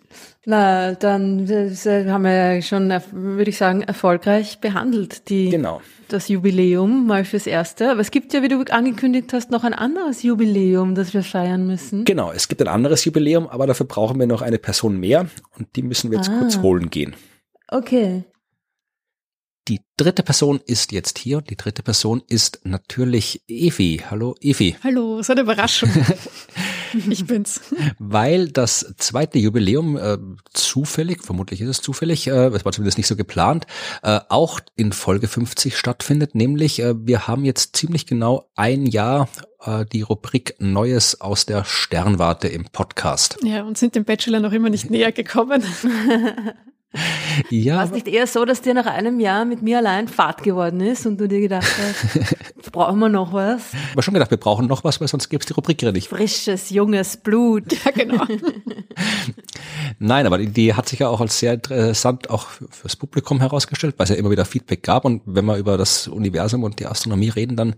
[0.50, 1.70] Na, dann äh,
[2.10, 5.80] haben wir ja schon, würde ich sagen, erfolgreich behandelt, die, Genau.
[6.08, 7.88] das Jubiläum mal fürs Erste.
[7.92, 11.68] Aber es gibt ja, wie du angekündigt hast, noch ein anderes Jubiläum, das wir feiern
[11.68, 12.04] müssen.
[12.04, 15.76] Genau, es gibt ein anderes Jubiläum, aber dafür brauchen wir noch eine Person mehr und
[15.76, 16.38] die müssen wir jetzt Ah.
[16.40, 17.14] kurz holen gehen.
[17.68, 18.24] Okay.
[19.68, 24.02] Die dritte Person ist jetzt hier und die dritte Person ist natürlich Evi.
[24.10, 24.74] Hallo Evi.
[24.82, 25.90] Hallo, so eine Überraschung.
[27.10, 27.60] Ich bin's.
[27.98, 30.18] Weil das zweite Jubiläum äh,
[30.52, 33.66] zufällig, vermutlich ist es zufällig, äh, es war zumindest nicht so geplant,
[34.02, 36.34] äh, auch in Folge 50 stattfindet.
[36.34, 39.28] Nämlich, äh, wir haben jetzt ziemlich genau ein Jahr
[39.64, 43.38] äh, die Rubrik Neues aus der Sternwarte im Podcast.
[43.42, 45.62] Ja, und sind dem Bachelor noch immer nicht näher gekommen.
[47.50, 47.76] Ja.
[47.76, 50.80] War es nicht eher so, dass dir nach einem Jahr mit mir allein Fahrt geworden
[50.80, 53.72] ist und du dir gedacht hast, brauchen wir noch was?
[53.72, 55.92] Ich habe schon gedacht, wir brauchen noch was, weil sonst gäbe es die Rubrik ja
[55.92, 56.08] nicht.
[56.08, 57.64] Frisches, junges Blut.
[57.82, 58.24] Ja, genau.
[59.98, 63.94] Nein, aber die, die hat sich ja auch als sehr interessant auch fürs Publikum herausgestellt,
[63.96, 65.06] weil es ja immer wieder Feedback gab.
[65.06, 67.74] Und wenn wir über das Universum und die Astronomie reden, dann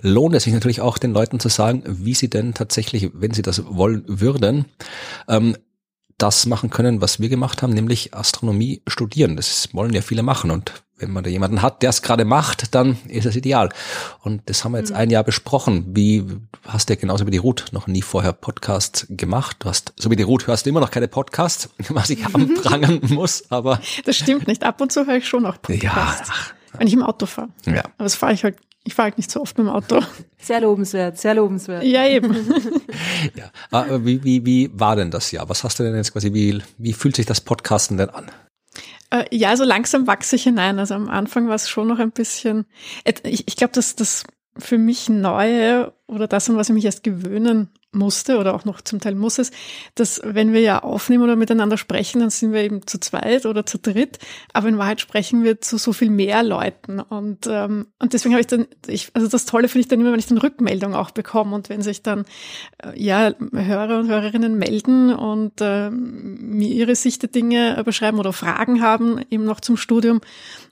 [0.00, 3.42] lohnt es sich natürlich auch den Leuten zu sagen, wie sie denn tatsächlich, wenn sie
[3.42, 4.64] das wollen würden,
[5.28, 5.54] ähm,
[6.18, 9.36] das machen können, was wir gemacht haben, nämlich Astronomie studieren.
[9.36, 10.72] Das wollen ja viele machen und
[11.02, 13.70] wenn man da jemanden hat, der es gerade macht, dann ist es ideal.
[14.20, 14.96] Und das haben wir jetzt mhm.
[14.96, 15.84] ein Jahr besprochen.
[15.88, 16.24] Wie
[16.64, 19.56] hast du ja genauso wie die Ruth noch nie vorher Podcasts gemacht?
[19.58, 23.00] Du hast, so wie die Ruth hörst du immer noch keine Podcasts, was ich anprangern
[23.08, 23.80] muss, aber.
[24.04, 24.62] Das stimmt nicht.
[24.62, 26.28] Ab und zu höre ich schon noch Podcasts.
[26.28, 27.48] Ja, wenn ich im Auto fahre.
[27.66, 27.84] Ja.
[27.84, 30.00] Aber das fahre ich halt ich fahre halt nicht so oft mit dem Auto.
[30.38, 31.84] Sehr lobenswert, sehr lobenswert.
[31.84, 32.34] Ja, eben.
[33.36, 33.50] ja.
[33.70, 35.48] Aber wie, wie, wie war denn das Jahr?
[35.48, 38.30] Was hast du denn jetzt quasi, wie, wie fühlt sich das Podcasten denn an?
[39.10, 40.78] Äh, ja, so langsam wachse ich hinein.
[40.78, 42.66] Also am Anfang war es schon noch ein bisschen,
[43.04, 44.24] ich, ich glaube, dass das
[44.58, 48.80] für mich Neue oder das, an was ich mich erst gewöhnen musste oder auch noch
[48.80, 49.50] zum Teil muss es,
[49.94, 53.66] dass wenn wir ja aufnehmen oder miteinander sprechen, dann sind wir eben zu zweit oder
[53.66, 54.18] zu dritt,
[54.52, 57.00] aber in Wahrheit sprechen wir zu so viel mehr Leuten.
[57.00, 60.12] Und ähm, und deswegen habe ich dann, ich, also das Tolle finde ich dann immer,
[60.12, 62.24] wenn ich dann Rückmeldung auch bekomme und wenn sich dann
[62.82, 68.32] äh, ja Hörer und Hörerinnen melden und äh, mir ihre Sicht der Dinge beschreiben oder
[68.32, 70.20] Fragen haben eben noch zum Studium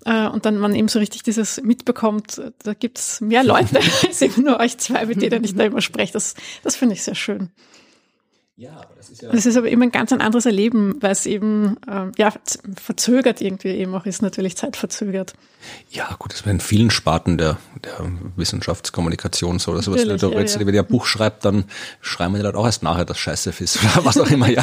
[0.05, 4.45] äh, und dann man eben so richtig dieses mitbekommt, da gibt's mehr Leute als eben
[4.45, 6.13] nur euch zwei, mit denen ich da immer spreche.
[6.13, 7.51] Das, das finde ich sehr schön.
[8.61, 9.33] Ja, aber das ist ja.
[9.33, 12.31] Das ist aber immer ein ganz ein anderes Erleben, weil es eben ähm, ja
[12.77, 15.33] verzögert irgendwie eben auch ist, natürlich zeitverzögert.
[15.89, 18.07] Ja, gut, das wäre in vielen Sparten der, der
[18.37, 20.01] Wissenschaftskommunikation so oder sowas.
[20.01, 20.67] Wenn du ja, ja.
[20.67, 21.65] wenn ihr ein Buch schreibt, dann
[22.03, 24.63] schreiben wir dann auch erst nachher, dass Scheiße ist oder was auch immer, ja.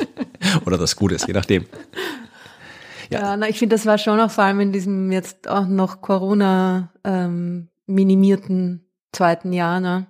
[0.66, 1.64] oder das Gute ist, je nachdem.
[3.12, 5.66] Ja, ja na, ich finde, das war schon auch vor allem in diesem jetzt auch
[5.66, 10.06] noch Corona ähm, minimierten zweiten Jahr, ne?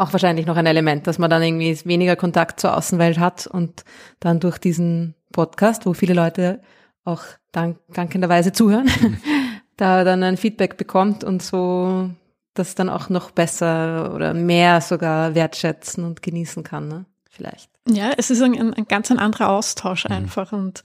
[0.00, 3.84] auch wahrscheinlich noch ein Element, dass man dann irgendwie weniger Kontakt zur Außenwelt hat und
[4.18, 6.62] dann durch diesen Podcast, wo viele Leute
[7.04, 7.22] auch
[7.52, 8.90] dank, dankenderweise zuhören,
[9.76, 12.10] da dann ein Feedback bekommt und so
[12.54, 17.06] das dann auch noch besser oder mehr sogar wertschätzen und genießen kann, ne?
[17.30, 17.70] Vielleicht.
[17.88, 20.14] Ja, es ist ein, ein ganz ein anderer Austausch mhm.
[20.14, 20.52] einfach.
[20.52, 20.58] Mhm.
[20.58, 20.82] Und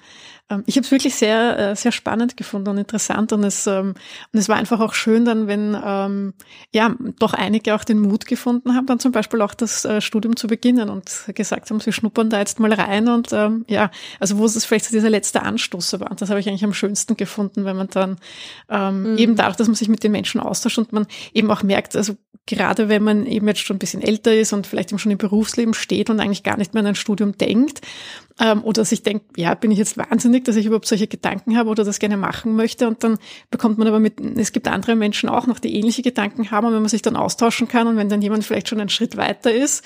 [0.68, 3.34] ich habe es wirklich sehr, äh, sehr spannend gefunden und interessant.
[3.34, 3.96] Und es, ähm,
[4.32, 6.34] und es war einfach auch schön dann, wenn ähm,
[6.72, 10.36] ja doch einige auch den Mut gefunden haben, dann zum Beispiel auch das äh, Studium
[10.36, 13.08] zu beginnen und gesagt haben, sie schnuppern da jetzt mal rein.
[13.08, 13.90] Und ähm, ja,
[14.20, 16.14] also wo es vielleicht so dieser letzte Anstoß war.
[16.16, 18.18] Das habe ich eigentlich am schönsten gefunden, wenn man dann
[18.70, 19.18] ähm, mhm.
[19.18, 22.16] eben dadurch, dass man sich mit den Menschen austauscht und man eben auch merkt, also
[22.46, 25.18] gerade wenn man eben jetzt schon ein bisschen älter ist und vielleicht eben schon im
[25.18, 27.82] Berufsleben steht und eigentlich gar nicht mehr an ein Studium denkt
[28.40, 31.70] ähm, oder sich denkt, ja, bin ich jetzt wahnsinnig, dass ich überhaupt solche Gedanken habe
[31.70, 33.18] oder das gerne machen möchte und dann
[33.49, 36.74] bekommt man aber mit, es gibt andere Menschen auch noch, die ähnliche Gedanken haben und
[36.74, 39.53] wenn man sich dann austauschen kann und wenn dann jemand vielleicht schon einen Schritt weiter
[39.53, 39.84] ist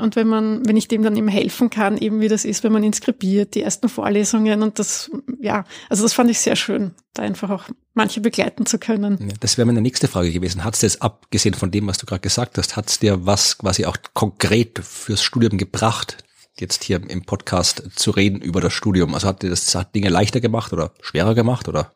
[0.00, 2.72] und wenn man, wenn ich dem dann eben helfen kann, eben wie das ist, wenn
[2.72, 5.10] man inskribiert, die ersten Vorlesungen und das,
[5.40, 7.64] ja, also das fand ich sehr schön, da einfach auch
[7.94, 9.32] manche begleiten zu können.
[9.40, 10.64] Das wäre meine nächste Frage gewesen.
[10.64, 13.58] Hat es jetzt abgesehen von dem, was du gerade gesagt hast, hat es dir was
[13.58, 16.18] quasi auch konkret fürs Studium gebracht,
[16.60, 19.14] jetzt hier im Podcast zu reden über das Studium?
[19.14, 21.92] Also hat dir das hat Dinge leichter gemacht oder schwerer gemacht oder?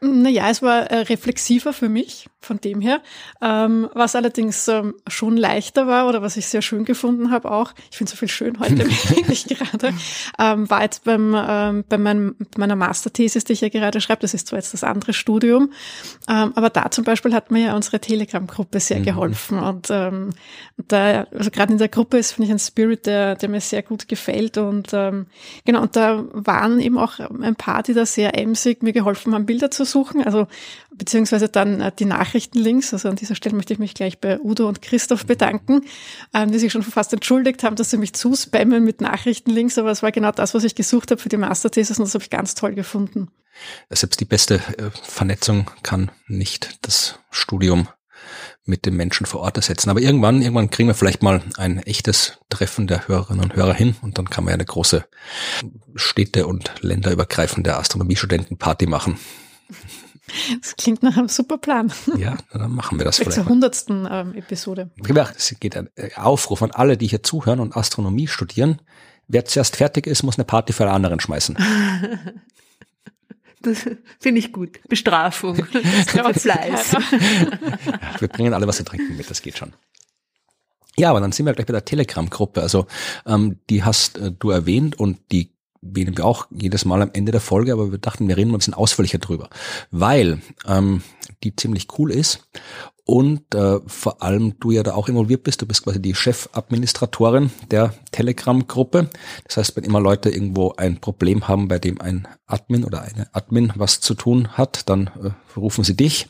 [0.00, 3.00] Naja, es war äh, reflexiver für mich von dem her.
[3.42, 7.72] Ähm, was allerdings ähm, schon leichter war oder was ich sehr schön gefunden habe auch,
[7.90, 8.78] ich finde so viel schön heute
[9.10, 9.92] wirklich gerade,
[10.38, 14.34] ähm, war jetzt beim, ähm, bei meinem, meiner Masterthesis, die ich ja gerade schreibe, das
[14.34, 15.72] ist zwar jetzt das andere Studium,
[16.28, 19.04] ähm, aber da zum Beispiel hat mir ja unsere Telegram-Gruppe sehr mhm.
[19.04, 20.30] geholfen und ähm,
[20.88, 23.82] da, also gerade in der Gruppe ist, finde ich, ein Spirit, der, der mir sehr
[23.82, 25.26] gut gefällt und ähm,
[25.64, 29.46] genau, und da waren eben auch ein paar, die da sehr emsig mir geholfen haben,
[29.46, 30.46] Bilder zu suchen, also
[30.92, 32.92] beziehungsweise dann äh, die Nachrichtenlinks.
[32.92, 35.82] Also an dieser Stelle möchte ich mich gleich bei Udo und Christoph bedanken,
[36.34, 40.02] ähm, die sich schon fast entschuldigt haben, dass sie mich zuspammen mit Nachrichtenlinks, aber es
[40.02, 42.54] war genau das, was ich gesucht habe für die Masterthesis und das habe ich ganz
[42.54, 43.28] toll gefunden.
[43.90, 47.88] Selbst die beste äh, Vernetzung kann nicht das Studium
[48.66, 49.90] mit den Menschen vor Ort ersetzen.
[49.90, 53.96] Aber irgendwann, irgendwann kriegen wir vielleicht mal ein echtes Treffen der Hörerinnen und Hörer hin
[54.02, 55.06] und dann kann man ja eine große
[55.94, 59.18] Städte- und länderübergreifende Astronomiestudentenparty machen.
[60.60, 61.92] Das klingt nach einem super Plan.
[62.16, 63.36] Ja, dann machen wir das vielleicht.
[63.36, 64.90] Zur hundertsten ähm, Episode.
[65.36, 68.80] Es geht ein äh, Aufruf an alle, die hier zuhören und Astronomie studieren.
[69.28, 71.56] Wer zuerst fertig ist, muss eine Party für alle anderen schmeißen.
[73.62, 73.84] Das
[74.20, 74.78] finde ich gut.
[74.88, 75.56] Bestrafung.
[75.64, 76.96] Fleiß.
[78.20, 79.72] wir bringen alle was zu trinken mit, das geht schon.
[80.96, 82.62] Ja, aber dann sind wir gleich bei der Telegram-Gruppe.
[82.62, 82.86] Also
[83.26, 85.55] ähm, die hast äh, du erwähnt und die
[85.92, 88.56] wählen wir auch jedes Mal am Ende der Folge, aber wir dachten, wir reden mal
[88.56, 89.48] ein bisschen ausführlicher drüber,
[89.90, 91.02] weil ähm,
[91.42, 92.46] die ziemlich cool ist
[93.08, 95.62] und äh, vor allem du ja da auch involviert bist.
[95.62, 99.08] Du bist quasi die Chefadministratorin der Telegram-Gruppe.
[99.44, 103.32] Das heißt, wenn immer Leute irgendwo ein Problem haben, bei dem ein Admin oder eine
[103.32, 106.26] Admin was zu tun hat, dann äh, rufen sie dich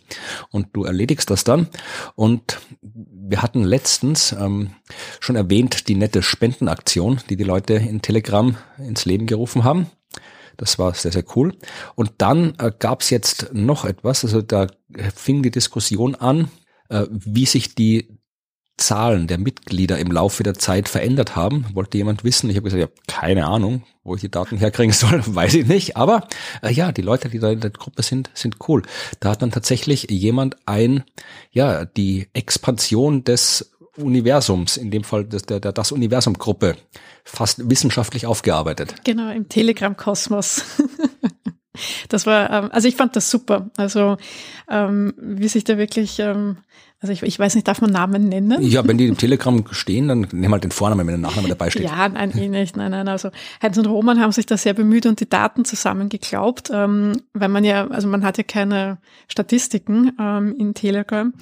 [0.51, 1.69] und du erledigst das dann.
[2.15, 4.73] Und wir hatten letztens ähm,
[5.19, 9.87] schon erwähnt die nette Spendenaktion, die die Leute in Telegram ins Leben gerufen haben.
[10.59, 11.55] Das war sehr, sehr cool.
[11.95, 14.67] Und dann äh, gab es jetzt noch etwas, also da
[15.15, 16.51] fing die Diskussion an,
[16.89, 18.19] wie sich die
[18.77, 21.65] Zahlen der Mitglieder im Laufe der Zeit verändert haben.
[21.73, 22.51] Wollte jemand wissen?
[22.51, 25.67] Ich habe gesagt, ich habe keine Ahnung, wo ich die Daten herkriegen soll, weiß ich
[25.67, 25.97] nicht.
[25.97, 26.29] Aber
[26.63, 28.83] äh, ja, die Leute, die da in der Gruppe sind, sind cool.
[29.21, 31.05] Da hat dann tatsächlich jemand ein,
[31.51, 36.77] ja, die Expansion des Universums, in dem Fall des, der, der das Universum-Gruppe,
[37.25, 38.95] fast wissenschaftlich aufgearbeitet.
[39.05, 40.63] Genau, im Telegram-Kosmos.
[42.11, 43.71] das war, ähm, also ich fand das super.
[43.79, 44.19] Also
[44.71, 46.59] ähm, wie sich da wirklich ähm,
[47.09, 48.61] also ich, ich weiß nicht, darf man Namen nennen?
[48.63, 51.71] Ja, wenn die im Telegram stehen, dann nehmen halt den Vornamen, wenn der Nachname dabei
[51.71, 51.85] steht.
[51.85, 52.77] Ja, nein, eh nicht.
[52.77, 53.09] Nein, nein.
[53.09, 53.31] Also
[53.63, 57.65] Heinz und Roman haben sich da sehr bemüht und die Daten zusammengeglaubt, ähm, weil man
[57.65, 61.33] ja, also man hat ja keine Statistiken ähm, in Telegram.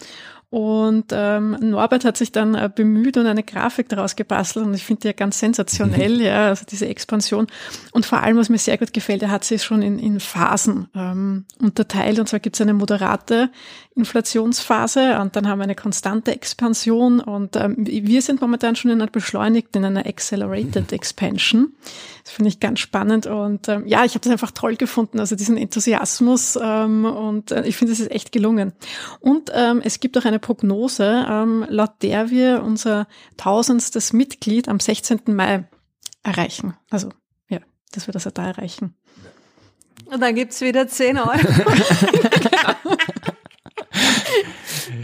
[0.55, 4.85] Und ähm, Norbert hat sich dann äh, bemüht und eine Grafik daraus gebastelt und ich
[4.85, 7.49] finde die ja ganz sensationell, ja, also diese Expansion.
[7.91, 10.87] Und vor allem, was mir sehr gut gefällt, er hat sie schon in, in Phasen
[10.95, 12.21] ähm, unterteilt.
[12.21, 13.51] Und zwar gibt es eine moderate
[13.97, 19.01] Inflationsphase und dann haben wir eine konstante Expansion und ähm, wir sind momentan schon in
[19.01, 21.73] einer beschleunigten, in einer Accelerated Expansion.
[22.25, 25.37] Das finde ich ganz spannend und ähm, ja, ich habe das einfach toll gefunden, also
[25.37, 28.73] diesen Enthusiasmus ähm, und äh, ich finde, es ist echt gelungen.
[29.21, 33.09] Und ähm, es gibt auch eine Prognose, ähm, laut der wir unser
[33.39, 35.23] tausendstes Mitglied am 16.
[35.29, 35.67] Mai
[36.23, 36.75] erreichen.
[36.91, 37.09] Also
[37.49, 37.61] ja,
[37.93, 38.95] dass wir das ja da erreichen.
[40.05, 41.39] Und dann gibt's wieder 10 Euro.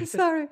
[0.05, 0.47] Sorry.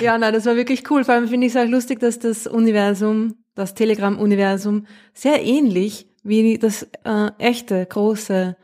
[0.00, 1.04] Ja, nein, das war wirklich cool.
[1.04, 6.56] Vor allem finde ich es auch lustig, dass das Universum, das Telegram-Universum sehr ähnlich wie
[6.56, 8.56] das äh, echte, große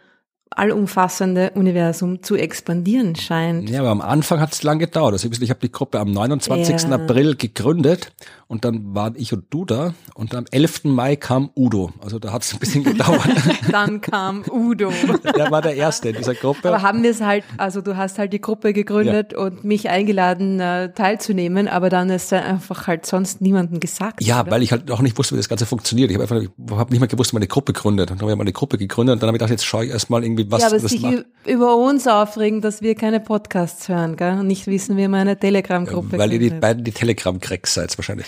[0.56, 3.68] allumfassende Universum zu expandieren scheint.
[3.68, 5.12] Ja, aber am Anfang hat es lang gedauert.
[5.12, 6.82] Also ich habe die Gruppe am 29.
[6.82, 6.96] Ja.
[6.96, 8.12] April gegründet
[8.48, 10.84] und dann waren ich und du da und am 11.
[10.84, 11.92] Mai kam Udo.
[12.00, 13.28] Also da hat es ein bisschen gedauert.
[13.70, 14.90] dann kam Udo.
[15.36, 16.68] der war der Erste in dieser Gruppe.
[16.68, 19.38] Aber haben wir es halt, also du hast halt die Gruppe gegründet ja.
[19.38, 24.22] und mich eingeladen äh, teilzunehmen, aber dann ist da einfach halt sonst niemandem gesagt.
[24.22, 24.52] Ja, oder?
[24.52, 26.10] weil ich halt auch nicht wusste, wie das Ganze funktioniert.
[26.10, 28.10] Ich habe einfach hab nicht mehr gewusst, wie man eine Gruppe gründet.
[28.10, 29.90] Dann habe ich mal eine Gruppe gegründet und dann habe ich gedacht, jetzt schaue ich
[29.90, 31.26] erstmal irgendwie, was ja, aber das sich macht.
[31.44, 34.38] über uns aufregen, dass wir keine Podcasts hören, gell?
[34.38, 37.96] Und nicht wissen, wie man eine Telegram-Gruppe ja, Weil ihr die beiden die Telegram-Cracks seid
[37.98, 38.26] wahrscheinlich.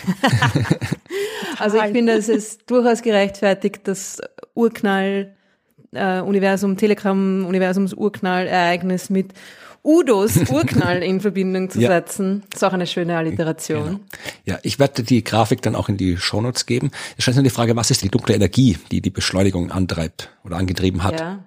[1.58, 4.20] also ich finde, es ist durchaus gerechtfertigt, das
[4.54, 5.34] Urknall,
[5.92, 9.32] äh, Universum, Telegram, Universums Urknall-Ereignis mit
[9.82, 11.88] Udos Urknall in Verbindung zu ja.
[11.88, 12.42] setzen.
[12.52, 13.84] ist auch eine schöne Alliteration.
[13.84, 14.00] Genau.
[14.44, 16.90] Ja, ich werde die Grafik dann auch in die Shownotes geben.
[17.16, 20.56] Es stellt sich die Frage, was ist die dunkle Energie, die die Beschleunigung antreibt oder
[20.56, 21.20] angetrieben hat?
[21.20, 21.44] Ja.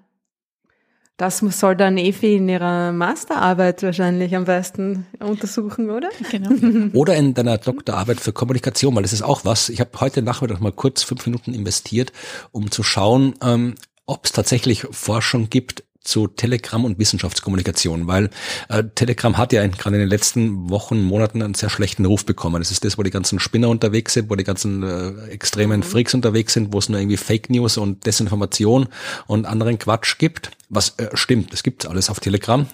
[1.22, 6.10] Das soll dann Efi in ihrer Masterarbeit wahrscheinlich am besten untersuchen, oder?
[6.32, 6.50] Genau.
[6.98, 9.70] oder in deiner Doktorarbeit für Kommunikation, weil das ist auch was.
[9.70, 12.12] Ich habe heute Nachmittag mal kurz fünf Minuten investiert,
[12.52, 13.76] um zu schauen, ähm,
[14.08, 18.30] ob es tatsächlich Forschung gibt zu Telegram und Wissenschaftskommunikation, weil
[18.70, 22.62] äh, Telegram hat ja gerade in den letzten Wochen, Monaten einen sehr schlechten Ruf bekommen.
[22.62, 25.84] Das ist das, wo die ganzen Spinner unterwegs sind, wo die ganzen äh, extremen mhm.
[25.84, 28.88] Freaks unterwegs sind, wo es nur irgendwie Fake News und Desinformation
[29.28, 30.52] und anderen Quatsch gibt.
[30.70, 32.66] Was äh, stimmt, es gibt alles auf Telegram,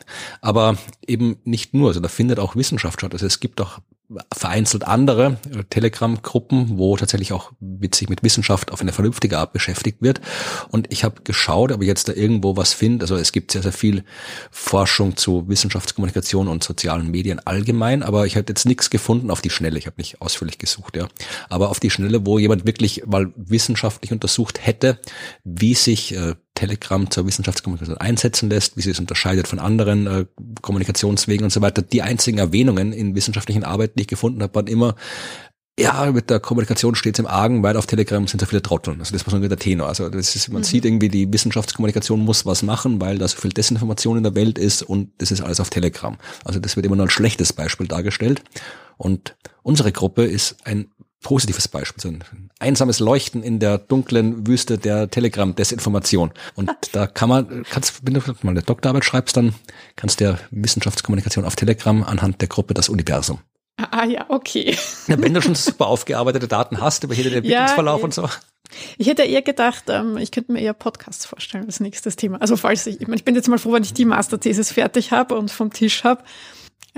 [0.42, 1.90] aber eben nicht nur.
[1.90, 3.14] Also da findet auch Wissenschaft statt.
[3.14, 3.80] Also es gibt auch
[4.34, 10.02] vereinzelt andere äh, Telegram-Gruppen, wo tatsächlich auch witzig mit Wissenschaft auf eine vernünftige Art beschäftigt
[10.02, 10.22] wird.
[10.70, 13.04] Und ich habe geschaut, ob ich jetzt da irgendwo was finde.
[13.04, 14.04] Also es gibt sehr, sehr viel
[14.50, 19.50] Forschung zu Wissenschaftskommunikation und sozialen Medien allgemein, aber ich habe jetzt nichts gefunden auf die
[19.50, 19.78] Schnelle.
[19.78, 21.08] Ich habe nicht ausführlich gesucht, ja.
[21.50, 25.00] Aber auf die Schnelle, wo jemand wirklich mal wissenschaftlich untersucht hätte,
[25.44, 30.26] wie sich äh, Telegram zur Wissenschaftskommunikation einsetzen lässt, wie sie es unterscheidet von anderen äh,
[30.62, 31.84] Kommunikationswegen und so weiter.
[31.84, 34.96] Die einzigen Erwähnungen in wissenschaftlichen Arbeiten, die ich gefunden habe, waren immer
[35.80, 39.00] ja, mit der Kommunikation steht's im Argen, weil auf Telegram sind so viele Trotteln.
[39.00, 39.88] Also das war so der Tenor.
[39.88, 40.66] Also das ist, man mhm.
[40.66, 44.58] sieht irgendwie, die Wissenschaftskommunikation muss was machen, weil da so viel Desinformation in der Welt
[44.58, 46.18] ist und das ist alles auf Telegram.
[46.44, 48.42] Also das wird immer nur ein schlechtes Beispiel dargestellt.
[48.98, 50.88] Und unsere Gruppe ist ein
[51.28, 52.24] positives Beispiel, so ein
[52.58, 56.32] einsames Leuchten in der dunklen Wüste der Telegram-Desinformation.
[56.56, 59.54] Und da kann man, kannst, wenn du mal eine Doktorarbeit schreibst, dann
[59.98, 63.40] kannst du der Wissenschaftskommunikation auf Telegram anhand der Gruppe das Universum
[63.76, 64.76] Ah ja, okay.
[65.08, 68.28] Ja, wenn du schon super aufgearbeitete Daten hast über hier den Entwicklungsverlauf ja, und so.
[68.98, 72.42] Ich hätte eher gedacht, ähm, ich könnte mir eher Podcasts vorstellen als nächstes Thema.
[72.42, 75.12] Also falls ich, ich, meine, ich bin jetzt mal froh, wenn ich die Masterthesis fertig
[75.12, 76.24] habe und vom Tisch habe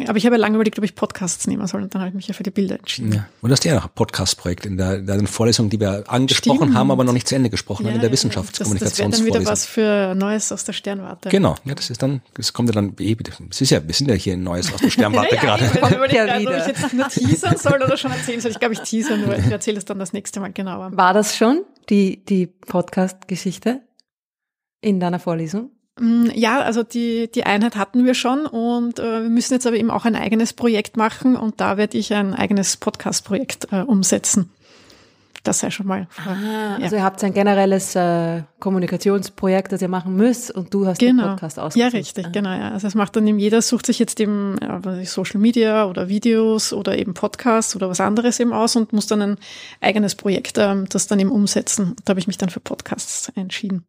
[0.07, 2.15] aber ich habe ja lange überlegt, ob ich Podcasts nehmen soll und dann habe ich
[2.15, 3.11] mich ja für die Bilder entschieden.
[3.11, 3.27] Ja.
[3.41, 6.57] Und das ist ja noch ein Podcast-Projekt in der, in der Vorlesung, die wir angesprochen
[6.57, 6.76] Stimmt.
[6.76, 9.19] haben, aber noch nicht zu Ende gesprochen ja, haben, in der Wissenschaftskommunikationsvorlesung.
[9.19, 11.30] Das, das wäre dann wieder was für Neues aus der Sternwarte.
[11.30, 13.18] Genau, ja, das ist dann, das kommt ja dann, eh,
[13.49, 15.65] es ist ja, wir sind ja hier in Neues aus der Sternwarte ja, gerade.
[15.65, 18.51] Ich ja gerade, ob ich jetzt nur teasern soll oder schon erzählen soll.
[18.51, 19.38] Ich glaube, ich teaser nur.
[19.38, 20.95] Ich erzähle es dann das nächste Mal genauer.
[20.95, 23.81] War das schon, die, die Podcast-Geschichte
[24.81, 25.72] in deiner Vorlesung?
[25.99, 29.77] Mm, ja, also die, die Einheit hatten wir schon und äh, wir müssen jetzt aber
[29.77, 34.51] eben auch ein eigenes Projekt machen und da werde ich ein eigenes Podcast-Projekt äh, umsetzen.
[35.43, 36.07] Das sei schon mal.
[36.17, 36.84] Ah, ja.
[36.84, 41.23] Also ihr habt ein generelles äh, Kommunikationsprojekt, das ihr machen müsst und du hast genau.
[41.23, 41.93] den Podcast ausgesucht.
[41.93, 42.30] Ja, richtig, ah.
[42.30, 42.51] genau.
[42.51, 42.71] Ja.
[42.71, 46.73] Also es macht dann eben jeder, sucht sich jetzt eben äh, Social Media oder Videos
[46.73, 49.38] oder eben Podcasts oder was anderes eben aus und muss dann ein
[49.80, 51.95] eigenes Projekt ähm, das dann eben umsetzen.
[52.03, 53.85] Da habe ich mich dann für Podcasts entschieden.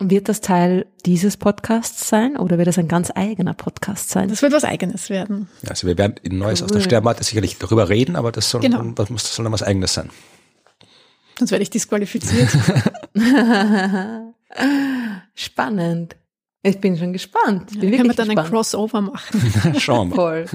[0.00, 4.28] Wird das Teil dieses Podcasts sein oder wird das ein ganz eigener Podcast sein?
[4.28, 5.48] Das wird was Eigenes werden.
[5.66, 6.66] Also wir werden in Neues cool.
[6.66, 8.80] aus der Sternwarte sicherlich darüber reden, aber das soll, genau.
[8.92, 10.10] das muss, das soll dann was Eigenes sein.
[11.36, 12.48] Sonst werde ich disqualifiziert.
[15.34, 16.16] Spannend.
[16.62, 17.72] Ich bin schon gespannt.
[17.72, 18.46] Ich bin ja, können wir dann gespannt.
[18.46, 19.74] ein Crossover machen?
[19.78, 20.14] Schauen wir.
[20.14, 20.46] Voll.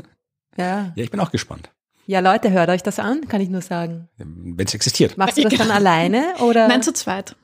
[0.57, 0.94] Ja.
[0.95, 1.70] ja, ich bin auch gespannt.
[2.06, 4.10] Ja, Leute, hört euch das an, kann ich nur sagen.
[4.18, 5.18] Wenn es existiert.
[5.18, 6.68] Machst du das dann alleine oder?
[6.68, 7.36] Nein, zu zweit.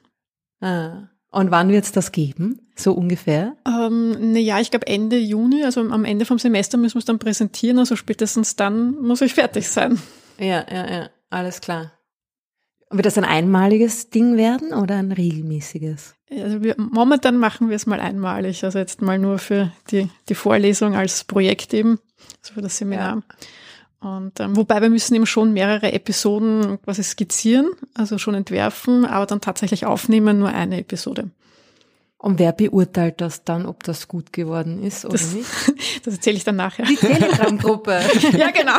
[0.62, 1.10] Ah.
[1.32, 3.56] Und wann wird es das geben, so ungefähr?
[3.68, 7.20] Ähm, naja, ich glaube Ende Juni, also am Ende vom Semester müssen wir es dann
[7.20, 10.00] präsentieren, also spätestens dann muss ich fertig sein.
[10.40, 11.92] Ja, ja, ja, alles klar.
[12.90, 16.16] Wird das ein einmaliges Ding werden oder ein regelmäßiges?
[16.32, 20.36] Also wir, momentan machen wir es mal einmalig, also jetzt mal nur für die, die
[20.36, 22.00] Vorlesung als Projekt eben,
[22.42, 23.18] also für das Seminar.
[23.18, 23.24] Ja.
[24.02, 29.26] Und ähm, wobei wir müssen eben schon mehrere Episoden quasi skizzieren, also schon entwerfen, aber
[29.26, 31.30] dann tatsächlich aufnehmen, nur eine Episode.
[32.18, 35.50] Und wer beurteilt das dann, ob das gut geworden ist oder das, nicht?
[36.04, 36.86] Das erzähle ich dann nachher.
[36.86, 38.02] Die Telegram-Gruppe.
[38.38, 38.78] ja, genau.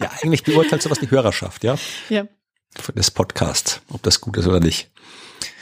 [0.00, 1.76] Ja, eigentlich beurteilt sowas die Hörerschaft, ja?
[2.08, 2.26] Ja.
[2.94, 4.90] Des Podcasts, ob das gut ist oder nicht.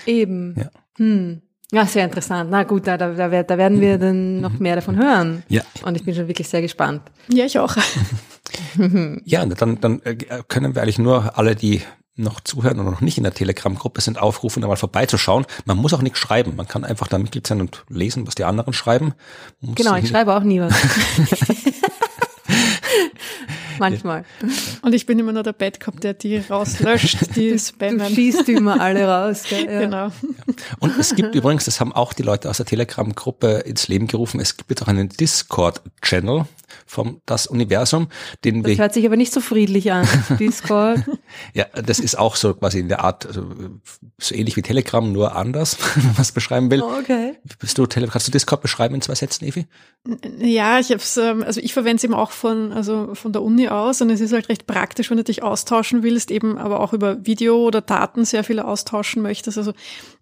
[0.06, 0.54] Eben.
[0.56, 0.70] Ja.
[0.98, 1.42] Hm.
[1.72, 2.50] Ja, sehr interessant.
[2.50, 5.42] Na gut, da, da, da werden wir dann noch mehr davon hören.
[5.48, 5.62] Ja.
[5.82, 7.02] Und ich bin schon wirklich sehr gespannt.
[7.28, 7.76] Ja, ich auch.
[9.24, 10.16] ja, dann, dann äh,
[10.48, 11.82] können wir eigentlich nur alle, die
[12.16, 15.44] noch zuhören oder noch nicht in der Telegram-Gruppe sind, aufrufen, da mal vorbeizuschauen.
[15.66, 16.56] Man muss auch nichts schreiben.
[16.56, 19.14] Man kann einfach da Mitglied sein und lesen, was die anderen schreiben.
[19.60, 20.74] genau, ich schreibe auch nie was.
[23.78, 24.24] Manchmal.
[24.80, 27.98] Und ich bin immer nur der Bad Cop, der die rauslöscht, die spammen.
[27.98, 29.42] Du schießt immer alle raus.
[29.48, 29.66] Gell?
[29.66, 29.80] Ja.
[29.80, 30.12] Genau.
[30.80, 34.40] Und es gibt übrigens, das haben auch die Leute aus der Telegram-Gruppe ins Leben gerufen,
[34.40, 36.46] es gibt jetzt auch einen Discord-Channel
[36.86, 38.08] vom Das Universum,
[38.44, 38.78] den das wir...
[38.78, 40.06] hört sich aber nicht so friedlich an,
[40.40, 41.00] Discord.
[41.54, 43.46] ja, das ist auch so quasi in der Art, also
[44.18, 46.82] so ähnlich wie Telegram, nur anders, wenn man es beschreiben will.
[46.82, 47.34] Oh, okay.
[47.58, 49.66] Bist du, kannst du Discord beschreiben in zwei Sätzen, Evi?
[50.38, 53.42] Ja, ich habe es, ähm, also ich verwende es eben auch von, also von der
[53.42, 56.80] Uni aus und es ist halt recht praktisch, wenn du dich austauschen willst, eben aber
[56.80, 59.58] auch über Video oder Daten sehr viele austauschen möchtest.
[59.58, 59.72] Also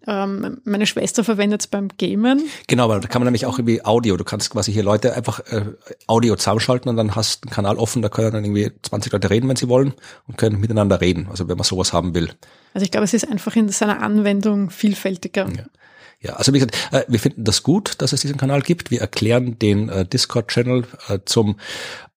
[0.07, 2.43] ähm, meine Schwester verwendet es beim Gamen.
[2.67, 4.17] Genau, aber da kann man nämlich auch irgendwie Audio.
[4.17, 5.65] Du kannst quasi hier Leute einfach äh,
[6.07, 9.29] Audio zusammenschalten und dann hast du einen Kanal offen, da können dann irgendwie 20 Leute
[9.29, 9.93] reden, wenn sie wollen
[10.27, 11.27] und können miteinander reden.
[11.29, 12.31] Also wenn man sowas haben will.
[12.73, 15.47] Also ich glaube, es ist einfach in seiner Anwendung vielfältiger.
[15.47, 15.65] Ja.
[16.21, 18.89] Ja, also wie gesagt, äh, wir finden das gut, dass es diesen Kanal gibt.
[18.89, 21.57] Wir erklären den äh, Discord-Channel äh, zum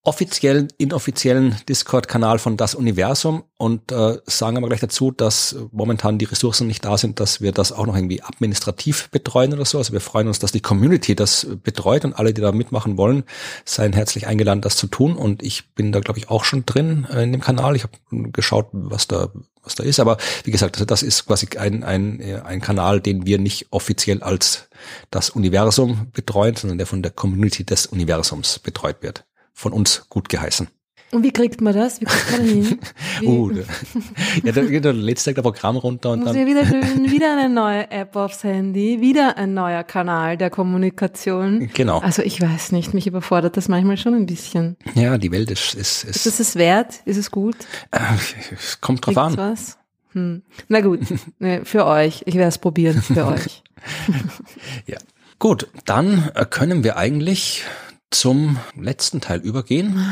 [0.04, 6.24] offiziellen, inoffiziellen Discord-Kanal von Das Universum und äh, sagen aber gleich dazu, dass momentan die
[6.24, 9.76] Ressourcen nicht da sind, dass wir das auch noch irgendwie administrativ betreuen oder so.
[9.76, 13.24] Also wir freuen uns, dass die Community das betreut und alle, die da mitmachen wollen,
[13.64, 15.16] seien herzlich eingeladen, das zu tun.
[15.16, 17.76] Und ich bin da, glaube ich, auch schon drin äh, in dem Kanal.
[17.76, 17.92] Ich habe
[18.32, 19.30] geschaut, was da
[19.64, 20.00] was da ist.
[20.00, 24.22] Aber wie gesagt, also das ist quasi ein, ein, ein Kanal, den wir nicht offiziell
[24.22, 24.68] als
[25.10, 29.24] das Universum betreuen, sondern der von der Community des Universums betreut wird
[29.58, 30.68] von uns gut geheißen.
[31.10, 32.02] Und wie kriegt man das?
[32.02, 32.78] Wie kriegt man hin?
[33.20, 33.50] Wie, Uh,
[34.44, 36.60] ja, da geht der letzte Tag Programm runter und muss dann wieder,
[37.10, 41.70] wieder eine neue App aufs Handy, wieder ein neuer Kanal der Kommunikation.
[41.72, 41.98] Genau.
[42.00, 44.76] Also ich weiß nicht, mich überfordert das manchmal schon ein bisschen.
[44.94, 47.00] ja, die Welt ist, ist, Ist ist, es es wert?
[47.06, 47.56] Ist es gut?
[47.90, 47.98] äh,
[48.52, 49.50] es kommt drauf Gibt's an.
[49.52, 49.78] was?
[50.12, 50.42] Hm.
[50.68, 51.00] Na gut,
[51.38, 52.22] ne, für euch.
[52.26, 53.62] Ich werde es probieren, für euch.
[54.86, 54.98] Ja.
[55.38, 57.64] Gut, dann äh, können wir eigentlich
[58.10, 60.02] zum letzten Teil übergehen.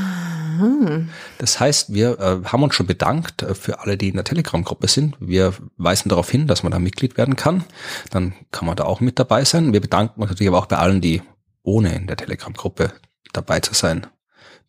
[1.38, 4.88] Das heißt, wir äh, haben uns schon bedankt äh, für alle, die in der Telegram-Gruppe
[4.88, 5.16] sind.
[5.20, 7.64] Wir weisen darauf hin, dass man da Mitglied werden kann.
[8.10, 9.72] Dann kann man da auch mit dabei sein.
[9.72, 11.22] Wir bedanken uns natürlich aber auch bei allen, die
[11.62, 12.92] ohne in der Telegram-Gruppe
[13.32, 14.06] dabei zu sein,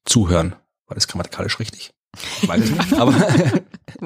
[0.05, 0.55] zuhören.
[0.87, 1.91] War das grammatikalisch richtig?
[2.41, 3.13] Ich weiß es nicht, aber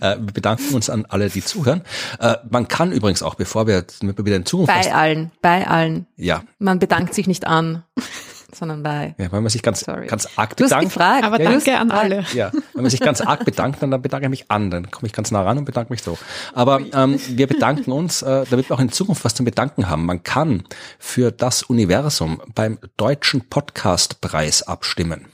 [0.00, 1.82] äh, wir bedanken uns an alle, die zuhören.
[2.18, 5.66] Äh, man kann übrigens auch, bevor wir, damit wir wieder in Zukunft Bei allen, bei
[5.66, 6.06] allen.
[6.16, 7.82] ja, Man bedankt sich nicht an,
[8.54, 9.14] sondern bei.
[9.18, 10.06] ja, wenn man sich ganz, Sorry.
[10.06, 11.24] ganz arg Du hast bedankt, gefragt.
[11.24, 12.24] Aber ja, danke an alle.
[12.34, 14.70] Ja, wenn man sich ganz arg bedankt, dann, dann bedanke ich mich an.
[14.70, 16.18] Dann komme ich ganz nah ran und bedanke mich so.
[16.52, 20.04] Aber ähm, wir bedanken uns, äh, damit wir auch in Zukunft was zum Bedanken haben.
[20.04, 20.64] Man kann
[20.98, 25.26] für das Universum beim Deutschen Podcastpreis abstimmen.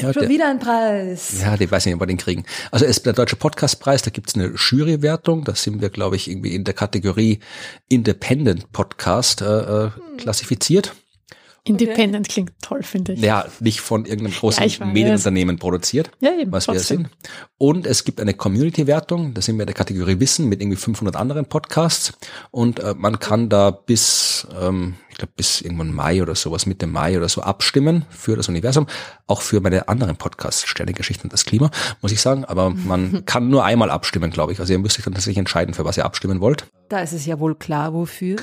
[0.00, 1.40] Ja, Schon der, wieder ein Preis.
[1.40, 2.44] ja, die weiß nicht, ob wir den kriegen.
[2.72, 5.44] Also es ist der Deutsche Podcastpreis, da gibt's eine Jurywertung.
[5.44, 7.38] Da sind wir, glaube ich, irgendwie in der Kategorie
[7.88, 10.94] Independent Podcast äh, äh, klassifiziert.
[11.66, 13.20] Independent klingt toll, finde ich.
[13.20, 14.84] Ja, nicht von irgendeinem großen Ja.
[14.86, 16.98] Medienunternehmen produziert, Ja, eben, was wir trotzdem.
[16.98, 17.10] sind.
[17.56, 21.16] Und es gibt eine Community-Wertung, da sind wir in der Kategorie Wissen mit irgendwie 500
[21.16, 22.12] anderen Podcasts.
[22.50, 26.86] Und äh, man kann da bis, ähm, ich glaube bis irgendwann Mai oder sowas, Mitte
[26.86, 28.86] Mai oder so abstimmen für das Universum.
[29.26, 31.70] Auch für meine anderen Podcasts, Sternegeschichten und das Klima,
[32.02, 32.44] muss ich sagen.
[32.44, 34.60] Aber man kann nur einmal abstimmen, glaube ich.
[34.60, 36.66] Also ihr müsst euch dann tatsächlich entscheiden, für was ihr abstimmen wollt.
[36.88, 38.36] Da ist es ja wohl klar, wofür.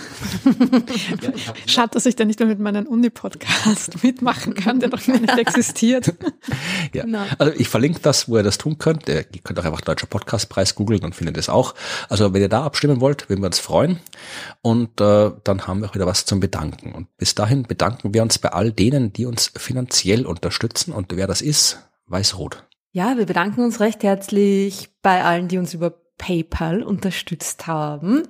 [1.68, 6.14] Schade, dass ich da nicht mehr mit meinem Uni-Podcast mitmachen kann, der noch nicht existiert.
[6.94, 7.04] Ja.
[7.04, 7.24] Genau.
[7.38, 9.08] Also ich verlinke das, wo ihr das tun könnt.
[9.08, 11.74] Ihr könnt auch einfach Deutscher Podcastpreis googeln und findet es auch.
[12.10, 14.00] Also wenn ihr da abstimmen wollt, würden wir uns freuen.
[14.62, 16.94] Und äh, dann haben wir auch wieder was zum Bedanken.
[16.94, 20.92] Und bis dahin bedanken wir uns bei all denen, die uns finanziell unterstützen.
[20.92, 22.64] Und wer das ist, weiß-rot.
[22.92, 28.22] Ja, wir bedanken uns recht herzlich bei allen, die uns über PayPal unterstützt haben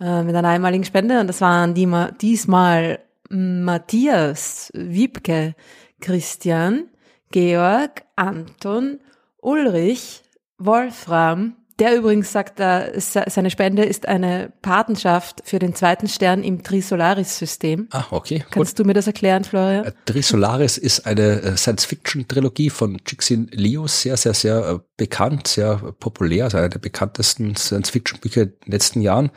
[0.00, 1.20] äh, mit einer einmaligen Spende.
[1.20, 2.98] Und das waren die, ma- diesmal
[3.28, 5.54] Matthias, Wiebke,
[6.00, 6.84] Christian,
[7.30, 9.00] Georg, Anton,
[9.42, 10.22] Ulrich,
[10.58, 16.42] Wolfram, der übrigens sagt, äh, se- seine Spende ist eine Patenschaft für den zweiten Stern
[16.42, 17.88] im Trisolaris-System.
[17.90, 18.50] Ah, okay, gut.
[18.52, 19.84] Kannst du mir das erklären, Florian?
[19.84, 26.44] Äh, Trisolaris ist eine äh, Science-Fiction-Trilogie von Cixin Liu, sehr, sehr, sehr bekannt, sehr populär,
[26.44, 29.30] also eine der bekanntesten Science-Fiction-Bücher in den letzten Jahren.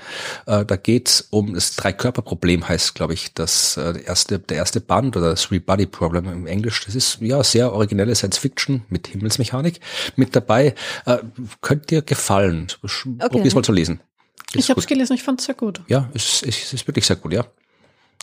[0.46, 4.80] Äh, Da geht's um das Drei-Körper-Problem, heißt, glaube ich, das äh, der erste, der erste
[4.82, 6.86] Band oder das Three-Body-Problem im Englisch.
[6.86, 9.80] Das ist ja sehr originelle Science-Fiction mit Himmelsmechanik
[10.16, 10.76] mit dabei.
[11.06, 11.18] Äh,
[11.62, 12.68] Könnt dir gefallen.
[13.30, 14.00] Probier's mal zu lesen.
[14.54, 15.82] Ist Ich habe es gelesen, ich fand es sehr gut.
[15.88, 17.46] Ja, es, es, es ist wirklich sehr gut, ja.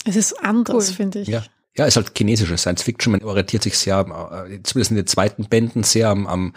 [0.04, 0.94] Es ist anders, Cool.
[0.94, 1.28] finde ich.
[1.28, 1.44] Ja.
[1.78, 3.12] Ja, ist halt chinesische Science Fiction.
[3.12, 6.54] Man orientiert sich sehr, äh, zumindest in den zweiten Bänden, sehr am, am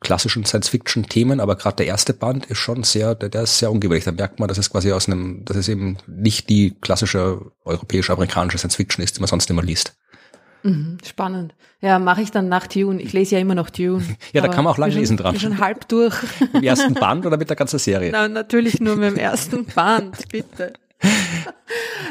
[0.00, 3.58] klassischen Science Fiction Themen, aber gerade der erste Band ist schon sehr, der, der ist
[3.58, 4.04] sehr ungewöhnlich.
[4.04, 8.58] Da merkt man, dass es quasi aus einem, dass es eben nicht die klassische europäisch-amerikanische
[8.58, 9.96] Science Fiction ist, die man sonst immer liest.
[10.62, 11.54] Mhm, spannend.
[11.80, 13.00] Ja, mache ich dann nach Dune.
[13.00, 14.02] Ich lese ja immer noch Dune.
[14.32, 15.32] Ja, da kann man auch lang bin schon- lesen dran.
[15.32, 16.14] Bin schon halb durch.
[16.52, 18.10] Im ersten Band oder mit der ganzen Serie?
[18.12, 20.72] Na, natürlich nur mit dem ersten Band, bitte.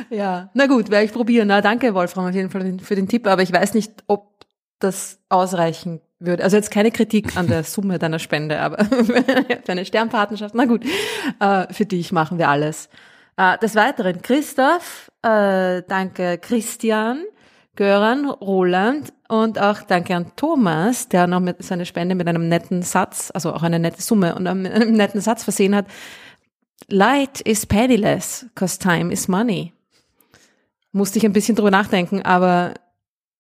[0.10, 1.48] ja, na gut, werde ich probieren.
[1.48, 4.35] Na, danke, Wolfram, auf jeden Fall für den Tipp, aber ich weiß nicht, ob
[4.86, 6.44] das ausreichen würde.
[6.44, 10.86] Also jetzt keine Kritik an der Summe deiner Spende, aber für eine Sternpartnerschaft, na gut,
[11.40, 12.90] äh, für dich machen wir alles.
[13.38, 17.24] Äh, des Weiteren, Christoph, äh, danke Christian,
[17.76, 22.82] Göran, Roland und auch danke an Thomas, der noch mit seine Spende mit einem netten
[22.82, 25.86] Satz, also auch eine nette Summe und mit einem netten Satz versehen hat.
[26.88, 29.74] Light is penniless, cause time is money.
[30.92, 32.76] Musste ich ein bisschen drüber nachdenken, aber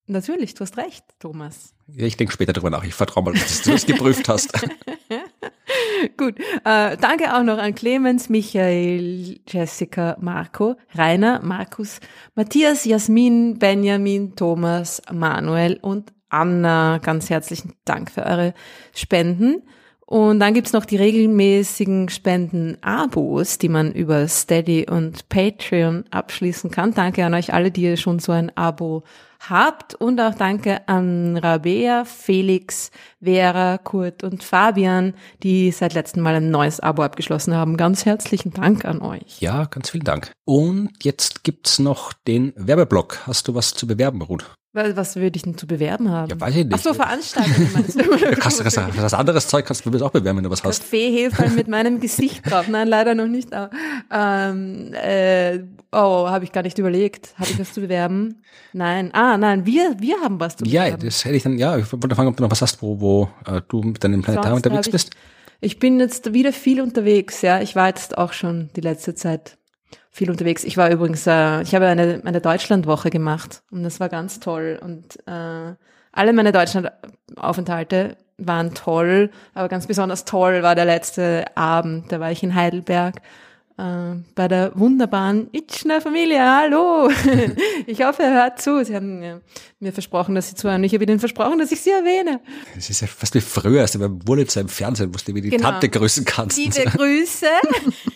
[0.07, 1.73] natürlich, du hast recht, Thomas.
[1.87, 2.83] Ja, ich denke später drüber nach.
[2.83, 4.51] Ich vertraue mal, dass du das geprüft hast.
[6.17, 11.99] Gut, äh, danke auch noch an Clemens, Michael, Jessica, Marco, Rainer, Markus,
[12.35, 16.99] Matthias, Jasmin, Benjamin, Thomas, Manuel und Anna.
[16.99, 18.53] Ganz herzlichen Dank für eure
[18.93, 19.63] Spenden.
[20.05, 26.93] Und dann gibt's noch die regelmäßigen Spenden-Abos, die man über Steady und Patreon abschließen kann.
[26.93, 29.03] Danke an euch alle, die ihr schon so ein Abo
[29.39, 29.95] habt.
[29.95, 32.91] Und auch danke an Rabea, Felix,
[33.21, 35.13] Vera, Kurt und Fabian,
[35.43, 37.77] die seit letztem Mal ein neues Abo abgeschlossen haben.
[37.77, 39.39] Ganz herzlichen Dank an euch.
[39.41, 40.31] Ja, ganz vielen Dank.
[40.45, 43.27] Und jetzt gibt's noch den Werbeblock.
[43.27, 44.45] Hast du was zu bewerben, Ruth?
[44.75, 46.29] Was würde ich denn zu bewerben haben?
[46.29, 46.73] Ja, weiß ich nicht.
[46.73, 48.03] Ach so, Veranstaltungen meinst du?
[48.03, 50.81] Du kannst, kannst, das anderes Zeug kannst du mir auch bewerben, wenn du was hast.
[50.81, 52.67] Kaffeehefe mit meinem Gesicht drauf.
[52.67, 53.53] Nein, leider noch nicht.
[53.53, 53.69] Aber,
[54.11, 55.59] ähm, äh,
[55.93, 57.33] oh, habe ich gar nicht überlegt.
[57.37, 58.43] Habe ich was zu bewerben?
[58.73, 59.11] Nein.
[59.13, 60.91] Ah, nein, wir, wir haben was zu bewerben.
[60.91, 62.99] Ja, das hätte ich dann, ja, ich wollte fragen, ob du noch was hast, wo,
[62.99, 65.11] wo äh, du mit deinem Planetarium unterwegs habe bist.
[65.61, 67.61] Ich, ich bin jetzt wieder viel unterwegs, ja.
[67.61, 69.57] Ich war jetzt auch schon die letzte Zeit
[70.15, 70.63] viel unterwegs.
[70.63, 74.79] Ich war übrigens, äh, ich habe eine, eine Deutschlandwoche gemacht und das war ganz toll.
[74.81, 75.75] Und äh,
[76.13, 82.13] alle meine Deutschlandaufenthalte waren toll, aber ganz besonders toll war der letzte Abend.
[82.13, 83.17] Da war ich in Heidelberg
[83.77, 86.39] äh, bei der wunderbaren Itchner Familie.
[86.39, 87.11] Hallo!
[87.85, 88.85] ich hoffe, er hört zu.
[88.85, 89.41] Sie haben mir,
[89.81, 90.81] mir versprochen, dass Sie zuhören.
[90.85, 92.39] Ich habe Ihnen versprochen, dass ich Sie erwähne.
[92.77, 95.49] Es ist ja fast wie früher, als du beim Wurlitzer im Fernsehen wusste, wie die
[95.49, 95.71] Genau.
[95.71, 96.57] Tante grüßen kannst.
[96.57, 97.47] Liebe Grüße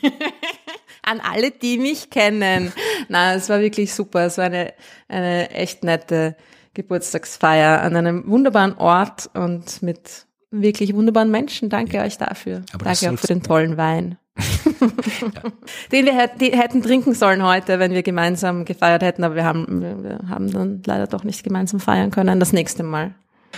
[1.03, 2.71] an alle, die mich kennen.
[3.07, 4.25] Na, es war wirklich super.
[4.25, 4.73] Es war eine,
[5.07, 6.35] eine echt nette
[6.73, 11.69] Geburtstagsfeier an einem wunderbaren Ort und mit wirklich wunderbaren Menschen.
[11.69, 12.63] Danke euch dafür.
[12.73, 14.17] Aber Danke auch für den tollen Wein.
[15.91, 20.03] Den wir hätten trinken sollen heute, wenn wir gemeinsam gefeiert hätten, aber wir haben, wir-
[20.03, 22.39] wir haben dann leider doch nicht gemeinsam feiern können.
[22.39, 23.13] Das nächste Mal.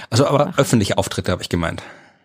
[0.10, 1.84] Also aber öffentliche Auftritte habe ich gemeint.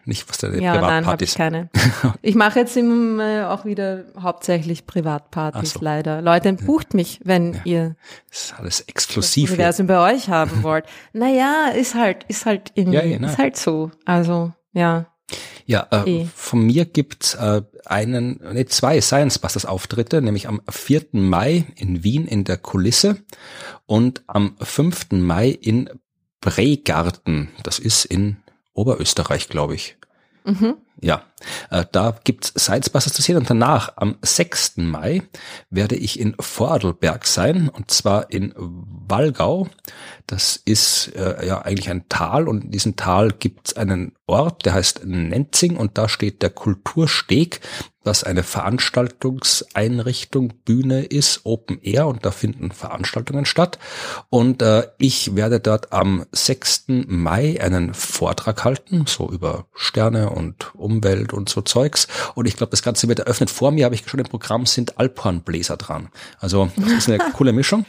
[0.08, 1.34] Nicht was die Ja, nein, habe ich Privatpartys.
[1.34, 1.68] keine.
[2.22, 5.80] Ich mache jetzt im, äh, auch wieder hauptsächlich Privatpartys so.
[5.82, 6.22] leider.
[6.22, 7.96] Leute, bucht mich, wenn ihr
[8.30, 9.48] Das ist alles das exklusiv.
[9.50, 9.58] hier.
[9.58, 10.84] Universum bei euch haben wollt.
[11.12, 13.30] Naja, ist halt, ist halt irgendwie, Ja, ja, nein.
[13.30, 13.90] ist halt so.
[14.04, 15.06] Also, ja.
[15.64, 16.26] Ja, äh, Eh.
[16.36, 21.06] von mir gibt's äh, einen, nee, zwei Science Busters Auftritte, nämlich am 4.
[21.12, 23.16] Mai in Wien in der Kulisse
[23.86, 25.06] und am 5.
[25.10, 25.90] Mai in
[26.40, 27.48] Bregarten.
[27.64, 28.36] Das ist in
[28.76, 29.96] Oberösterreich, glaube ich.
[30.44, 30.76] Mhm.
[31.00, 31.24] Ja,
[31.70, 34.78] äh, da gibt's Busters zu sehen und danach am 6.
[34.78, 35.22] Mai
[35.68, 39.68] werde ich in Vorarlberg sein und zwar in Wallgau.
[40.26, 44.74] Das ist äh, ja eigentlich ein Tal und in diesem Tal gibt's einen Ort, der
[44.74, 47.60] heißt Nenzing und da steht der Kultursteg,
[48.06, 53.80] das eine Veranstaltungseinrichtung, Bühne ist, Open Air und da finden Veranstaltungen statt.
[54.30, 56.84] Und äh, ich werde dort am 6.
[57.08, 62.06] Mai einen Vortrag halten, so über Sterne und Umwelt und so Zeugs.
[62.36, 63.50] Und ich glaube, das Ganze wird eröffnet.
[63.50, 66.10] Vor mir habe ich schon im Programm sind Alphornbläser dran.
[66.38, 67.86] Also das ist eine coole Mischung.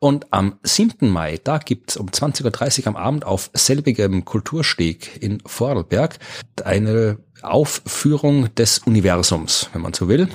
[0.00, 1.08] Und am 7.
[1.08, 5.40] Mai, da gibt's um 20.30 Uhr am Abend auf selbigem Kultursteg in
[5.80, 6.18] Vorarlberg
[6.64, 10.28] eine Aufführung des Universums, wenn man so will.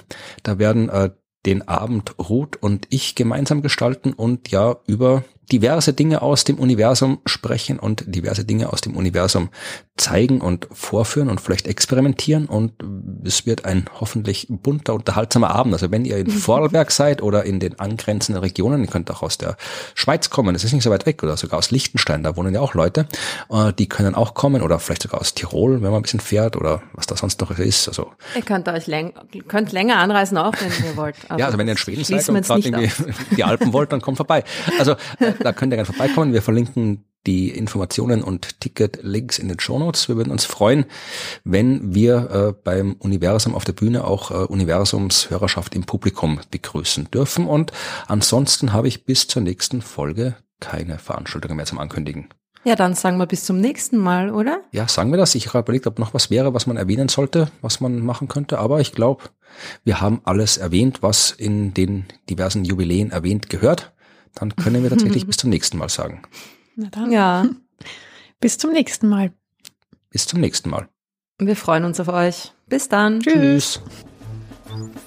[0.44, 1.12] Da werden äh,
[1.46, 7.20] den Abend Ruth und ich gemeinsam gestalten und ja über diverse Dinge aus dem Universum
[7.26, 9.50] sprechen und diverse Dinge aus dem Universum
[9.98, 12.74] zeigen und vorführen und vielleicht experimentieren und
[13.24, 15.74] es wird ein hoffentlich bunter, unterhaltsamer Abend.
[15.74, 19.38] Also wenn ihr in Vorarlberg seid oder in den angrenzenden Regionen, ihr könnt auch aus
[19.38, 19.58] der
[19.94, 22.62] Schweiz kommen, das ist nicht so weit weg oder sogar aus Liechtenstein, da wohnen ja
[22.62, 23.08] auch Leute,
[23.50, 26.56] äh, die können auch kommen oder vielleicht sogar aus Tirol, wenn man ein bisschen fährt
[26.58, 27.88] oder was da sonst noch ist.
[27.88, 29.14] Also Ihr könnt euch läng
[29.48, 31.16] könnt länger anreisen auch, wenn ihr wollt.
[31.38, 32.92] Ja, also wenn ihr in Schweden seid und gerade irgendwie
[33.38, 34.44] die Alpen wollt, dann kommt vorbei.
[34.80, 36.34] Also äh, da könnt ihr gerne vorbeikommen.
[36.34, 40.08] Wir verlinken die Informationen und Ticket-Links in den Shownotes.
[40.08, 40.86] Wir würden uns freuen,
[41.44, 47.48] wenn wir äh, beim Universum auf der Bühne auch äh, Universumshörerschaft im Publikum begrüßen dürfen.
[47.48, 47.72] Und
[48.08, 52.30] ansonsten habe ich bis zur nächsten Folge keine Veranstaltungen mehr zum Ankündigen.
[52.64, 54.62] Ja, dann sagen wir bis zum nächsten Mal, oder?
[54.72, 55.36] Ja, sagen wir das.
[55.36, 58.58] Ich habe überlegt, ob noch was wäre, was man erwähnen sollte, was man machen könnte.
[58.58, 59.26] Aber ich glaube,
[59.84, 63.94] wir haben alles erwähnt, was in den diversen Jubiläen erwähnt gehört.
[64.36, 66.22] Dann können wir tatsächlich bis zum nächsten Mal sagen.
[66.76, 67.46] Na dann, Ja.
[68.40, 69.32] bis zum nächsten Mal.
[70.10, 70.88] Bis zum nächsten Mal.
[71.40, 72.54] Wir freuen uns auf euch.
[72.68, 73.20] Bis dann.
[73.20, 73.82] Tschüss.
[73.82, 75.06] Tschüss.